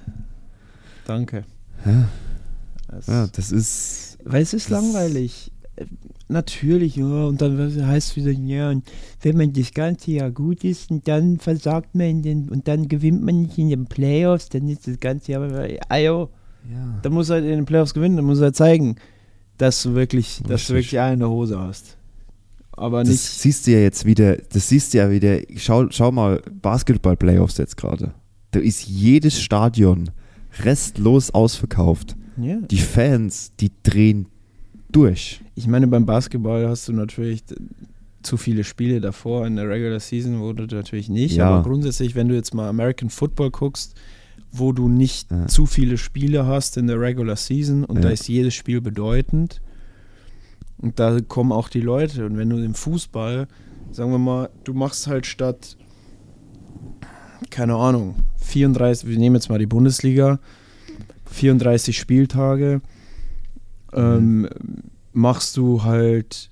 Danke. 1.06 1.46
Ja. 1.86 2.08
Es- 2.98 3.08
Ja, 3.08 3.28
das 3.28 3.52
ist, 3.52 4.18
Weil 4.24 4.42
es 4.44 4.54
ist 4.54 4.70
Das- 4.70 4.82
langweilig. 4.82 5.52
Äh, 5.76 5.86
Natürlich, 6.28 6.96
ja, 6.96 7.04
und 7.26 7.42
dann 7.42 7.58
heißt 7.88 8.12
es 8.12 8.16
wieder, 8.16 8.32
ja, 8.32 8.70
und 8.70 8.90
wenn 9.22 9.36
man 9.36 9.52
das 9.52 9.74
ganze 9.74 10.12
Jahr 10.12 10.32
gut 10.32 10.64
ist 10.64 10.90
und 10.90 11.06
dann 11.06 11.40
versagt 11.40 11.94
man 11.94 12.08
in 12.08 12.22
den, 12.22 12.50
und 12.50 12.70
dann 12.70 12.88
gewinnt 12.88 13.22
man 13.22 13.42
nicht 13.42 13.58
in 13.58 13.68
den 13.68 13.86
Playoffs, 13.88 14.48
dann 14.48 14.70
ist 14.70 14.88
das 14.88 14.98
ganze 15.02 15.34
Jahr, 15.34 15.42
ayo, 15.90 16.30
ja. 16.72 17.00
dann 17.02 17.12
muss 17.12 17.28
er 17.30 17.36
halt 17.36 17.44
in 17.44 17.52
den 17.52 17.66
Playoffs 17.66 17.94
gewinnen, 17.94 18.16
dann 18.16 18.24
muss 18.24 18.40
er 18.40 18.54
zeigen, 18.54 18.96
dass 19.58 19.84
du 19.84 19.94
wirklich, 19.94 20.38
dass 20.48 20.68
du 20.68 20.74
Richtig. 20.74 20.94
wirklich 20.94 21.00
Eier 21.02 21.14
in 21.14 21.20
der 21.20 21.30
Hose 21.30 21.60
hast. 21.60 21.98
Aber 22.72 23.00
Das 23.02 23.10
nicht, 23.10 23.20
siehst 23.24 23.68
du 23.68 23.72
ja 23.72 23.80
jetzt 23.80 24.06
wieder, 24.06 24.38
das 24.38 24.70
siehst 24.70 24.94
du 24.94 25.00
ja 25.00 25.12
wieder, 25.12 25.40
schau, 25.58 25.88
schau 25.90 26.14
mal, 26.14 26.42
Basketball-Playoffs 26.62 27.58
jetzt 27.58 27.76
gerade. 27.76 28.14
Da 28.52 28.62
ist 28.62 28.88
jedes 28.88 29.42
Stadion 29.42 30.12
restlos 30.60 31.32
ausverkauft. 31.32 32.16
ja. 32.38 32.58
Die 32.62 32.78
Fans, 32.78 33.54
die 33.60 33.72
drehen 33.84 34.28
durch. 34.92 35.42
Ich 35.56 35.68
meine, 35.68 35.88
beim 35.88 36.06
Basketball 36.06 36.68
hast 36.68 36.88
du 36.88 36.94
natürlich 36.94 37.44
zu 38.24 38.38
viele 38.38 38.64
Spiele 38.64 39.02
davor 39.02 39.48
in 39.48 39.56
der 39.56 39.68
Regular 39.70 40.00
Season, 40.00 40.40
du 40.56 40.76
natürlich 40.76 41.10
nicht. 41.10 41.36
Ja. 41.38 41.50
Aber 41.50 41.64
grundsätzlich, 41.64 42.14
wenn 42.16 42.28
du 42.28 42.36
jetzt 42.36 42.54
mal 42.54 42.68
American 42.70 43.10
Football 43.10 43.52
guckst, 43.52 43.96
wo 44.52 44.74
du 44.74 44.90
nicht 44.90 45.32
Ja. 45.32 45.48
zu 45.48 45.66
viele 45.66 45.98
Spiele 45.98 46.46
hast 46.46 46.78
in 46.78 46.88
der 46.88 47.00
Regular 47.00 47.36
Season 47.38 47.86
und 47.86 47.98
Ja. 47.98 48.02
da 48.04 48.10
ist 48.10 48.28
jedes 48.28 48.54
Spiel 48.54 48.82
bedeutend. 48.82 49.62
Und 50.78 51.00
da 51.00 51.20
kommen 51.22 51.52
auch 51.52 51.70
die 51.70 51.80
Leute. 51.82 52.26
Und 52.26 52.38
wenn 52.38 52.50
du 52.50 52.58
im 52.58 52.74
Fußball, 52.74 53.48
sagen 53.92 54.12
wir 54.12 54.18
mal, 54.20 54.50
du 54.66 54.74
machst 54.74 55.08
halt 55.08 55.26
statt, 55.26 55.78
keine 57.50 57.76
Ahnung, 57.76 58.16
34, 58.42 59.08
wir 59.08 59.18
nehmen 59.18 59.36
jetzt 59.36 59.50
mal 59.50 59.60
die 59.60 59.66
Bundesliga, 59.66 60.40
34 61.26 61.98
Spieltage, 61.98 62.82
ähm, 63.94 64.48
machst 65.14 65.58
du 65.58 65.84
halt, 65.84 66.50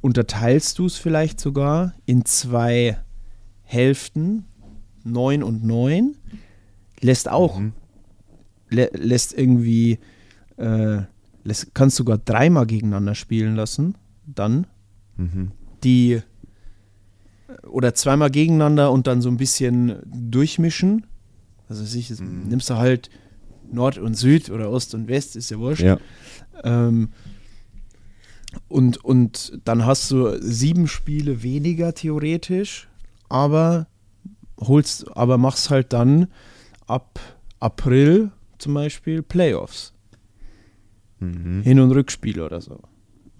unterteilst 0.00 0.78
du 0.78 0.86
es 0.86 0.96
vielleicht 0.96 1.40
sogar 1.40 1.94
in 2.06 2.24
zwei 2.24 2.98
Hälften, 3.62 4.44
9 5.04 5.42
und 5.42 5.64
9, 5.64 6.16
lässt 7.00 7.28
auch, 7.30 7.58
Mhm. 7.58 7.72
lä 8.70 8.88
lässt 8.92 9.36
irgendwie, 9.36 9.98
äh, 10.56 10.98
lässt, 11.44 11.74
kannst 11.74 11.96
sogar 11.96 12.18
dreimal 12.18 12.66
gegeneinander 12.66 13.14
spielen 13.14 13.56
lassen, 13.56 13.96
dann 14.26 14.66
Mhm. 15.16 15.50
die 15.84 16.20
oder 17.68 17.94
zweimal 17.94 18.30
gegeneinander 18.30 18.90
und 18.92 19.06
dann 19.06 19.20
so 19.20 19.28
ein 19.28 19.36
bisschen 19.36 19.96
durchmischen. 20.06 21.06
Also 21.68 21.84
sich, 21.84 22.10
Mhm. 22.20 22.48
nimmst 22.48 22.68
du 22.70 22.76
halt 22.76 23.10
Nord 23.70 23.98
und 23.98 24.14
Süd 24.14 24.50
oder 24.50 24.70
Ost 24.70 24.94
und 24.94 25.08
West, 25.08 25.36
ist 25.36 25.50
ja 25.50 25.58
wurscht. 25.58 25.82
Ja. 25.82 25.98
Ähm, 26.64 27.10
und, 28.68 29.02
und 29.04 29.58
dann 29.64 29.86
hast 29.86 30.10
du 30.10 30.38
sieben 30.42 30.86
Spiele 30.88 31.42
weniger 31.42 31.94
theoretisch, 31.94 32.88
aber 33.28 33.86
holst, 34.60 35.16
aber 35.16 35.38
machst 35.38 35.70
halt 35.70 35.92
dann 35.92 36.28
ab 36.86 37.18
April 37.60 38.30
zum 38.58 38.74
Beispiel 38.74 39.22
Playoffs. 39.22 39.92
Mhm. 41.20 41.62
Hin- 41.62 41.80
und 41.80 41.92
Rückspiele 41.92 42.44
oder 42.44 42.60
so. 42.60 42.74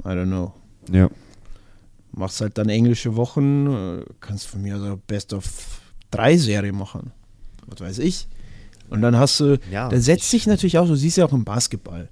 I 0.05 0.09
don't 0.09 0.27
know. 0.27 0.55
Ja. 0.91 1.11
Machst 2.13 2.41
halt 2.41 2.57
dann 2.59 2.69
englische 2.69 3.17
Wochen, 3.17 3.67
äh, 3.67 4.05
kannst 4.21 4.47
von 4.47 4.63
mir 4.63 4.79
so 4.79 4.99
Best 5.07 5.33
of 5.33 5.81
drei 6.11 6.37
Serie 6.37 6.73
machen. 6.73 7.13
Was 7.67 7.81
weiß 7.81 7.99
ich. 8.01 8.29
Und 8.91 9.01
dann 9.03 9.17
hast 9.17 9.41
du, 9.41 9.59
Ja, 9.71 9.89
da 9.89 9.99
setzt 9.99 10.31
sich 10.31 10.47
natürlich 10.47 10.79
auch, 10.79 10.87
du 10.87 10.97
siehst 10.97 11.17
ja 11.17 11.25
auch 11.25 11.33
im 11.33 11.45
Basketball, 11.45 12.09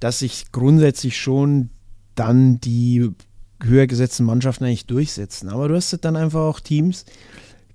dass 0.00 0.18
sich 0.18 0.52
grundsätzlich 0.52 1.16
schon 1.18 1.70
dann 2.14 2.60
die 2.60 3.10
höher 3.62 3.86
gesetzten 3.86 4.24
Mannschaften 4.24 4.64
eigentlich 4.64 4.86
durchsetzen. 4.86 5.48
Aber 5.48 5.68
du 5.68 5.74
hast 5.76 5.92
halt 5.92 6.04
dann 6.04 6.16
einfach 6.16 6.40
auch 6.40 6.60
Teams, 6.60 7.06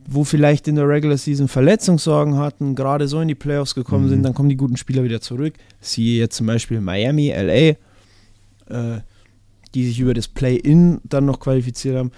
wo 0.08 0.24
vielleicht 0.24 0.68
in 0.68 0.76
der 0.76 0.88
Regular 0.88 1.18
Season 1.18 1.48
Verletzungssorgen 1.48 2.36
hatten, 2.38 2.76
gerade 2.76 3.08
so 3.08 3.20
in 3.22 3.28
die 3.28 3.36
Playoffs 3.36 3.74
gekommen 3.74 4.06
Mhm. 4.06 4.10
sind, 4.10 4.24
dann 4.24 4.34
kommen 4.36 4.50
die 4.50 4.58
guten 4.58 4.78
Spieler 4.78 5.04
wieder 5.04 5.22
zurück. 5.22 5.54
Siehe 5.80 6.20
jetzt 6.20 6.36
zum 6.36 6.46
Beispiel 6.48 6.82
Miami, 6.82 7.30
LA, 7.32 7.76
äh, 8.70 9.02
die 9.74 9.86
sich 9.86 10.00
über 10.00 10.14
das 10.14 10.28
Play-In 10.28 11.02
dann 11.04 11.26
noch 11.26 11.40
qualifiziert 11.40 11.96
haben. 11.98 12.12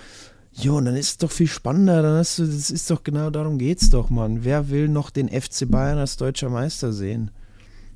Jo, 0.56 0.78
und 0.78 0.86
dann 0.86 0.96
ist 0.96 1.10
es 1.10 1.18
doch 1.18 1.32
viel 1.32 1.48
spannender. 1.48 2.02
Dann 2.02 2.18
hast 2.18 2.40
du, 2.40 2.46
das 2.46 2.70
ist 2.70 2.90
doch 2.90 3.04
genau 3.04 3.30
darum 3.30 3.58
geht's 3.58 3.90
doch, 3.90 4.10
Mann. 4.10 4.44
Wer 4.44 4.70
will 4.70 4.88
noch 4.88 5.10
den 5.10 5.30
FC 5.30 5.70
Bayern 5.70 5.98
als 5.98 6.18
deutscher 6.18 6.50
Meister 6.50 6.94
sehen? 6.94 7.32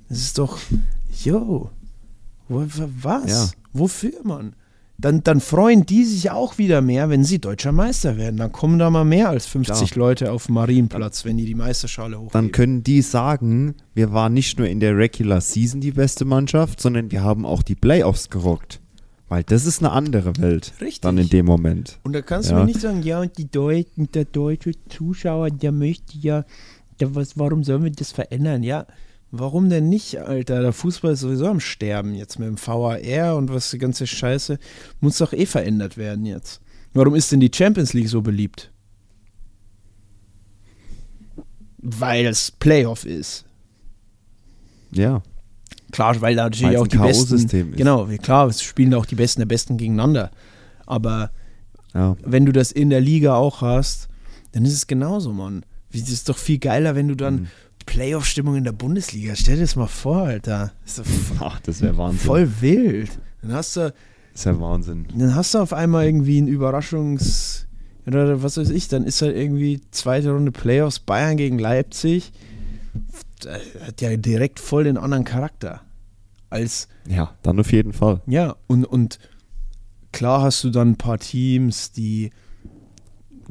Das 0.10 0.20
ist 0.20 0.38
doch, 0.38 0.58
jo, 1.24 1.70
was? 2.48 3.30
Ja. 3.30 3.50
Wofür, 3.74 4.14
Mann? 4.24 4.54
Dann, 5.00 5.24
dann 5.24 5.42
freuen 5.42 5.86
die 5.86 6.06
sich 6.06 6.32
auch 6.32 6.58
wieder 6.58 6.82
mehr, 6.82 7.10
wenn 7.10 7.24
sie 7.24 7.38
deutscher 7.38 7.72
Meister 7.72 8.18
werden. 8.18 8.38
Dann 8.38 8.52
kommen 8.52 8.80
da 8.80 8.90
mal 8.90 9.06
mehr 9.06 9.30
als 9.30 9.46
50 9.46 9.92
Klar. 9.92 10.08
Leute 10.08 10.32
auf 10.32 10.50
Marienplatz, 10.50 11.24
wenn 11.24 11.38
die 11.38 11.46
die 11.46 11.54
Meisterschale 11.54 12.18
hochheben. 12.18 12.32
Dann 12.32 12.52
können 12.52 12.82
die 12.82 13.04
sagen, 13.04 13.76
wir 13.94 14.12
waren 14.12 14.34
nicht 14.34 14.58
nur 14.58 14.68
in 14.68 14.80
der 14.80 14.98
Regular 14.98 15.40
Season 15.40 15.82
die 15.82 15.92
beste 15.92 16.26
Mannschaft, 16.26 16.82
sondern 16.82 17.12
wir 17.12 17.22
haben 17.22 17.46
auch 17.46 17.62
die 17.62 17.76
Playoffs 17.76 18.32
gerockt. 18.32 18.80
Weil 19.30 19.44
das 19.44 19.66
ist 19.66 19.80
eine 19.80 19.92
andere 19.92 20.38
Welt. 20.38 20.74
Richtig. 20.80 21.02
Dann 21.02 21.18
in 21.18 21.28
dem 21.30 21.46
Moment. 21.46 22.00
Und 22.04 22.14
da 22.14 22.22
kannst 22.22 22.50
Ja. 22.50 22.56
du 22.56 22.62
mir 22.62 22.68
nicht 22.68 22.80
sagen, 22.80 23.04
ja, 23.04 23.20
und 23.20 23.38
die 23.38 23.50
Deutschen, 23.50 24.10
der 24.14 24.24
deutsche 24.26 24.72
Zuschauer, 24.90 25.50
der 25.52 25.72
möchte 25.74 26.18
ja, 26.18 26.46
der, 27.00 27.14
was, 27.14 27.38
warum 27.38 27.64
sollen 27.64 27.84
wir 27.84 27.92
das 27.92 28.14
verändern? 28.14 28.64
Ja, 28.64 28.88
warum 29.32 29.70
denn 29.70 29.90
nicht, 29.90 30.18
Alter? 30.20 30.62
Der 30.62 30.72
Fußball 30.72 31.12
ist 31.14 31.20
sowieso 31.20 31.48
am 31.48 31.60
Sterben 31.60 32.16
jetzt 32.16 32.40
mit 32.40 32.48
dem 32.48 32.58
VAR 32.58 33.36
und 33.36 33.50
was 33.52 33.70
die 33.70 33.78
ganze 33.80 34.08
Scheiße. 34.08 34.60
Muss 35.02 35.18
doch 35.18 35.34
eh 35.34 35.46
verändert 35.46 35.98
werden 35.98 36.26
jetzt. 36.26 36.62
Warum 36.94 37.14
ist 37.14 37.30
denn 37.32 37.42
die 37.42 37.52
Champions 37.54 37.94
League 37.94 38.08
so 38.08 38.22
beliebt? 38.22 38.72
Weil 41.80 42.26
es 42.26 42.50
Playoff 42.52 43.06
ist. 43.06 43.46
Ja. 44.92 45.22
Klar, 45.92 46.20
weil 46.22 46.36
da 46.36 46.44
natürlich 46.44 46.66
Weil's 46.78 46.82
auch 46.82 46.88
die 46.88 46.98
besten. 46.98 47.36
Ist. 47.36 47.50
Genau, 47.78 48.08
klar, 48.22 48.48
es 48.48 48.62
spielen 48.62 48.94
auch 48.94 49.06
die 49.06 49.16
Besten 49.16 49.40
der 49.42 49.46
Besten 49.46 49.78
gegeneinander. 49.78 50.32
Aber 50.86 51.32
Ja. 51.94 52.16
wenn 52.24 52.46
du 52.46 52.52
das 52.52 52.72
in 52.72 52.90
der 52.90 53.02
Liga 53.02 53.36
auch 53.36 53.62
hast, 53.62 54.08
dann 54.52 54.66
ist 54.66 54.74
es 54.74 54.88
genauso, 54.88 55.32
Mann. 55.34 55.64
Wie- 55.90 56.02
Das 56.02 56.10
ist 56.10 56.28
doch 56.30 56.38
viel 56.38 56.58
geiler, 56.60 56.96
wenn 56.96 57.08
du 57.08 57.16
dann 57.16 57.48
Playoff-Stimmung 57.86 58.56
in 58.58 58.64
der 58.66 58.74
Bundesliga. 58.74 59.36
Stell 59.36 59.56
dir 59.56 59.62
das 59.62 59.76
mal 59.78 59.88
vor, 59.88 60.24
Alter. 60.24 60.74
Das 60.86 60.98
ist 61.00 61.06
Ach, 61.40 61.60
das 61.62 61.82
wäre 61.82 61.98
Wahnsinn. 61.98 62.20
voll 62.20 62.50
wild. 62.60 63.10
Dann 63.42 63.54
hast 63.54 63.78
du, 63.78 63.94
Das 64.34 64.46
wäre 64.46 64.60
Wahnsinn. 64.60 65.08
dann 65.16 65.34
hast 65.36 65.54
du 65.54 65.60
auf 65.60 65.72
einmal 65.72 66.06
irgendwie 66.06 66.42
ein 66.42 66.48
Überraschungs- 66.50 67.64
oder 68.06 68.44
was 68.44 68.58
weiß 68.58 68.70
ich, 68.72 68.88
dann 68.90 69.06
ist 69.06 69.22
halt 69.22 69.36
irgendwie 69.38 69.80
zweite 69.92 70.32
Runde 70.32 70.52
Playoffs 70.52 71.00
Bayern 71.00 71.38
gegen 71.38 71.60
Leipzig. 71.60 72.32
Hat 73.46 74.02
ja 74.02 74.16
direkt 74.18 74.60
voll 74.60 74.86
den 74.86 74.98
anderen 74.98 75.24
Charakter. 75.24 75.82
Als, 76.50 76.88
Ja, 77.08 77.36
dann 77.44 77.60
auf 77.60 77.72
jeden 77.72 77.94
Fall. 77.94 78.22
ja, 78.26 78.56
und, 78.68 78.86
und 78.86 79.20
klar 80.14 80.42
hast 80.42 80.64
du 80.64 80.70
dann 80.70 80.92
ein 80.92 80.98
paar 80.98 81.20
Teams, 81.20 81.92
die, 81.92 82.32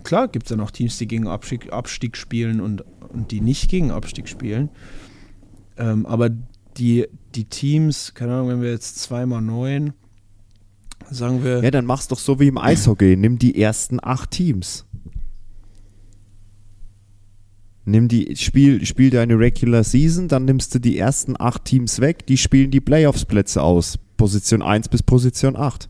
klar 0.02 0.28
gibt 0.28 0.46
es 0.46 0.50
dann 0.50 0.60
auch 0.60 0.70
Teams, 0.70 0.96
die 0.96 1.06
gegen 1.06 1.28
Abstieg, 1.28 1.72
Abstieg 1.72 2.16
spielen 2.16 2.60
und, 2.60 2.84
und 3.08 3.30
die 3.32 3.42
nicht 3.42 3.68
gegen 3.70 3.90
Abstieg 3.90 4.28
spielen. 4.28 4.70
Ähm, 5.76 6.06
aber 6.06 6.30
die, 6.78 7.06
die 7.34 7.44
Teams, 7.44 8.14
keine 8.14 8.32
Ahnung, 8.34 8.48
wenn 8.48 8.62
wir 8.62 8.70
jetzt 8.70 8.98
zweimal 8.98 9.42
neun, 9.42 9.92
sagen 11.10 11.44
wir, 11.44 11.62
Ja, 11.62 11.70
dann 11.70 11.84
mach's 11.84 12.08
doch 12.08 12.18
so 12.18 12.40
wie 12.40 12.48
im 12.48 12.56
Eishockey. 12.58 13.16
Nimm 13.16 13.38
die 13.38 13.60
ersten 13.60 13.98
acht 14.02 14.30
Teams. 14.30 14.85
Nimm 17.88 18.08
die, 18.08 18.34
spiel, 18.34 18.84
spiel 18.84 19.10
deine 19.10 19.38
Regular 19.38 19.84
Season, 19.84 20.26
dann 20.26 20.44
nimmst 20.44 20.74
du 20.74 20.80
die 20.80 20.98
ersten 20.98 21.36
acht 21.38 21.64
Teams 21.64 22.00
weg, 22.00 22.26
die 22.26 22.36
spielen 22.36 22.72
die 22.72 22.80
Playoffs-Plätze 22.80 23.62
aus. 23.62 23.96
Position 24.16 24.60
1 24.60 24.88
bis 24.88 25.04
Position 25.04 25.56
8. 25.56 25.88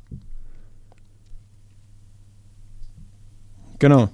Genau. 3.79 4.11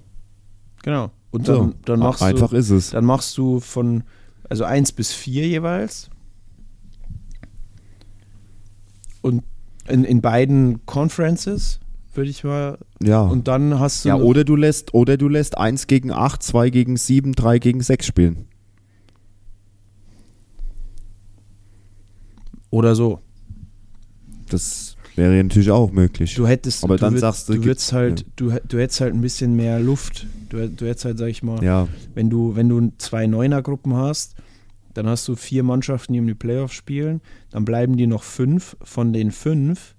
Genau. 0.85 1.11
Und 1.33 1.49
dann, 1.49 1.57
So, 1.57 1.75
dann 1.85 1.99
machst 1.99 2.23
einfach 2.23 2.51
du, 2.51 2.57
ist 2.57 2.71
es. 2.71 2.91
Dann 2.91 3.05
machst 3.05 3.37
du 3.37 3.59
von, 3.59 4.05
also 4.49 4.63
1 4.65 4.93
bis 4.93 5.13
4 5.13 5.49
jeweils. 5.49 6.09
Und 9.23 9.43
in, 9.89 10.05
in 10.05 10.21
beiden 10.21 10.87
Conferences, 10.87 11.81
würde 12.15 12.31
ich 12.31 12.45
mal. 12.45 12.79
Ja. 13.03 13.23
Und 13.23 13.49
dann 13.49 13.79
hast 13.81 14.05
du. 14.05 14.09
ja, 14.11 14.17
oder 14.17 14.45
du 14.45 14.57
lässt, 14.57 14.95
oder 14.95 15.17
du 15.17 15.29
lässt 15.29 15.57
1 15.59 15.87
gegen 15.87 16.11
8, 16.11 16.43
2 16.43 16.71
gegen 16.71 16.97
7, 16.97 17.33
3 17.33 17.59
gegen 17.59 17.81
6 17.81 18.07
spielen. 18.07 18.47
oder 22.73 22.95
so. 22.95 23.21
Das 24.49 24.97
wäre 25.15 25.43
natürlich 25.45 25.71
auch 25.71 25.93
möglich. 25.93 26.35
Du 26.35 26.47
hättest. 26.47 26.83
Aber 26.83 26.97
du 26.97 27.03
dann 27.03 27.15
würd- 27.15 27.19
sagst 27.21 27.49
du, 27.49 27.55
du 27.55 27.65
würdest 27.65 27.93
halt, 27.93 28.21
ja. 28.21 28.27
du, 28.37 28.51
du 28.67 28.79
hättest 28.79 29.01
halt 29.01 29.15
ein 29.15 29.21
bisschen 29.21 29.55
mehr 29.55 29.79
Luft. 29.79 30.27
Du, 30.49 30.69
du 30.69 30.87
hättest 30.87 31.05
halt, 31.05 31.19
sag 31.19 31.29
ich 31.29 31.43
mal, 31.43 31.63
ja, 31.63 31.87
wenn 32.15 32.29
du, 32.31 32.57
wenn 32.57 32.69
du 32.69 32.93
zwei 32.99 33.27
Neuner-Gruppen 33.27 33.95
hast, 33.95 34.35
dann 34.95 35.07
hast 35.07 35.29
du 35.29 35.37
vier 35.37 35.63
Mannschaften, 35.63 36.15
die 36.15 36.21
um 36.21 36.27
die 36.27 36.35
Playoffs 36.35 36.75
spielen. 36.75 37.21
Dann 37.51 37.65
bleiben 37.65 37.97
die 37.97 38.07
noch 38.07 38.23
fünf. 38.23 38.77
Von 38.83 39.13
den 39.13 39.31
fünf 39.31 39.95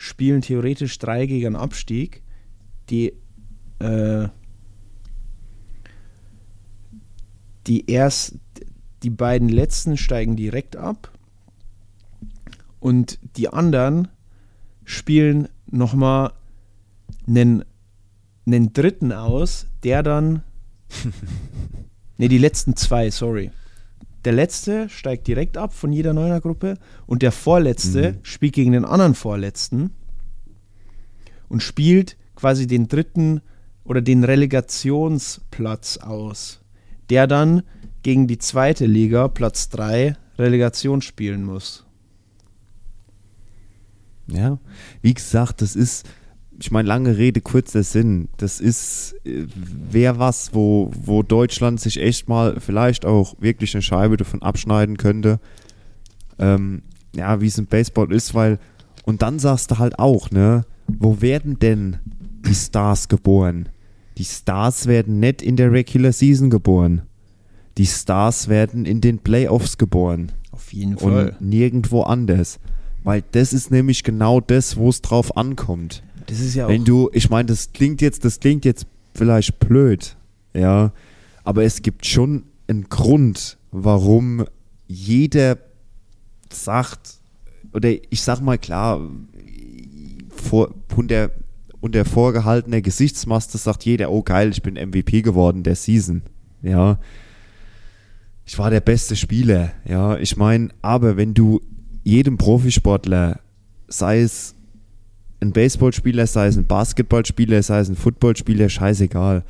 spielen 0.00 0.40
theoretisch 0.40 0.98
drei 0.98 1.26
gegen 1.26 1.56
Abstieg. 1.56 2.22
Die, 2.88 3.12
äh, 3.80 4.28
die 7.66 7.90
erst, 7.90 8.38
die 9.02 9.10
beiden 9.10 9.50
letzten 9.50 9.98
steigen 9.98 10.36
direkt 10.36 10.74
ab. 10.74 11.12
Und 12.78 13.18
die 13.36 13.50
anderen 13.50 14.08
spielen 14.84 15.50
nochmal 15.66 16.32
einen, 17.26 17.66
einen 18.46 18.72
dritten 18.72 19.12
aus, 19.12 19.66
der 19.82 20.02
dann 20.02 20.42
Ne, 22.20 22.28
die 22.28 22.36
letzten 22.36 22.76
zwei, 22.76 23.10
sorry. 23.10 23.50
Der 24.24 24.32
letzte 24.32 24.88
steigt 24.88 25.26
direkt 25.26 25.56
ab 25.56 25.72
von 25.72 25.92
jeder 25.92 26.12
Neuner-Gruppe 26.12 26.76
und 27.06 27.22
der 27.22 27.32
vorletzte 27.32 28.18
spielt 28.22 28.54
gegen 28.54 28.72
den 28.72 28.84
anderen 28.84 29.14
Vorletzten 29.14 29.94
und 31.48 31.62
spielt 31.62 32.16
quasi 32.36 32.66
den 32.66 32.88
dritten 32.88 33.40
oder 33.84 34.02
den 34.02 34.24
Relegationsplatz 34.24 35.98
aus, 35.98 36.60
der 37.08 37.26
dann 37.26 37.62
gegen 38.02 38.26
die 38.26 38.38
zweite 38.38 38.86
Liga, 38.86 39.28
Platz 39.28 39.68
3, 39.70 40.16
Relegation 40.38 41.02
spielen 41.02 41.44
muss. 41.44 41.86
Ja, 44.26 44.58
wie 45.02 45.14
gesagt, 45.14 45.60
das 45.60 45.74
ist, 45.74 46.08
ich 46.60 46.70
meine, 46.70 46.88
lange 46.88 47.16
Rede, 47.16 47.40
kurzer 47.40 47.82
Sinn. 47.82 48.28
Das 48.36 48.60
ist, 48.60 49.14
äh, 49.24 49.46
wäre 49.90 50.18
was, 50.18 50.54
wo, 50.54 50.90
wo 50.94 51.22
Deutschland 51.22 51.80
sich 51.80 52.00
echt 52.00 52.28
mal 52.28 52.60
vielleicht 52.60 53.06
auch 53.06 53.34
wirklich 53.40 53.74
eine 53.74 53.82
Scheibe 53.82 54.16
davon 54.16 54.42
abschneiden 54.42 54.96
könnte. 54.96 55.40
Ähm, 56.38 56.82
ja, 57.14 57.40
wie 57.40 57.46
es 57.46 57.58
im 57.58 57.66
Baseball 57.66 58.12
ist, 58.12 58.34
weil, 58.34 58.58
und 59.04 59.22
dann 59.22 59.38
sagst 59.38 59.70
du 59.70 59.78
halt 59.78 59.98
auch, 59.98 60.30
ne, 60.30 60.64
wo 60.86 61.20
werden 61.20 61.58
denn 61.58 61.96
die 62.46 62.54
Stars 62.54 63.08
geboren? 63.08 63.68
Die 64.18 64.24
Stars 64.24 64.86
werden 64.86 65.18
nicht 65.18 65.42
in 65.42 65.56
der 65.56 65.72
Regular 65.72 66.12
Season 66.12 66.50
geboren. 66.50 67.02
Die 67.78 67.86
Stars 67.86 68.48
werden 68.48 68.84
in 68.84 69.00
den 69.00 69.18
Playoffs 69.18 69.78
geboren 69.78 70.32
Auf 70.50 70.72
jeden 70.72 70.98
Fall. 70.98 71.30
und 71.30 71.48
nirgendwo 71.48 72.02
anders. 72.02 72.60
Weil 73.02 73.22
das 73.32 73.54
ist 73.54 73.70
nämlich 73.70 74.02
genau 74.04 74.40
das, 74.40 74.76
wo 74.76 74.90
es 74.90 75.00
drauf 75.00 75.36
ankommt. 75.36 76.02
Das 76.30 76.40
ist 76.40 76.54
ja 76.54 76.66
auch. 76.66 76.70
Wenn 76.70 76.84
du, 76.84 77.10
ich 77.12 77.28
meine, 77.28 77.46
das 77.46 77.72
klingt 77.72 78.00
jetzt, 78.00 78.24
das 78.24 78.38
klingt 78.38 78.64
jetzt 78.64 78.86
vielleicht 79.14 79.58
blöd, 79.58 80.16
ja, 80.54 80.92
aber 81.42 81.64
es 81.64 81.82
gibt 81.82 82.06
schon 82.06 82.44
einen 82.68 82.88
Grund, 82.88 83.58
warum 83.72 84.44
jeder 84.86 85.58
sagt, 86.52 87.14
oder 87.72 87.90
ich 87.90 88.22
sag 88.22 88.40
mal 88.40 88.58
klar, 88.58 89.00
vor, 90.30 90.72
unter, 90.96 91.30
unter 91.80 92.04
vorgehaltener 92.04 92.80
Gesichtsmaske 92.80 93.58
sagt 93.58 93.84
jeder, 93.84 94.10
oh 94.10 94.22
geil, 94.22 94.50
ich 94.50 94.62
bin 94.62 94.74
MVP 94.74 95.22
geworden 95.22 95.64
der 95.64 95.76
Season, 95.76 96.22
ja. 96.62 96.98
Ich 98.46 98.58
war 98.58 98.70
der 98.70 98.80
beste 98.80 99.16
Spieler, 99.16 99.72
ja. 99.84 100.16
Ich 100.16 100.36
meine, 100.36 100.68
aber 100.82 101.16
wenn 101.16 101.34
du 101.34 101.60
jedem 102.04 102.38
Profisportler, 102.38 103.40
sei 103.88 104.20
es 104.20 104.54
ein 105.40 105.52
Baseballspieler, 105.52 106.26
sei 106.26 106.46
es 106.48 106.56
ein 106.56 106.66
Basketballspieler, 106.66 107.62
sei 107.62 107.80
es 107.80 107.88
ein 107.88 107.96
Footballspieler, 107.96 108.68
scheißegal. 108.68 109.42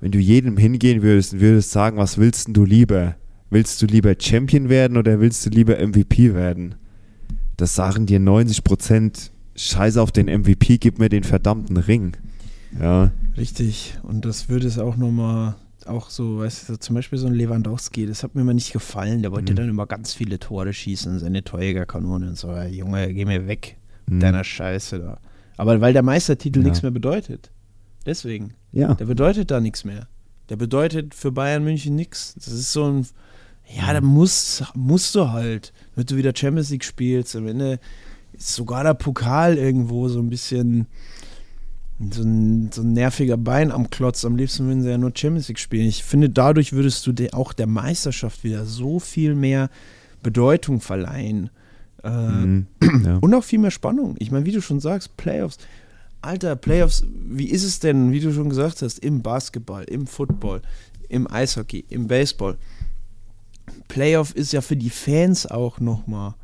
Wenn 0.00 0.10
du 0.12 0.18
jedem 0.18 0.56
hingehen 0.56 1.02
würdest 1.02 1.34
und 1.34 1.40
würdest 1.40 1.70
sagen, 1.70 1.96
was 1.96 2.18
willst 2.18 2.48
denn 2.48 2.54
du 2.54 2.64
lieber? 2.64 3.14
Willst 3.50 3.80
du 3.80 3.86
lieber 3.86 4.14
Champion 4.18 4.68
werden 4.68 4.96
oder 4.96 5.20
willst 5.20 5.46
du 5.46 5.50
lieber 5.50 5.78
MVP 5.78 6.34
werden? 6.34 6.74
Das 7.56 7.74
sagen 7.74 8.06
dir 8.06 8.18
90 8.20 8.64
Prozent. 8.64 9.30
Scheiße 9.54 10.02
auf 10.02 10.12
den 10.12 10.26
MVP, 10.26 10.76
gib 10.78 10.98
mir 10.98 11.08
den 11.08 11.24
verdammten 11.24 11.76
Ring. 11.78 12.12
Ja, 12.78 13.10
Richtig. 13.38 13.96
Und 14.02 14.24
das 14.24 14.48
würde 14.48 14.66
es 14.66 14.78
auch 14.78 14.96
nochmal, 14.96 15.54
auch 15.86 16.10
so, 16.10 16.38
weißt 16.40 16.68
du, 16.70 16.78
zum 16.78 16.94
Beispiel 16.94 17.18
so 17.18 17.26
ein 17.26 17.34
Lewandowski, 17.34 18.06
das 18.06 18.22
hat 18.22 18.34
mir 18.34 18.40
immer 18.42 18.52
nicht 18.54 18.72
gefallen. 18.72 19.22
Der 19.22 19.30
wollte 19.30 19.52
Mhm. 19.52 19.56
dann 19.56 19.68
immer 19.68 19.86
ganz 19.86 20.12
viele 20.12 20.38
Tore 20.38 20.72
schießen, 20.72 21.18
seine 21.18 21.44
Torjägerkanone 21.44 22.28
und 22.28 22.36
so. 22.38 22.54
Junge, 22.54 23.12
geh 23.14 23.24
mir 23.24 23.46
weg 23.46 23.76
Mhm. 24.06 24.14
mit 24.14 24.22
deiner 24.24 24.44
Scheiße 24.44 24.98
da. 24.98 25.18
Aber 25.56 25.80
weil 25.80 25.92
der 25.92 26.02
Meistertitel 26.02 26.60
Ja. 26.60 26.64
nichts 26.64 26.82
mehr 26.82 26.90
bedeutet. 26.90 27.50
Deswegen. 28.04 28.54
ja. 28.72 28.94
Der 28.94 29.06
bedeutet 29.06 29.50
da 29.50 29.60
nichts 29.60 29.84
mehr. 29.84 30.06
Der 30.48 30.56
bedeutet 30.56 31.14
für 31.14 31.32
Bayern 31.32 31.64
München 31.64 31.96
nichts. 31.96 32.34
Das 32.34 32.48
ist 32.48 32.72
so 32.72 32.84
ein, 32.84 33.06
ja, 33.76 33.92
da 33.92 34.00
musst, 34.00 34.64
musst 34.74 35.14
du 35.16 35.30
halt, 35.30 35.72
damit 35.94 36.10
du 36.10 36.16
wieder 36.16 36.32
Champions 36.34 36.70
League 36.70 36.84
spielst. 36.84 37.34
Am 37.34 37.48
Ende 37.48 37.80
ist 38.32 38.54
sogar 38.54 38.84
der 38.84 38.94
Pokal 38.94 39.58
irgendwo 39.58 40.08
so 40.08 40.20
ein 40.20 40.30
bisschen 40.30 40.86
so 42.12 42.22
ein, 42.22 42.70
so 42.72 42.82
ein 42.82 42.92
nerviger 42.92 43.38
Bein 43.38 43.72
am 43.72 43.88
Klotz. 43.90 44.24
Am 44.24 44.36
liebsten 44.36 44.66
würden 44.66 44.82
sie 44.82 44.90
ja 44.90 44.98
nur 44.98 45.12
Champions 45.14 45.48
League 45.48 45.58
spielen. 45.58 45.86
Ich 45.86 46.04
finde, 46.04 46.28
dadurch 46.30 46.72
würdest 46.74 47.06
du 47.06 47.12
de, 47.12 47.32
auch 47.32 47.52
der 47.52 47.66
Meisterschaft 47.66 48.44
wieder 48.44 48.66
so 48.66 49.00
viel 49.00 49.34
mehr 49.34 49.70
Bedeutung 50.22 50.80
verleihen. 50.80 51.50
Äh, 52.06 52.10
Mhm. 52.46 52.66
ja. 53.04 53.16
und 53.18 53.34
auch 53.34 53.44
viel 53.44 53.58
mehr 53.58 53.70
Spannung. 53.70 54.14
Ich 54.18 54.30
meine, 54.30 54.44
wie 54.46 54.52
du 54.52 54.60
schon 54.62 54.80
sagst, 54.80 55.16
Playoffs. 55.16 55.58
Alter, 56.22 56.56
Playoffs, 56.56 57.04
wie 57.08 57.48
ist 57.50 57.62
es 57.64 57.78
denn, 57.78 58.10
wie 58.12 58.20
du 58.20 58.32
schon 58.32 58.48
gesagt 58.48 58.82
hast, 58.82 58.98
im 59.00 59.22
Basketball, 59.22 59.84
im 59.84 60.06
Football, 60.06 60.62
im 61.08 61.30
Eishockey, 61.30 61.84
im 61.88 62.06
Baseball? 62.08 62.56
Playoff 63.88 64.34
ist 64.34 64.52
ja 64.52 64.60
für 64.60 64.76
die 64.76 64.90
Fans 64.90 65.46
auch 65.46 65.78
nochmal 65.80 66.34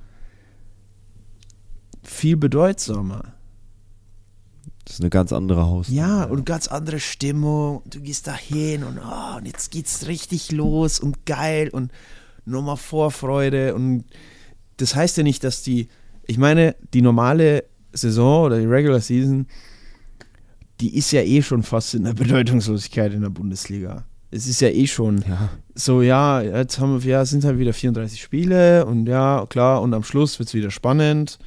viel 2.02 2.36
bedeutsamer. 2.36 3.34
Das 4.84 4.94
ist 4.94 5.00
eine 5.00 5.10
ganz 5.10 5.32
andere 5.32 5.62
Haus. 5.66 5.88
Ja, 5.88 6.24
und 6.24 6.44
ganz 6.44 6.66
andere 6.68 6.98
Stimmung. 6.98 7.82
Du 7.86 8.00
gehst 8.00 8.26
da 8.26 8.34
hin 8.34 8.82
und, 8.82 8.98
oh, 8.98 9.36
und 9.38 9.46
jetzt 9.46 9.70
geht's 9.70 10.06
richtig 10.08 10.50
los 10.50 10.98
und 10.98 11.24
geil 11.24 11.68
und 11.70 11.92
nochmal 12.44 12.76
Vorfreude. 12.76 13.74
Und 13.76 14.04
das 14.82 14.94
heißt 14.94 15.16
ja 15.16 15.22
nicht, 15.22 15.44
dass 15.44 15.62
die, 15.62 15.88
ich 16.26 16.38
meine, 16.38 16.74
die 16.92 17.02
normale 17.02 17.64
Saison 17.92 18.44
oder 18.46 18.58
die 18.58 18.66
Regular 18.66 19.00
Season, 19.00 19.46
die 20.80 20.96
ist 20.96 21.12
ja 21.12 21.22
eh 21.22 21.40
schon 21.42 21.62
fast 21.62 21.94
in 21.94 22.04
der 22.04 22.14
Bedeutungslosigkeit 22.14 23.12
in 23.12 23.22
der 23.22 23.30
Bundesliga. 23.30 24.04
Es 24.30 24.46
ist 24.46 24.60
ja 24.60 24.68
eh 24.68 24.86
schon 24.86 25.22
Ja. 25.28 25.50
so, 25.74 26.02
ja, 26.02 26.40
jetzt 26.40 26.80
haben 26.80 27.02
wir, 27.02 27.10
ja, 27.10 27.24
sind 27.24 27.44
halt 27.44 27.58
wieder 27.58 27.72
34 27.72 28.20
Spiele 28.20 28.84
und 28.86 29.06
ja, 29.06 29.46
klar, 29.48 29.82
und 29.82 29.94
am 29.94 30.02
Schluss 30.04 30.38
wird 30.38 30.48
es 30.48 30.54
wieder 30.54 30.70
spannend. 30.70 31.38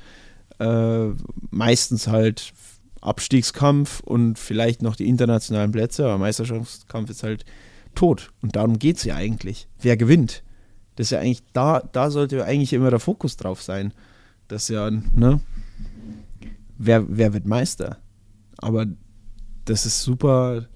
Äh, 0.59 1.07
meistens 1.49 2.07
halt 2.07 2.53
Abstiegskampf 3.01 3.99
und 3.99 4.39
vielleicht 4.39 4.81
noch 4.81 4.95
die 4.95 5.09
internationalen 5.09 5.71
Plätze, 5.71 6.05
aber 6.05 6.17
Meisterschaftskampf 6.17 7.09
ist 7.09 7.23
halt 7.23 7.43
tot. 7.95 8.31
Und 8.41 8.55
darum 8.55 8.79
geht 8.79 8.97
es 8.97 9.03
ja 9.03 9.15
eigentlich. 9.15 9.67
Wer 9.81 9.97
gewinnt? 9.97 10.43
Das 10.95 11.07
ist 11.07 11.11
ja 11.11 11.19
eigentlich, 11.19 11.43
da, 11.53 11.81
da 11.91 12.09
sollte 12.09 12.45
eigentlich 12.45 12.73
immer 12.73 12.89
der 12.89 12.99
Fokus 12.99 13.37
drauf 13.37 13.61
sein. 13.61 13.93
Das 14.47 14.67
ja, 14.69 14.89
ne? 14.89 15.41
Wer, 16.77 17.05
wer 17.07 17.33
wird 17.33 17.45
Meister? 17.45 17.97
Aber 18.57 18.85
das 19.65 19.85
ist 19.85 20.01
super 20.01 20.67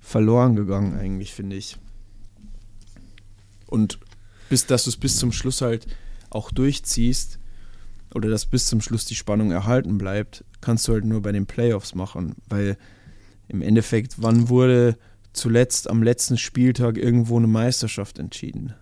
verloren 0.00 0.54
gegangen, 0.54 0.98
eigentlich, 0.98 1.32
finde 1.32 1.56
ich. 1.56 1.76
Und 3.66 3.98
bis, 4.48 4.66
dass 4.66 4.84
du 4.84 4.90
es 4.90 4.96
bis 4.96 5.16
zum 5.18 5.32
Schluss 5.32 5.60
halt 5.60 5.86
auch 6.30 6.50
durchziehst 6.50 7.38
oder 8.14 8.28
dass 8.28 8.46
bis 8.46 8.66
zum 8.66 8.80
Schluss 8.80 9.06
die 9.06 9.14
Spannung 9.14 9.50
erhalten 9.50 9.98
bleibt, 9.98 10.44
kannst 10.60 10.86
du 10.86 10.92
halt 10.92 11.04
nur 11.04 11.22
bei 11.22 11.32
den 11.32 11.46
Playoffs 11.46 11.94
machen, 11.94 12.36
weil 12.48 12.76
im 13.48 13.62
Endeffekt, 13.62 14.22
wann 14.22 14.48
wurde 14.48 14.96
zuletzt 15.32 15.90
am 15.90 16.02
letzten 16.02 16.38
Spieltag 16.38 16.96
irgendwo 16.96 17.36
eine 17.36 17.46
Meisterschaft 17.46 18.18
entschieden? 18.18 18.74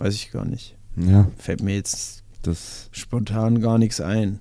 Weiß 0.00 0.14
ich 0.14 0.30
gar 0.30 0.44
nicht. 0.44 0.76
Ja, 0.96 1.30
Fällt 1.36 1.62
mir 1.62 1.74
jetzt 1.74 2.24
das. 2.42 2.88
spontan 2.90 3.60
gar 3.60 3.78
nichts 3.78 4.00
ein. 4.00 4.40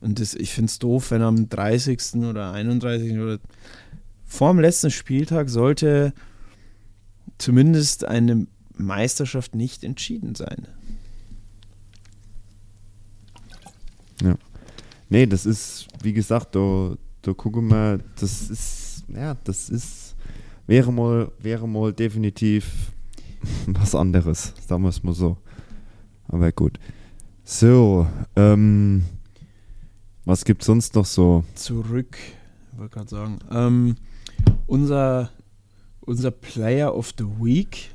Und 0.00 0.20
das, 0.20 0.34
ich 0.34 0.52
finde 0.52 0.70
es 0.70 0.78
doof, 0.78 1.10
wenn 1.10 1.20
am 1.22 1.48
30. 1.48 2.14
oder 2.22 2.52
31. 2.52 3.12
oder 3.18 3.38
vor 4.24 4.52
dem 4.52 4.60
letzten 4.60 4.90
Spieltag 4.90 5.50
sollte 5.50 6.14
zumindest 7.38 8.04
eine 8.04 8.46
Meisterschaft 8.76 9.54
nicht 9.54 9.84
entschieden 9.84 10.34
sein. 10.34 10.66
Nee, 15.08 15.26
das 15.26 15.44
ist, 15.44 15.88
wie 16.02 16.12
gesagt, 16.12 16.54
da, 16.54 16.94
da 17.22 17.32
gucken 17.32 17.66
wir, 17.68 17.98
das 18.20 18.48
ist, 18.48 19.04
ja, 19.12 19.34
das 19.42 19.68
ist, 19.68 20.14
wäre 20.68 20.92
mal, 20.92 21.32
wäre 21.40 21.66
mal 21.66 21.92
definitiv 21.92 22.89
was 23.66 23.94
anderes, 23.94 24.54
sagen 24.66 24.82
wir 24.82 24.88
es 24.90 25.02
mal 25.02 25.14
so. 25.14 25.36
Aber 26.28 26.52
gut. 26.52 26.78
So, 27.42 28.06
ähm, 28.36 29.04
was 30.24 30.44
gibt 30.44 30.62
sonst 30.62 30.94
noch 30.94 31.06
so? 31.06 31.44
Zurück, 31.54 32.16
ich 32.72 32.78
wollte 32.78 32.94
gerade 32.94 33.08
sagen, 33.08 33.38
ähm, 33.50 33.96
unser, 34.66 35.30
unser 36.00 36.30
Player 36.30 36.94
of 36.94 37.12
the 37.18 37.24
Week 37.24 37.90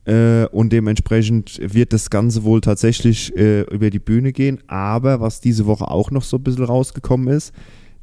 Äh, 0.05 0.47
und 0.47 0.73
dementsprechend 0.73 1.61
wird 1.63 1.93
das 1.93 2.11
Ganze 2.11 2.43
wohl 2.43 2.61
tatsächlich 2.61 3.37
äh, 3.37 3.63
über 3.63 3.91
die 3.91 4.01
Bühne 4.01 4.33
gehen. 4.33 4.59
Aber 4.67 5.21
was 5.21 5.41
diese 5.41 5.67
Woche 5.67 5.89
auch 5.89 6.11
noch 6.11 6.25
so 6.25 6.39
ein 6.39 6.43
bisschen 6.43 6.65
rausgekommen 6.65 7.29
ist, 7.29 7.53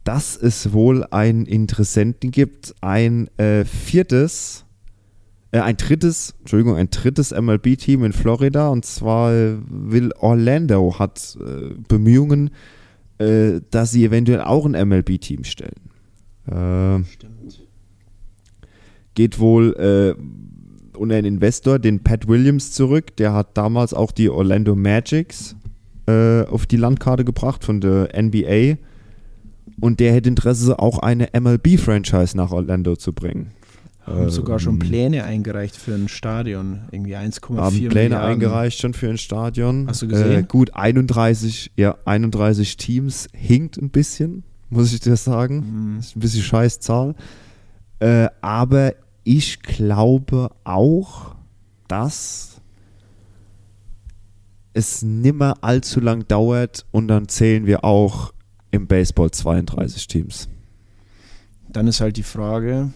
dass 0.06 0.38
es 0.38 0.72
wohl 0.72 1.04
einen 1.12 1.46
Interessenten 1.46 2.32
gibt, 2.32 2.74
ein 2.80 3.28
äh, 3.38 3.66
viertes, 3.66 4.66
äh, 5.52 5.60
ein 5.60 5.76
drittes, 5.76 6.36
Entschuldigung, 6.40 6.78
ein 6.78 6.90
drittes 6.90 7.32
MLB-Team 7.32 8.06
in 8.06 8.14
Florida. 8.14 8.70
Und 8.70 8.86
zwar 8.86 9.34
will 9.68 10.14
Orlando 10.20 10.98
hat 11.00 11.38
äh, 11.42 11.74
Bemühungen, 11.90 12.52
äh, 13.18 13.60
dass 13.72 13.92
sie 13.92 14.06
eventuell 14.06 14.42
auch 14.42 14.66
ein 14.66 14.72
MLB-Team 14.88 15.44
stellen. 15.44 15.76
Stimmt. 16.48 17.68
geht 19.14 19.38
wohl 19.38 19.76
unter 21.00 21.16
einen 21.16 21.36
Investor, 21.36 21.80
den 21.80 22.04
Pat 22.04 22.28
Williams, 22.28 22.72
zurück. 22.72 23.16
Der 23.18 23.34
hat 23.34 23.58
damals 23.58 23.94
auch 23.94 24.12
die 24.12 24.30
Orlando 24.30 24.76
Magics 24.76 25.56
äh, 26.08 26.44
auf 26.46 26.66
die 26.66 26.78
Landkarte 26.78 27.26
gebracht 27.26 27.64
von 27.64 27.82
der 27.82 28.10
NBA. 28.20 28.78
Und 29.82 30.00
der 30.00 30.14
hätte 30.14 30.30
Interesse, 30.30 30.80
auch 30.80 31.00
eine 31.00 31.30
MLB-Franchise 31.40 32.36
nach 32.36 32.52
Orlando 32.52 32.96
zu 32.96 33.14
bringen. 33.14 33.52
Haben 34.06 34.30
sogar 34.30 34.60
schon 34.60 34.74
Ähm, 34.74 34.80
Pläne 34.80 35.24
eingereicht 35.24 35.78
für 35.78 35.94
ein 35.94 36.08
Stadion. 36.08 36.82
Irgendwie 36.92 37.16
1,4 37.16 37.58
Haben 37.58 37.76
Pläne 37.76 37.90
Milliarden. 38.10 38.30
eingereicht 38.32 38.80
schon 38.80 38.94
für 38.94 39.08
ein 39.10 39.18
Stadion. 39.20 39.88
Hast 39.88 40.02
du 40.02 40.08
gesehen? 40.08 40.32
Äh, 40.32 40.44
gut, 40.44 40.74
31, 40.74 41.72
ja, 41.78 41.96
31 42.06 42.78
Teams 42.78 43.28
hinkt 43.34 43.78
ein 43.78 43.92
bisschen, 43.92 44.44
muss 44.70 44.94
ich 44.94 45.00
dir 45.00 45.16
sagen. 45.16 45.92
Mhm. 45.94 46.00
ist 46.00 46.16
ein 46.16 46.20
bisschen 46.22 46.42
scheiß 46.44 46.80
Zahl. 46.80 47.14
Äh, 48.00 48.30
aber 48.42 48.94
ich 49.24 49.62
glaube 49.62 50.52
auch, 50.64 51.36
dass 51.88 52.62
es 54.74 55.02
nimmer 55.02 55.56
allzu 55.62 56.00
lang 56.00 56.28
dauert 56.28 56.86
und 56.92 57.08
dann 57.08 57.28
zählen 57.28 57.66
wir 57.66 57.84
auch 57.84 58.34
im 58.72 58.88
Baseball 58.88 59.32
32 59.32 60.08
Teams. 60.08 60.48
Dann 61.70 61.88
ist 61.88 62.02
halt 62.02 62.18
die 62.18 62.24
Frage, 62.24 62.92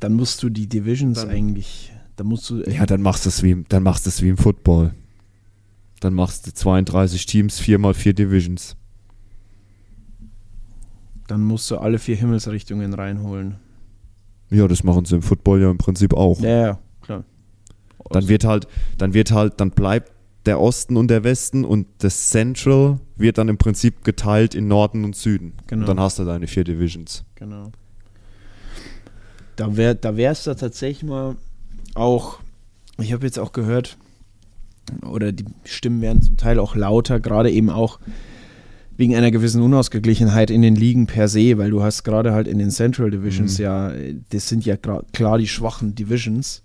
dann 0.00 0.14
musst 0.14 0.42
du 0.42 0.48
die 0.50 0.68
Divisions 0.68 1.20
Dann- 1.20 1.30
eigentlich, 1.30 1.92
da 2.16 2.24
musst 2.24 2.48
du, 2.50 2.62
Ja, 2.62 2.86
dann 2.86 3.02
machst 3.02 3.24
du 3.24 3.28
es 3.30 3.42
wie, 3.42 3.50
im- 3.52 3.64
dann 3.68 3.82
machst 3.82 4.06
du 4.06 4.10
es 4.10 4.20
wie 4.22 4.28
im 4.28 4.36
Football. 4.36 4.94
Dann 6.00 6.14
machst 6.14 6.46
du 6.46 6.52
32 6.52 7.26
Teams, 7.26 7.58
4 7.60 7.78
mal 7.78 7.94
4 7.94 8.14
Divisions. 8.14 8.76
dann 11.28 11.40
musst 11.40 11.70
du 11.70 11.78
alle 11.78 11.98
vier 11.98 12.16
Himmelsrichtungen 12.16 12.92
reinholen. 12.92 13.56
Ja, 14.52 14.68
das 14.68 14.84
machen 14.84 15.04
sie 15.04 15.16
im 15.16 15.22
Football 15.22 15.62
ja 15.62 15.70
im 15.70 15.78
Prinzip 15.78 16.14
auch. 16.14 16.40
Ja, 16.40 16.48
ja, 16.48 16.78
klar. 17.00 17.24
Dann 18.10 18.28
wird 18.28 18.44
halt, 18.44 18.68
dann 18.98 19.14
wird 19.14 19.32
halt, 19.32 19.54
dann 19.58 19.70
bleibt 19.70 20.12
der 20.46 20.60
Osten 20.60 20.96
und 20.96 21.08
der 21.08 21.24
Westen 21.24 21.64
und 21.64 21.86
das 21.98 22.30
Central 22.30 22.98
wird 23.16 23.38
dann 23.38 23.48
im 23.48 23.58
Prinzip 23.58 24.04
geteilt 24.04 24.54
in 24.54 24.68
Norden 24.68 25.04
und 25.04 25.16
Süden. 25.16 25.54
Genau. 25.68 25.82
Und 25.82 25.88
dann 25.88 26.00
hast 26.00 26.18
du 26.18 26.24
deine 26.24 26.46
vier 26.46 26.64
Divisions. 26.64 27.24
Genau. 27.36 27.70
Da 29.56 29.76
wäre 29.76 29.94
da 29.94 30.16
wär's 30.16 30.44
da 30.44 30.54
tatsächlich 30.54 31.08
mal 31.08 31.36
auch, 31.94 32.40
ich 32.98 33.12
habe 33.12 33.24
jetzt 33.24 33.38
auch 33.38 33.52
gehört, 33.52 33.96
oder 35.02 35.32
die 35.32 35.44
Stimmen 35.64 36.00
werden 36.00 36.22
zum 36.22 36.36
Teil 36.36 36.58
auch 36.58 36.74
lauter, 36.74 37.20
gerade 37.20 37.50
eben 37.50 37.70
auch 37.70 38.00
wegen 38.96 39.14
einer 39.16 39.30
gewissen 39.30 39.62
Unausgeglichenheit 39.62 40.50
in 40.50 40.62
den 40.62 40.76
Ligen 40.76 41.06
per 41.06 41.28
se, 41.28 41.56
weil 41.58 41.70
du 41.70 41.82
hast 41.82 42.04
gerade 42.04 42.32
halt 42.32 42.46
in 42.46 42.58
den 42.58 42.70
Central 42.70 43.10
Divisions 43.10 43.58
Mhm. 43.58 43.64
ja, 43.64 43.92
das 44.30 44.48
sind 44.48 44.64
ja 44.66 44.76
klar 44.76 45.38
die 45.38 45.48
schwachen 45.48 45.94
Divisions. 45.94 46.62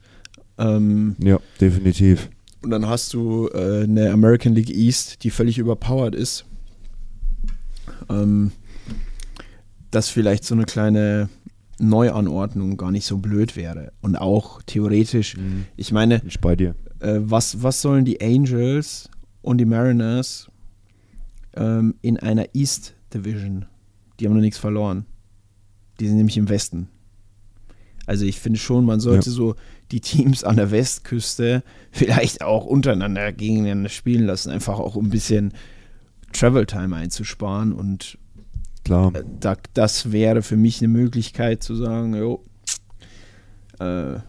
Ähm, 0.57 1.15
Ja, 1.19 1.39
definitiv. 1.61 2.30
und 2.63 2.71
dann 2.71 2.88
hast 2.88 3.13
du 3.13 3.47
äh, 3.53 3.84
eine 3.84 4.11
American 4.11 4.53
League 4.53 4.69
East, 4.71 5.23
die 5.23 5.30
völlig 5.30 5.57
überpowered 5.57 6.15
ist. 6.15 6.45
Ähm, 8.09 8.51
dass 9.91 10.09
vielleicht 10.09 10.43
so 10.43 10.53
eine 10.55 10.65
kleine 10.65 11.30
Neuanordnung 11.80 12.75
gar 12.78 12.91
nicht 12.91 13.05
so 13.05 13.17
blöd 13.17 13.55
wäre. 13.55 13.91
Und 14.01 14.15
auch 14.15 14.61
theoretisch, 14.63 15.36
ich 15.75 15.91
meine, 15.91 16.21
ich 16.25 16.39
bei 16.41 16.55
dir. 16.55 16.75
äh, 16.99 17.19
was, 17.19 17.61
was 17.63 17.82
sollen 17.82 18.03
die 18.03 18.19
Angels 18.21 19.09
und 19.41 19.59
die 19.59 19.65
Mariners 19.65 20.49
ähm, 21.58 21.95
in 22.01 22.18
einer 22.18 22.45
East 22.53 22.93
Division? 23.14 23.66
Die 24.20 24.26
haben 24.26 24.34
noch 24.34 24.41
nichts 24.41 24.58
verloren. 24.58 25.05
Die 25.99 26.08
sind 26.08 26.18
nämlich 26.18 26.38
im 26.38 26.49
Westen. 26.49 26.89
Also 28.05 28.26
ich 28.26 28.39
finde 28.39 28.60
schon, 28.60 28.86
man 28.86 28.99
sollte 28.99 29.30
Ja. 29.30 29.36
so 29.36 29.55
die 29.91 29.99
Teams 30.01 30.43
an 30.43 30.55
der 30.55 30.72
Westküste 30.72 31.64
vielleicht 31.91 32.41
auch 32.41 32.66
untereinander 32.66 33.32
gegeneinander 33.34 33.89
spielen 33.89 34.26
lassen, 34.26 34.49
einfach 34.49 34.80
auch 34.80 34.95
um 34.95 35.08
ein 35.08 35.10
bisschen 35.10 35.53
Travel 36.34 36.66
Time 36.66 36.95
einzusparen 36.95 37.74
und 37.74 38.18
Klar. 38.86 39.14
äh, 39.16 39.24
da, 39.39 39.55
das 39.74 40.12
wäre 40.12 40.41
für 40.41 40.58
mich 40.58 40.80
eine 40.80 40.88
Möglichkeit 40.89 41.64
zu 41.64 41.76
sagen, 41.76 42.16
jo, 42.16 42.43
äh, 43.80 44.20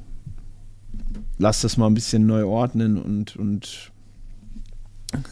lass 1.38 1.60
das 1.60 1.76
mal 1.76 1.86
ein 1.86 1.94
bisschen 1.94 2.26
neu 2.26 2.44
ordnen 2.46 2.98
und, 2.98 3.36
und 3.36 3.92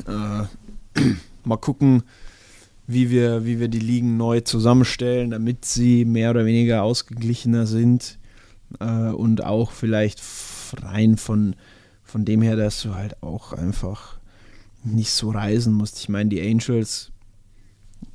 äh, 0.07 0.45
mal 1.47 1.57
gucken, 1.57 2.03
wie 2.87 3.11
wir, 3.11 3.45
wie 3.45 3.59
wir 3.59 3.69
die 3.69 3.81
Ligen 3.81 4.17
neu 4.17 4.41
zusammenstellen, 4.41 5.31
damit 5.31 5.65
sie 5.65 6.05
mehr 6.05 6.31
oder 6.31 6.47
weniger 6.47 6.83
ausgeglichener 6.83 7.67
sind 7.67 8.19
äh, 8.81 9.11
und 9.11 9.45
auch 9.45 9.73
vielleicht 9.73 10.21
rein 10.83 11.17
von, 11.17 11.57
von 12.05 12.25
dem 12.25 12.43
her, 12.43 12.57
dass 12.57 12.83
du 12.83 12.95
halt 12.95 13.23
auch 13.23 13.53
einfach 13.53 14.19
nicht 14.85 15.11
so 15.11 15.31
reisen 15.31 15.73
musst. 15.73 15.99
Ich 15.99 16.09
meine, 16.09 16.31
die 16.31 16.41
Angels 16.41 17.11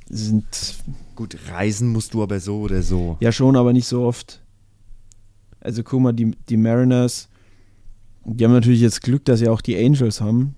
sind 0.08 0.46
Gut, 1.14 1.36
reisen 1.50 1.88
musst 1.88 2.14
du 2.14 2.22
aber 2.22 2.40
so 2.40 2.60
oder 2.60 2.82
so. 2.82 3.16
ja, 3.20 3.32
schon, 3.32 3.56
aber 3.56 3.72
nicht 3.72 3.86
so 3.86 4.04
oft. 4.04 4.40
Also 5.60 5.82
guck 5.82 6.00
mal, 6.00 6.12
die, 6.12 6.32
die 6.48 6.56
Mariners, 6.56 7.28
die 8.24 8.44
haben 8.44 8.52
natürlich 8.52 8.80
jetzt 8.80 9.02
Glück, 9.02 9.24
dass 9.26 9.40
sie 9.40 9.48
auch 9.48 9.60
die 9.60 9.76
Angels 9.76 10.20
haben. 10.20 10.54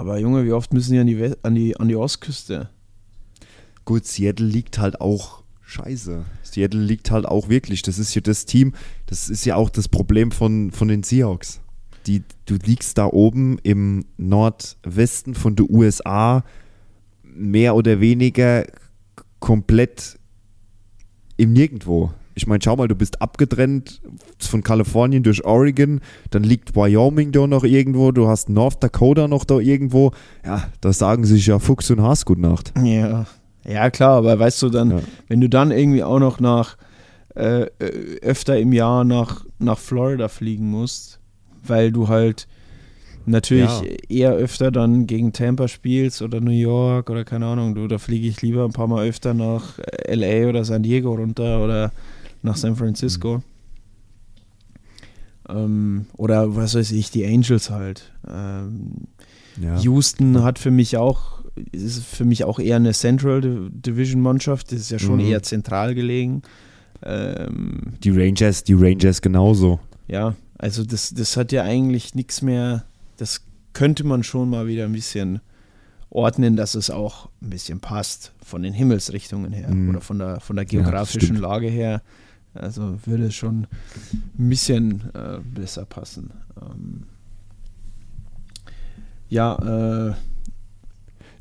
Aber 0.00 0.18
Junge, 0.18 0.46
wie 0.46 0.52
oft 0.52 0.72
müssen 0.72 0.94
die 0.94 0.98
an 0.98 1.06
die, 1.06 1.18
We 1.18 1.36
an 1.42 1.54
die, 1.54 1.76
an 1.76 1.88
die 1.88 1.94
Ostküste? 1.94 2.70
Gut, 3.84 4.06
Seattle 4.06 4.46
liegt 4.46 4.78
halt 4.78 4.98
auch 4.98 5.42
scheiße. 5.60 6.24
Seattle 6.42 6.80
liegt 6.80 7.10
halt 7.10 7.26
auch 7.26 7.50
wirklich. 7.50 7.82
Das 7.82 7.98
ist 7.98 8.14
ja 8.14 8.22
das 8.22 8.46
Team, 8.46 8.72
das 9.04 9.28
ist 9.28 9.44
ja 9.44 9.56
auch 9.56 9.68
das 9.68 9.88
Problem 9.88 10.30
von, 10.32 10.70
von 10.70 10.88
den 10.88 11.02
Seahawks. 11.02 11.60
Die, 12.06 12.22
du 12.46 12.54
liegst 12.54 12.96
da 12.96 13.08
oben 13.08 13.58
im 13.62 14.06
Nordwesten 14.16 15.34
von 15.34 15.54
den 15.54 15.66
USA 15.68 16.44
mehr 17.22 17.74
oder 17.74 18.00
weniger 18.00 18.64
komplett 19.38 20.18
im 21.36 21.52
Nirgendwo. 21.52 22.10
Ich 22.40 22.46
meine, 22.46 22.60
schau 22.64 22.74
mal, 22.76 22.88
du 22.88 22.94
bist 22.94 23.20
abgetrennt 23.20 24.00
von 24.38 24.62
Kalifornien 24.62 25.22
durch 25.22 25.44
Oregon, 25.44 26.00
dann 26.30 26.42
liegt 26.42 26.74
Wyoming 26.74 27.32
da 27.32 27.46
noch 27.46 27.64
irgendwo, 27.64 28.12
du 28.12 28.28
hast 28.28 28.48
North 28.48 28.82
Dakota 28.82 29.28
noch 29.28 29.44
da 29.44 29.58
irgendwo. 29.58 30.12
Ja, 30.44 30.64
da 30.80 30.92
sagen 30.94 31.24
sich 31.24 31.46
ja 31.46 31.58
Fuchs 31.58 31.90
und 31.90 32.00
Haas 32.00 32.24
gute 32.24 32.40
Nacht. 32.40 32.72
Ja. 32.82 33.26
Ja, 33.68 33.90
klar, 33.90 34.12
aber 34.16 34.38
weißt 34.38 34.62
du 34.62 34.70
dann, 34.70 34.90
Ja. 34.90 35.00
wenn 35.28 35.42
du 35.42 35.48
dann 35.50 35.70
irgendwie 35.70 36.02
auch 36.02 36.18
noch 36.18 36.40
nach 36.40 36.76
äh, 37.36 37.64
äh, 37.64 37.68
öfter 38.22 38.58
im 38.58 38.72
Jahr 38.72 39.04
nach, 39.04 39.44
nach 39.58 39.78
Florida 39.78 40.28
fliegen 40.28 40.70
musst, 40.70 41.20
weil 41.66 41.92
du 41.92 42.08
halt 42.08 42.48
natürlich 43.26 43.82
Ja. 43.82 43.84
eher 44.08 44.32
öfter 44.32 44.70
dann 44.70 45.06
gegen 45.06 45.32
Tampa 45.32 45.68
spielst 45.68 46.22
oder 46.22 46.40
New 46.40 46.50
York 46.50 47.10
oder 47.10 47.24
keine 47.24 47.46
Ahnung, 47.46 47.74
du, 47.74 47.86
da 47.86 47.98
fliege 47.98 48.26
ich 48.26 48.40
lieber 48.42 48.64
ein 48.64 48.72
paar 48.72 48.88
Mal 48.88 49.06
öfter 49.06 49.34
nach 49.34 49.78
äh, 49.78 50.14
LA 50.14 50.48
oder 50.48 50.64
San 50.64 50.82
Diego 50.82 51.12
runter 51.14 51.62
oder 51.62 51.92
nach 52.42 52.56
San 52.56 52.76
Francisco. 52.76 53.42
Ähm, 55.48 56.06
oder 56.16 56.54
was 56.56 56.74
weiß 56.74 56.92
ich, 56.92 57.10
die 57.10 57.26
Angels 57.26 57.70
halt. 57.70 58.12
Ähm, 58.28 58.92
Ja. 59.60 59.78
Houston 59.80 60.42
hat 60.42 60.58
für 60.58 60.70
mich 60.70 60.96
auch, 60.96 61.42
ist 61.72 62.04
für 62.04 62.24
mich 62.24 62.44
auch 62.44 62.58
eher 62.60 62.76
eine 62.76 62.92
Central 62.92 63.40
Di- 63.40 63.68
Division 63.70 64.22
Mannschaft, 64.22 64.70
das 64.72 64.80
ist 64.80 64.90
ja 64.90 64.98
schon 64.98 65.16
Mhm. 65.16 65.26
eher 65.26 65.42
zentral 65.42 65.94
gelegen. 65.94 66.42
Ähm, 67.02 67.94
Die 68.02 68.10
Rangers, 68.10 68.62
die 68.64 68.74
Rangers 68.74 69.20
genauso. 69.20 69.80
ja, 70.06 70.34
also 70.58 70.84
das, 70.84 71.12
das 71.14 71.36
hat 71.36 71.50
ja 71.52 71.64
eigentlich 71.64 72.14
nichts 72.14 72.42
mehr, 72.42 72.84
das 73.16 73.42
könnte 73.72 74.04
man 74.04 74.22
schon 74.22 74.48
mal 74.50 74.66
wieder 74.66 74.84
ein 74.84 74.92
bisschen 74.92 75.40
ordnen, 76.10 76.56
dass 76.56 76.74
es 76.74 76.90
auch 76.90 77.28
ein 77.42 77.50
bisschen 77.50 77.80
passt 77.80 78.32
von 78.44 78.62
den 78.62 78.72
Himmelsrichtungen 78.72 79.52
her 79.52 79.70
Mhm. 79.70 79.90
oder 79.90 80.00
von 80.00 80.18
der, 80.18 80.40
von 80.40 80.56
der 80.56 80.64
geografischen 80.64 81.20
stimmt. 81.22 81.40
Lage 81.40 81.68
her. 81.68 82.02
Also 82.54 82.98
würde 83.06 83.26
es 83.26 83.34
schon 83.34 83.66
ein 84.38 84.48
bisschen 84.48 85.14
äh, 85.14 85.38
besser 85.42 85.84
passen. 85.84 86.32
Ähm, 86.60 87.04
ja, 89.28 90.08
äh, 90.08 90.14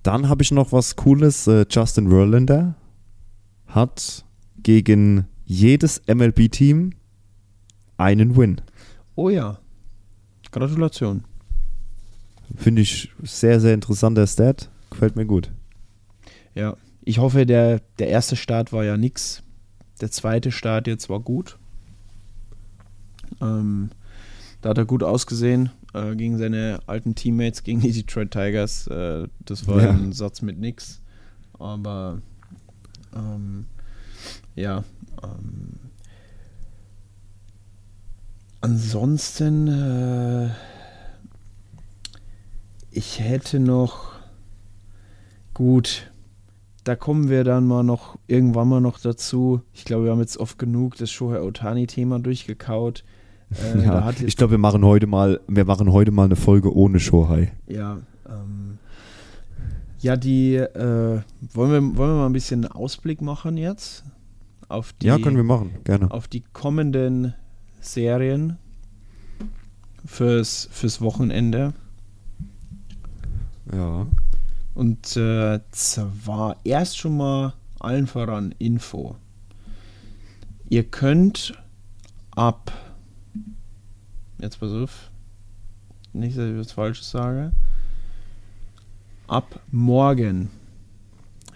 Dann 0.03 0.30
habe 0.30 0.43
ich 0.43 0.51
noch 0.51 0.72
was 0.72 0.95
Cooles. 0.95 1.47
Äh, 1.47 1.66
Justin 1.70 2.10
Verlander 2.10 2.76
hat 3.68 4.24
gegen 4.62 5.26
jedes 5.45 6.01
MLB-Team 6.07 6.91
einen 7.97 8.38
Win. 8.38 8.62
oh 9.16 9.30
ja, 9.30 9.60
Gratulation. 10.51 11.24
Finde 12.55 12.82
ich 12.82 13.12
sehr, 13.24 13.60
sehr 13.60 13.74
interessanter 13.74 14.26
Stat. 14.26 14.70
Gefällt 14.89 15.16
mir 15.16 15.26
gut. 15.26 15.51
Ja, 16.55 16.76
ich 17.03 17.20
hoffe, 17.20 17.45
der, 17.45 17.80
der 17.99 18.07
erste 18.10 18.36
Start 18.36 18.72
war 18.74 18.84
ja 18.84 18.97
nix. 18.97 19.43
Der 20.01 20.11
zweite 20.11 20.51
Start 20.51 20.87
jetzt 20.87 21.09
war 21.09 21.19
gut. 21.19 21.57
Ähm, 23.41 23.89
da 24.61 24.69
hat 24.69 24.77
er 24.77 24.85
gut 24.85 25.03
ausgesehen 25.03 25.71
äh, 25.93 26.15
gegen 26.15 26.37
seine 26.37 26.79
alten 26.87 27.15
Teammates, 27.15 27.63
gegen 27.63 27.79
die 27.81 27.91
Detroit 27.91 28.31
Tigers. 28.31 28.87
Äh, 28.87 29.27
das 29.39 29.67
war 29.67 29.81
Ja. 29.81 29.91
ein 29.91 30.11
Satz 30.13 30.41
mit 30.41 30.57
nix. 30.59 31.01
Aber 31.57 32.21
ähm, 33.15 33.65
ja. 34.55 34.83
Ähm, 35.23 35.79
ansonsten, 38.61 39.67
äh, 39.67 40.49
ich 42.91 43.19
hätte 43.19 43.59
noch 43.59 44.13
gut 45.53 46.11
da 46.89 46.95
kommen 46.95 47.29
wir 47.29 47.43
dann 47.43 47.67
mal 47.67 47.83
noch 47.83 48.17
irgendwann 48.25 48.67
mal 48.67 48.81
noch 48.81 48.99
dazu. 48.99 49.61
Ich 49.73 49.85
glaube, 49.85 50.05
wir 50.05 50.11
haben 50.11 50.21
jetzt 50.21 50.37
oft 50.37 50.57
genug 50.57 50.95
das 50.97 51.11
Shohei 51.11 51.39
Otani-Thema 51.39 52.17
durchgekaut. 52.17 53.03
Äh, 53.51 53.83
Ja, 53.85 54.11
ich 54.25 54.35
glaube, 54.35 54.51
wir 54.51 54.57
machen 54.57 54.83
heute 54.83 55.05
mal, 55.05 55.39
wir 55.47 55.65
machen 55.65 55.91
heute 55.91 56.09
mal 56.09 56.23
eine 56.25 56.35
Folge 56.35 56.75
ohne 56.75 56.99
Shohei. 56.99 57.51
ja, 57.67 57.99
ähm, 58.27 58.79
ja, 59.99 60.17
die 60.17 60.55
äh, 60.55 61.21
wollen, 61.53 61.71
wir, 61.71 61.97
wollen 61.97 62.09
wir 62.11 62.15
mal 62.15 62.25
ein 62.25 62.33
bisschen 62.33 62.65
einen 62.65 62.71
Ausblick 62.73 63.21
machen 63.21 63.55
jetzt 63.55 64.03
auf 64.67 64.91
die, 64.93 65.05
Ja, 65.05 65.19
können 65.19 65.35
wir 65.37 65.43
machen, 65.43 65.69
gerne. 65.83 66.09
auf 66.09 66.27
die 66.27 66.43
kommenden 66.53 67.35
Serien 67.81 68.57
fürs, 70.07 70.67
fürs 70.71 71.01
Wochenende. 71.01 71.73
Ja. 73.71 74.07
Und 74.74 75.17
äh, 75.17 75.59
zwar 75.72 76.57
erst 76.63 76.97
schon 76.97 77.17
mal 77.17 77.53
allen 77.80 78.07
voran 78.07 78.53
Info. 78.59 79.15
Ihr 80.70 80.84
könnt 80.84 81.53
ab, 82.32 82.72
jetzt 84.39 84.59
pass 84.59 84.72
auf, 84.72 85.09
nicht, 86.13 86.38
dass 86.38 86.49
ich 86.49 86.57
was 86.57 86.72
Falsches 86.72 87.09
sage, 87.09 87.51
ab 89.28 89.59
morgen, 89.72 90.49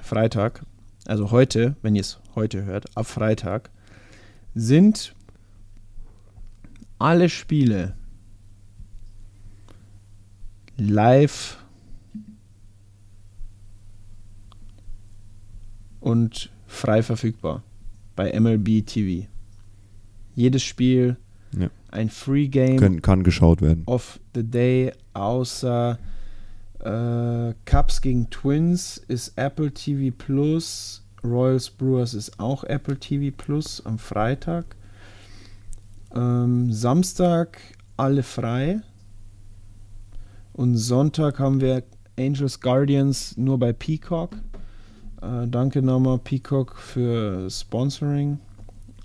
Freitag, 0.01 0.66
also 1.05 1.32
heute, 1.32 1.76
wenn 1.82 1.95
ihr 1.95 2.01
es 2.01 2.20
heute 2.36 2.66
hört, 2.66 2.95
ab 2.97 3.05
Freitag, 3.05 3.70
sind 4.55 5.14
alle 6.99 7.30
Spiele 7.30 7.95
live 10.78 11.62
und 16.04 16.49
frei 16.68 17.01
verfügbar 17.01 17.64
bei 18.16 18.38
MLB 18.38 18.86
TV. 18.86 19.28
Jedes 20.36 20.64
Spiel 20.64 21.18
Ja. 21.58 21.70
ein 21.91 22.10
Free 22.10 22.47
Game 22.47 22.78
Können, 22.78 23.01
kann 23.01 23.24
geschaut 23.24 23.62
werden. 23.62 23.84
of 23.86 24.20
the 24.36 24.43
Day, 24.43 24.91
außer 25.14 25.97
äh, 26.80 27.54
Cubs 27.66 28.01
gegen 28.01 28.30
Twins 28.30 28.97
ist 29.08 29.38
Apple 29.38 29.72
TV 29.72 30.14
Plus, 30.18 31.04
Royals 31.24 31.70
Brewers 31.70 32.14
ist 32.14 32.38
auch 32.39 32.64
Apple 32.66 32.97
TV 32.99 33.34
Plus 33.36 33.82
am 33.86 33.97
Freitag. 33.97 34.76
Ähm, 36.14 36.72
Samstag 36.74 37.58
alle 37.95 38.24
frei. 38.24 38.82
Und 40.51 40.76
Sonntag 40.78 41.39
haben 41.39 41.62
wir 41.62 41.84
Angels 42.20 42.60
Guardians 42.60 43.38
nur 43.38 43.58
bei 43.58 43.72
Peacock. 43.74 44.36
Äh, 45.24 45.47
danke 45.47 45.82
nochmal 45.82 46.19
Peacock 46.19 46.76
für 46.78 47.49
Sponsoring. 47.49 48.39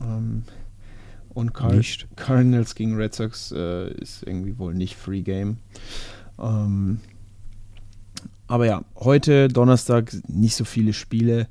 Ähm, 0.00 0.42
und 1.34 1.54
Car. 1.54 1.72
Cardinals 2.16 2.74
gegen 2.74 2.96
Red 2.96 3.14
Sox 3.14 3.52
äh, 3.52 3.92
ist 3.92 4.24
irgendwie 4.24 4.58
wohl 4.58 4.74
nicht 4.74 4.96
Free 4.96 5.22
Game. 5.22 5.58
Ähm, 6.38 7.00
aber 8.48 8.66
ja, 8.66 8.84
heute 8.96 9.46
Donnerstag 9.46 10.12
nicht 10.26 10.56
so 10.56 10.64
viele 10.64 10.92
Spiele. 10.92 11.46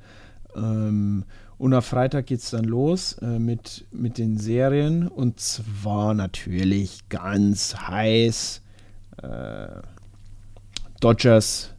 Ähm, 0.55 1.24
und 1.57 1.74
am 1.74 1.82
Freitag 1.82 2.26
geht 2.26 2.39
es 2.39 2.49
dann 2.49 2.65
los 2.65 3.13
äh, 3.22 3.39
mit, 3.39 3.86
mit 3.91 4.18
den 4.18 4.38
Serien. 4.38 5.07
Und 5.07 5.39
zwar 5.39 6.13
natürlich 6.13 7.07
ganz 7.07 7.76
heiß. 7.76 8.61
Äh, 9.24 9.68
Dodgers 10.99 11.74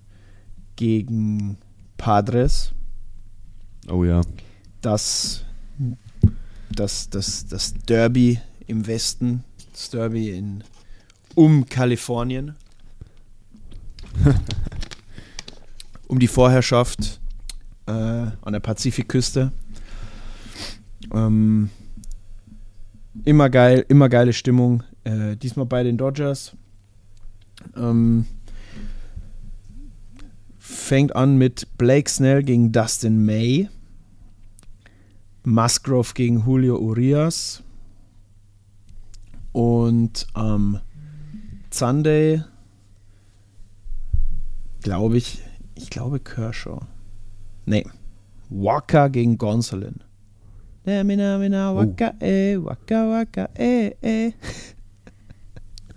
gegen 0.77 1.59
Padres. 1.99 2.73
Oh 3.91 4.05
ja. 4.05 4.21
Das, 4.81 5.45
das, 6.71 7.09
das, 7.11 7.47
das 7.47 7.75
Derby 7.75 8.41
im 8.67 8.87
Westen. 8.87 9.45
Das 9.73 9.91
Derby 9.91 10.31
in, 10.31 10.63
um 11.35 11.67
Kalifornien. 11.67 12.55
um 16.09 16.19
die 16.19 16.29
Vorherrschaft 16.29 17.21
äh, 17.87 17.93
an 17.93 18.53
der 18.53 18.61
Pazifikküste. 18.61 19.53
Ähm, 21.13 21.71
immer 23.25 23.49
geil, 23.49 23.85
immer 23.89 24.09
geile 24.09 24.33
Stimmung. 24.33 24.83
Äh, 25.05 25.37
diesmal 25.37 25.67
bei 25.67 25.83
den 25.83 25.97
Dodgers. 25.97 26.53
Ähm, 27.77 28.27
fängt 30.59 31.17
an 31.17 31.37
mit 31.37 31.79
Blake 31.79 32.11
Snell 32.11 32.43
gegen 32.43 32.73
Dustin 32.73 33.25
May. 33.25 33.69
Musgrove 35.49 36.13
gegen 36.15 36.45
Julio 36.45 36.79
Urias. 36.79 37.63
Und 39.53 40.27
am 40.35 40.81
Sunday 41.71 42.43
glaube 44.83 45.17
ich, 45.17 45.43
ich 45.75 45.89
glaube 45.91 46.21
Kershaw. 46.21 46.81
Nee. 47.65 47.87
Waka 48.51 49.09
gegen 49.09 49.39
Gonsolin. 49.39 50.01
Na, 50.85 51.03
mina, 51.05 51.39
mina, 51.39 51.75
waka, 51.75 52.15
eh, 52.21 52.57
waka, 52.57 53.11
waka, 53.11 53.49
eh, 53.59 53.93
eh. 54.01 54.33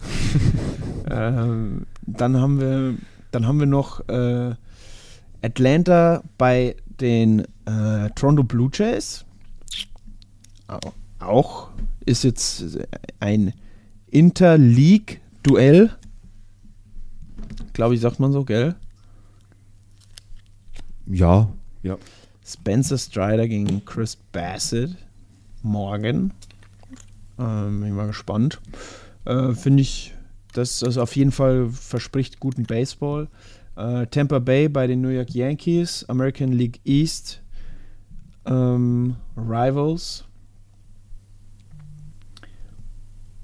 ähm, 1.09 1.85
dann 2.05 2.37
haben 2.37 2.59
wir, 2.59 2.95
dann 3.31 3.47
haben 3.47 3.59
wir 3.59 3.67
noch 3.67 4.07
äh, 4.09 4.53
Atlanta 5.41 6.23
bei 6.37 6.75
den 6.99 7.41
äh, 7.65 8.09
Toronto 8.15 8.43
Blue 8.43 8.69
Jays. 8.73 9.25
Au- 10.71 10.93
Auch 11.19 11.69
ist 12.05 12.23
jetzt 12.23 12.77
ein 13.19 13.53
Interleague-Duell. 14.07 15.91
Glaube 17.73 17.95
ich, 17.95 18.01
sagt 18.01 18.19
man 18.19 18.31
so, 18.31 18.43
gell? 18.43 18.75
Ja. 21.05 21.49
Ja. 21.83 21.97
Spencer 22.45 22.97
Strider 22.97 23.47
gegen 23.47 23.85
Chris 23.85 24.15
Bassett 24.15 24.95
morgen. 25.61 26.31
Ähm, 27.39 27.79
bin 27.79 27.89
ich 27.89 27.95
mal 27.95 28.07
gespannt. 28.07 28.59
Äh, 29.25 29.53
Finde 29.53 29.81
ich, 29.81 30.13
dass 30.53 30.79
das 30.79 30.97
auf 30.97 31.15
jeden 31.15 31.31
Fall 31.31 31.69
verspricht 31.69 32.39
guten 32.39 32.63
Baseball. 32.63 33.27
Äh, 33.75 34.07
Tampa 34.07 34.39
Bay 34.39 34.67
bei 34.69 34.87
den 34.87 35.01
New 35.01 35.09
York 35.09 35.31
Yankees, 35.33 36.03
American 36.09 36.51
League 36.51 36.79
East, 36.83 37.41
ähm, 38.45 39.15
Rivals. 39.37 40.25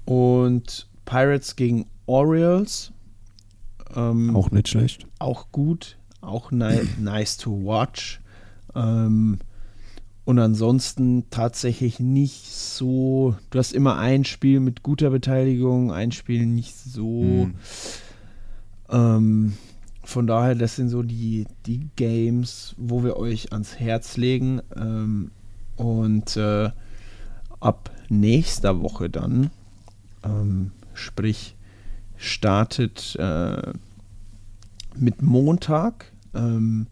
Und 0.08 0.88
Pirates 1.04 1.54
gegen 1.56 1.86
Orioles. 2.06 2.92
Ähm, 3.94 4.34
Auch 4.34 4.50
nicht 4.50 4.68
schlecht. 4.68 5.06
auch 5.18 5.52
gut, 5.52 5.98
auch 6.20 6.50
ni 6.50 6.80
nice 6.98 7.36
to 7.36 7.50
watch. 7.64 8.20
Ähm, 8.74 9.38
und 10.24 10.38
ansonsten 10.38 11.24
tatsächlich 11.30 12.00
nicht 12.00 12.46
so. 12.52 13.36
Du 13.50 13.58
hast 13.58 13.72
immer 13.72 13.98
ein 13.98 14.24
Spiel 14.24 14.60
mit 14.60 14.82
guter 14.82 15.10
Beteiligung, 15.10 15.92
ein 15.92 16.12
Spiel 16.12 16.44
nicht 16.46 16.76
so. 16.76 17.22
Hm. 17.22 17.54
Ähm, 18.90 19.52
von 20.04 20.26
daher, 20.26 20.54
das 20.54 20.76
sind 20.76 20.88
so 20.88 21.02
die, 21.02 21.46
die 21.66 21.88
Games, 21.96 22.74
wo 22.78 23.04
wir 23.04 23.16
euch 23.16 23.52
ans 23.52 23.78
Herz 23.78 24.16
legen. 24.16 24.60
Ähm, 24.76 25.30
und 25.76 26.36
äh, 26.36 26.70
ab 27.60 27.90
nächster 28.08 28.80
Woche 28.82 29.10
dann, 29.10 29.50
ähm, 30.28 30.72
sprich, 30.94 31.56
startet 32.16 33.16
äh, 33.16 33.72
mit 34.96 35.22
Montag 35.22 36.12
ähm, 36.34 36.86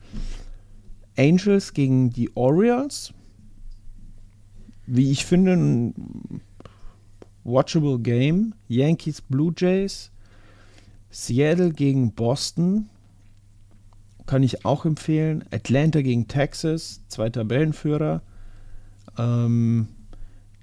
Angels 1.16 1.74
gegen 1.74 2.10
die 2.10 2.34
Orioles. 2.36 3.12
Wie 4.86 5.10
ich 5.10 5.24
finde, 5.24 5.52
ein 5.54 6.40
watchable 7.44 7.98
Game. 7.98 8.54
Yankees 8.68 9.20
Blue 9.20 9.52
Jays. 9.56 10.10
Seattle 11.10 11.72
gegen 11.72 12.12
Boston. 12.12 12.88
Kann 14.26 14.42
ich 14.42 14.64
auch 14.64 14.84
empfehlen. 14.84 15.44
Atlanta 15.50 16.02
gegen 16.02 16.28
Texas. 16.28 17.00
Zwei 17.08 17.30
Tabellenführer. 17.30 18.22
Ähm, 19.18 19.88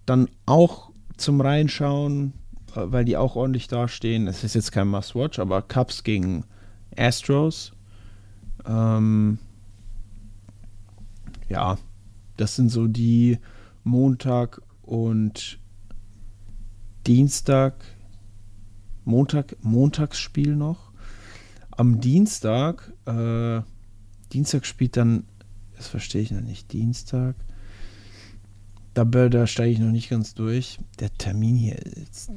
dann 0.05 0.29
auch 0.45 0.91
zum 1.17 1.41
Reinschauen, 1.41 2.33
weil 2.75 3.05
die 3.05 3.17
auch 3.17 3.35
ordentlich 3.35 3.67
dastehen. 3.67 4.27
Es 4.27 4.43
ist 4.43 4.55
jetzt 4.55 4.71
kein 4.71 4.87
Must-Watch, 4.87 5.39
aber 5.39 5.61
Cubs 5.61 6.03
gegen 6.03 6.45
Astros. 6.97 7.73
Ähm, 8.65 9.39
ja, 11.49 11.77
das 12.37 12.55
sind 12.55 12.69
so 12.69 12.87
die 12.87 13.37
Montag 13.83 14.61
und 14.81 15.59
Dienstag. 17.05 17.83
Montag, 19.05 19.55
Montagsspiel 19.61 20.55
noch. 20.55 20.91
Am 21.71 21.99
Dienstag, 21.99 22.93
äh, 23.05 23.61
Dienstag 24.31 24.65
spielt 24.65 24.95
dann, 24.95 25.25
das 25.75 25.87
verstehe 25.87 26.21
ich 26.21 26.31
noch 26.31 26.41
nicht, 26.41 26.71
Dienstag. 26.71 27.35
Da, 28.93 29.03
da 29.03 29.47
steige 29.47 29.71
ich 29.71 29.79
noch 29.79 29.91
nicht 29.91 30.09
ganz 30.09 30.35
durch. 30.35 30.79
Der 30.99 31.11
Termin 31.17 31.55
hier, 31.55 31.79
ist, 31.79 32.31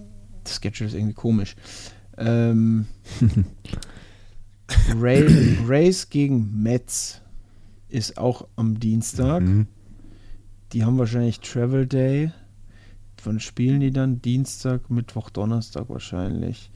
das 0.47 0.57
Schedule 0.57 0.89
ist 0.89 0.95
irgendwie 0.95 1.15
komisch. 1.15 1.57
Ähm, 2.17 2.87
Ray, 4.99 5.59
Rays 5.67 6.09
gegen 6.11 6.63
Mets 6.63 7.21
ist 7.89 8.19
auch 8.19 8.47
am 8.57 8.81
Dienstag. 8.81 9.43
Mhm. 9.43 9.67
Die 10.73 10.85
haben 10.85 10.99
wahrscheinlich 10.99 11.41
Travel 11.41 11.87
Day. 11.87 12.33
Wann 13.25 13.41
spielen 13.41 13.81
die 13.81 13.91
dann? 13.91 14.21
Dienstag, 14.23 14.91
Mittwoch, 14.91 15.31
Donnerstag 15.31 15.89
wahrscheinlich. 15.89 16.71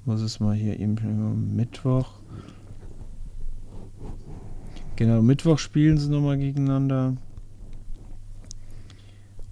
Ich 0.00 0.06
muss 0.06 0.20
es 0.20 0.40
mal 0.40 0.54
hier 0.54 0.78
eben 0.78 1.56
Mittwoch. 1.56 2.20
Genau, 4.96 5.22
Mittwoch 5.22 5.58
spielen 5.58 5.96
sie 5.98 6.10
nochmal 6.10 6.38
gegeneinander. 6.38 7.16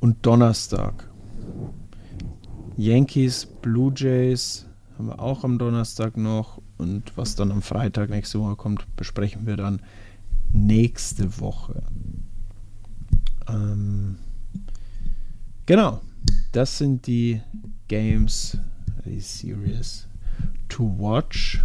Und 0.01 0.25
Donnerstag. 0.27 1.09
Yankees, 2.77 3.47
Blue 3.47 3.93
Jays 3.95 4.67
haben 4.97 5.09
wir 5.09 5.21
auch 5.21 5.45
am 5.45 5.59
Donnerstag 5.59 6.17
noch. 6.17 6.61
Und 6.79 7.17
was 7.17 7.35
dann 7.37 7.51
am 7.53 7.63
Freitag 7.63 8.11
nächste 8.11 8.41
Woche 8.41 8.57
kommt, 8.57 8.87
besprechen 8.97 9.47
wir 9.47 9.57
dann 9.57 9.81
nächste 10.53 11.41
Woche. 11.41 11.83
Ähm, 13.49 14.17
genau, 15.65 16.01
das 16.53 16.79
sind 16.79 17.07
die 17.07 17.41
Games, 17.89 18.59
die 19.05 19.21
Series 19.21 20.07
to 20.69 20.85
watch. 20.99 21.65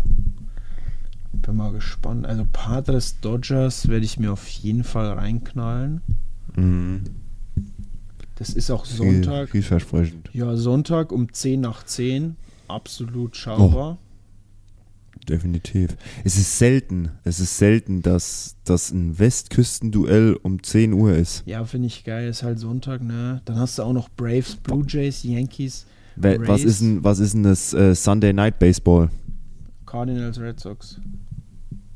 Bin 1.34 1.56
mal 1.56 1.72
gespannt. 1.72 2.26
Also 2.26 2.48
Padres 2.52 3.20
Dodgers 3.20 3.88
werde 3.88 4.06
ich 4.06 4.20
mir 4.20 4.32
auf 4.32 4.48
jeden 4.48 4.84
Fall 4.84 5.14
reinknallen. 5.14 6.02
Mhm. 6.56 7.04
Das 8.42 8.50
ist 8.56 8.72
auch 8.72 8.88
Viel, 8.88 8.96
Sonntag. 8.98 9.50
vielversprechend. 9.52 10.32
Ja, 10.34 10.56
Sonntag 10.56 11.12
um 11.12 11.32
10 11.32 11.62
nach 11.62 11.84
10. 11.84 12.38
Absolut 12.68 13.36
schaubar. 13.38 14.00
Definitiv. 15.30 15.96
Es 16.24 16.38
ist 16.38 16.58
selten, 16.58 17.12
es 17.24 17.40
ist 17.40 17.60
selten, 17.60 18.02
dass, 18.02 18.56
dass 18.64 18.90
ein 18.90 19.20
Westküstenduell 19.20 20.40
um 20.42 20.64
10 20.64 20.94
Uhr 20.94 21.14
ist. 21.16 21.44
Ja, 21.46 21.64
finde 21.66 21.86
ich 21.86 22.04
geil. 22.04 22.28
Ist 22.30 22.42
halt 22.42 22.58
Sonntag, 22.58 23.04
ne? 23.04 23.44
Dann 23.46 23.60
hast 23.60 23.78
du 23.78 23.84
auch 23.84 23.94
noch 23.94 24.10
Braves, 24.10 24.56
Blue 24.56 24.84
Jays, 24.88 25.22
Yankees, 25.22 25.86
We- 26.16 26.40
Was 26.40 26.62
Rays. 26.62 26.64
ist 26.64 26.82
denn, 26.82 27.04
was 27.04 27.20
ist 27.20 27.36
denn 27.36 27.44
das 27.44 27.76
äh, 27.76 27.94
Sunday 27.94 28.34
Night 28.34 28.58
Baseball? 28.58 29.12
Cardinals, 29.86 30.40
Red 30.40 30.60
Sox. 30.60 31.00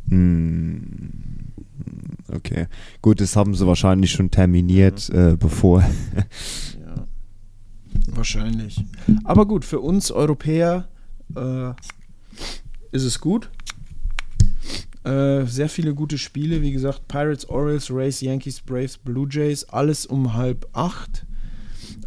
Hm, 0.10 1.10
okay. 2.32 2.68
Gut, 3.02 3.22
das 3.22 3.36
haben 3.36 3.56
sie 3.56 3.66
wahrscheinlich 3.68 4.12
schon 4.12 4.32
terminiert, 4.32 5.10
äh, 5.10 5.36
bevor. 5.38 5.84
Ja. 6.86 7.08
Wahrscheinlich. 8.16 8.84
Aber 9.24 9.48
gut, 9.48 9.66
für 9.66 9.80
uns 9.80 10.12
Europäer 10.12 10.88
äh, 11.36 11.70
ist 12.92 13.04
es 13.04 13.20
gut. 13.20 13.50
Äh, 15.04 15.46
sehr 15.46 15.70
viele 15.70 15.94
gute 15.94 16.18
Spiele, 16.18 16.62
wie 16.62 16.72
gesagt, 16.72 17.08
Pirates, 17.08 17.48
Orioles, 17.48 17.92
Rays, 17.92 18.22
Yankees, 18.22 18.60
Braves, 18.62 18.98
Blue 18.98 19.28
Jays, 19.30 19.64
alles 19.66 20.06
um 20.06 20.34
halb 20.34 20.68
acht 20.74 21.26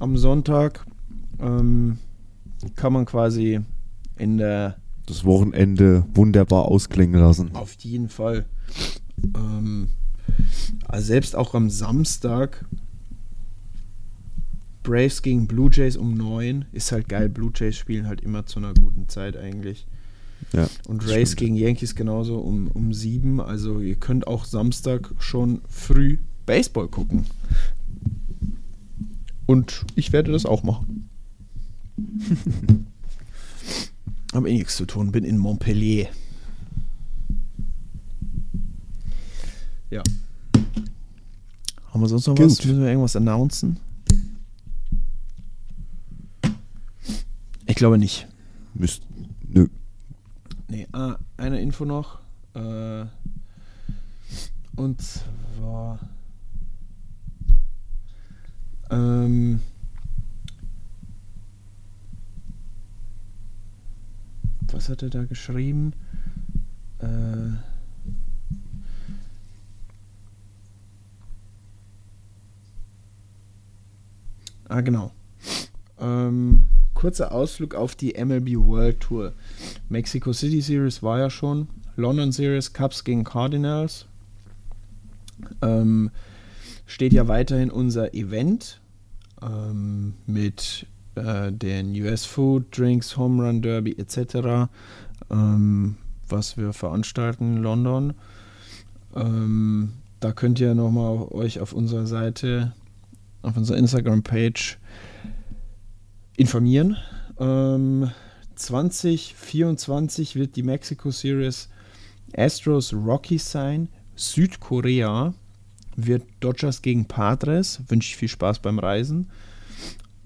am 0.01 0.17
Sonntag. 0.17 0.85
Ähm, 1.41 1.99
kann 2.75 2.93
man 2.93 3.05
quasi 3.05 3.61
in 4.17 4.39
der 4.39 4.77
Das 5.07 5.25
Wochenende 5.25 6.05
wunderbar 6.13 6.65
ausklingen 6.65 7.21
lassen. 7.21 7.55
Auf 7.55 7.75
jeden 7.81 8.09
Fall. 8.09 8.47
Ähm, 9.37 9.89
also 10.87 11.07
selbst 11.07 11.37
auch 11.37 11.55
am 11.55 11.71
Samstag 11.71 12.65
Braves 14.83 15.23
gegen 15.23 15.47
Blue 15.47 15.71
Jays 15.71 15.97
um 15.97 16.15
9 16.15 16.65
ist 16.73 16.93
halt 16.93 17.09
geil. 17.09 17.29
Blue 17.29 17.53
Jays 17.55 17.77
spielen 17.77 18.07
halt 18.07 18.23
immer 18.23 18.47
zu 18.47 18.59
einer 18.59 18.73
guten 18.73 19.09
Zeit 19.09 19.37
eigentlich. 19.37 19.87
Ja, 20.53 20.69
Und 20.87 21.07
Rays 21.07 21.37
gegen 21.37 21.57
Yankees 21.57 21.95
genauso 21.95 22.39
um, 22.39 22.69
um 22.69 22.95
7. 22.95 23.41
Also 23.41 23.81
ihr 23.81 23.97
könnt 23.97 24.27
auch 24.27 24.47
Samstag 24.47 25.11
schon 25.19 25.61
früh 25.69 26.19
Baseball 26.47 26.89
gucken. 26.89 27.27
Und 29.45 29.85
ich 29.95 30.13
werde 30.13 30.33
das 30.33 30.47
auch 30.47 30.63
machen. 30.63 31.11
Hab 34.33 34.47
eh 34.47 34.53
nichts 34.53 34.77
zu 34.77 34.87
tun, 34.87 35.13
bin 35.13 35.25
in 35.25 35.37
Montpellier. 35.39 36.09
Ja. 39.91 40.03
Haben 41.91 42.01
wir 42.01 42.09
sonst 42.09 42.27
noch 42.27 42.39
was? 42.39 42.59
Gut. 42.59 42.67
Müssen 42.67 42.81
wir 42.81 42.89
irgendwas 42.89 43.17
announcen? 43.17 43.79
Ich 47.67 47.77
glaube 47.77 47.99
nicht. 47.99 48.27
Müsst, 48.75 49.03
nö. 49.47 49.69
Nee, 50.69 50.87
ah, 50.93 51.17
eine 51.37 51.61
Info 51.61 51.85
noch. 51.85 52.21
Äh, 52.55 53.07
und 54.77 55.03
zwar. 55.03 55.99
Ähm, 58.91 59.61
was 64.73 64.89
hat 64.89 65.03
er 65.03 65.11
da 65.11 65.25
geschrieben? 65.25 65.93
Äh, 67.01 67.68
ah, 74.69 74.81
genau. 74.81 75.13
Ähm, 76.01 76.65
kurzer 76.95 77.33
Ausflug 77.33 77.75
auf 77.75 77.95
die 77.95 78.15
MLB 78.15 78.57
World 78.57 79.01
Tour. 79.01 79.33
Mexico 79.89 80.33
City 80.33 80.61
Series 80.61 81.03
war 81.03 81.19
ja 81.19 81.31
schon. 81.31 81.69
London 81.97 82.33
Series 82.33 82.73
Cups 82.73 83.05
gegen 83.05 83.25
Cardinals. 83.25 84.07
Ähm, 85.63 86.11
steht 86.87 87.13
ja 87.13 87.29
weiterhin 87.29 87.71
unser 87.71 88.15
Event 88.15 88.81
ähm, 89.43 90.15
mit 90.27 90.87
äh, 91.15 91.53
den 91.53 91.93
US 92.03 92.25
Food, 92.25 92.77
Drinks, 92.77 93.17
Home 93.17 93.45
Run 93.45 93.63
Derby 93.63 93.93
etc., 93.99 94.69
ähm, 95.31 95.97
was 96.29 96.57
wir 96.57 96.73
veranstalten 96.73 97.57
in 97.57 97.63
London. 97.63 98.15
Ähm, 99.15 99.93
da 100.21 100.33
könnt 100.33 100.61
ihr 100.61 100.75
nochmal 100.75 101.29
euch 101.31 101.61
auf 101.61 101.73
unserer 101.73 102.07
Seite, 102.07 102.73
auf 103.43 103.57
unserer 103.57 103.77
Instagram-Page 103.77 104.79
informieren. 106.37 106.97
Ähm, 107.39 108.11
2024 108.55 110.37
wird 110.37 110.57
die 110.57 110.63
Mexico 110.63 111.11
Series 111.11 111.69
Astros 112.37 112.93
Rockies 112.93 113.51
sein. 113.51 113.89
Südkorea 114.17 115.35
wird 115.97 116.25
Dodgers 116.41 116.83
gegen 116.83 117.07
Padres. 117.07 117.81
Wünsche 117.89 118.11
ich 118.11 118.17
viel 118.17 118.29
Spaß 118.29 118.61
beim 118.61 118.79
Reisen. 118.79 119.31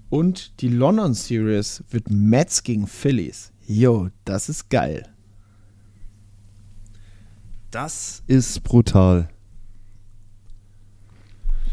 Und 0.09 0.61
die 0.61 0.69
London 0.69 1.13
Series 1.13 1.83
wird 1.89 2.09
Mets 2.09 2.63
gegen 2.63 2.87
Phillies. 2.87 3.51
Jo, 3.65 4.09
das 4.25 4.49
ist 4.49 4.69
geil. 4.69 5.07
Das 7.71 8.21
ist 8.27 8.63
brutal. 8.63 9.29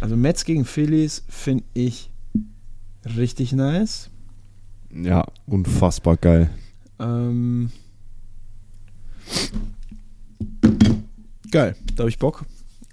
Also 0.01 0.17
Mets 0.17 0.45
gegen 0.45 0.65
Phillies 0.65 1.23
finde 1.29 1.65
ich 1.75 2.11
richtig 3.05 3.53
nice. 3.53 4.11
Ja, 4.93 5.27
unfassbar 5.47 6.17
geil. 6.17 6.51
Ähm, 6.99 7.71
geil, 11.51 11.77
da 11.95 12.03
habe 12.03 12.09
ich 12.09 12.19
Bock. 12.19 12.45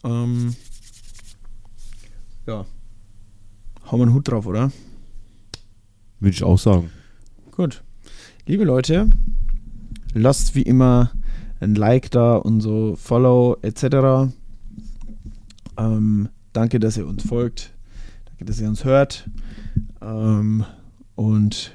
Ähm, 0.03 0.55
ja. 2.45 2.65
Hau 3.89 3.97
mal 3.97 4.03
einen 4.03 4.13
Hut 4.13 4.27
drauf, 4.27 4.45
oder? 4.45 4.71
Würde 6.19 6.35
ich 6.35 6.43
auch 6.43 6.57
sagen. 6.57 6.89
Gut. 7.51 7.83
Liebe 8.45 8.63
Leute, 8.65 9.09
lasst 10.13 10.55
wie 10.55 10.61
immer 10.61 11.11
ein 11.59 11.75
Like 11.75 12.11
da 12.11 12.35
und 12.35 12.61
so, 12.61 12.95
Follow 12.95 13.57
etc. 13.61 14.31
Ähm, 15.77 16.29
danke, 16.57 16.79
dass 16.79 16.97
ihr 16.97 17.05
uns 17.07 17.23
folgt. 17.23 17.71
Danke, 18.25 18.45
dass 18.45 18.59
ihr 18.59 18.67
uns 18.67 18.83
hört. 18.83 19.29
Ähm, 20.01 20.65
und 21.15 21.71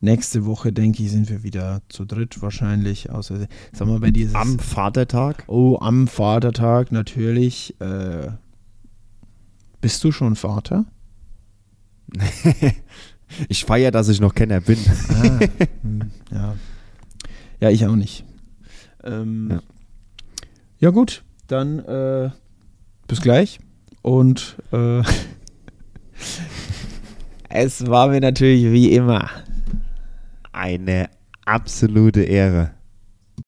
nächste 0.00 0.44
Woche, 0.44 0.72
denke 0.72 1.02
ich, 1.02 1.10
sind 1.10 1.28
wir 1.30 1.42
wieder 1.42 1.80
zu 1.88 2.04
dritt 2.04 2.40
wahrscheinlich. 2.42 3.10
Außer, 3.10 3.46
sag 3.72 3.88
mal, 3.88 4.00
bei 4.00 4.10
dir 4.10 4.24
ist 4.26 4.30
es- 4.30 4.36
Am 4.36 4.58
Vatertag? 4.58 5.44
Oh, 5.46 5.78
am 5.80 6.08
Vatertag 6.08 6.92
natürlich. 6.92 7.74
Äh, 7.80 8.32
bist 9.80 10.04
du 10.04 10.12
schon 10.12 10.36
Vater? 10.36 10.84
Ich 13.48 13.64
feiere, 13.64 13.92
dass 13.92 14.08
ich 14.08 14.20
noch 14.20 14.34
Kenner 14.34 14.60
bin. 14.60 14.76
Ah, 15.08 15.38
hm, 15.82 16.10
ja. 16.32 16.56
Ja, 17.60 17.70
ich 17.70 17.86
auch 17.86 17.94
nicht. 17.94 18.24
Ähm, 19.04 19.46
ja. 19.52 19.60
Ja. 20.80 20.90
gut, 20.90 21.22
dann 21.46 21.78
äh, 21.78 22.30
bis 23.10 23.20
gleich. 23.20 23.58
Und 24.02 24.56
äh, 24.72 25.00
es 27.48 27.86
war 27.86 28.08
mir 28.08 28.20
natürlich 28.20 28.72
wie 28.72 28.94
immer. 28.94 29.28
Eine 30.52 31.10
absolute 31.44 32.22
Ehre. 32.22 32.70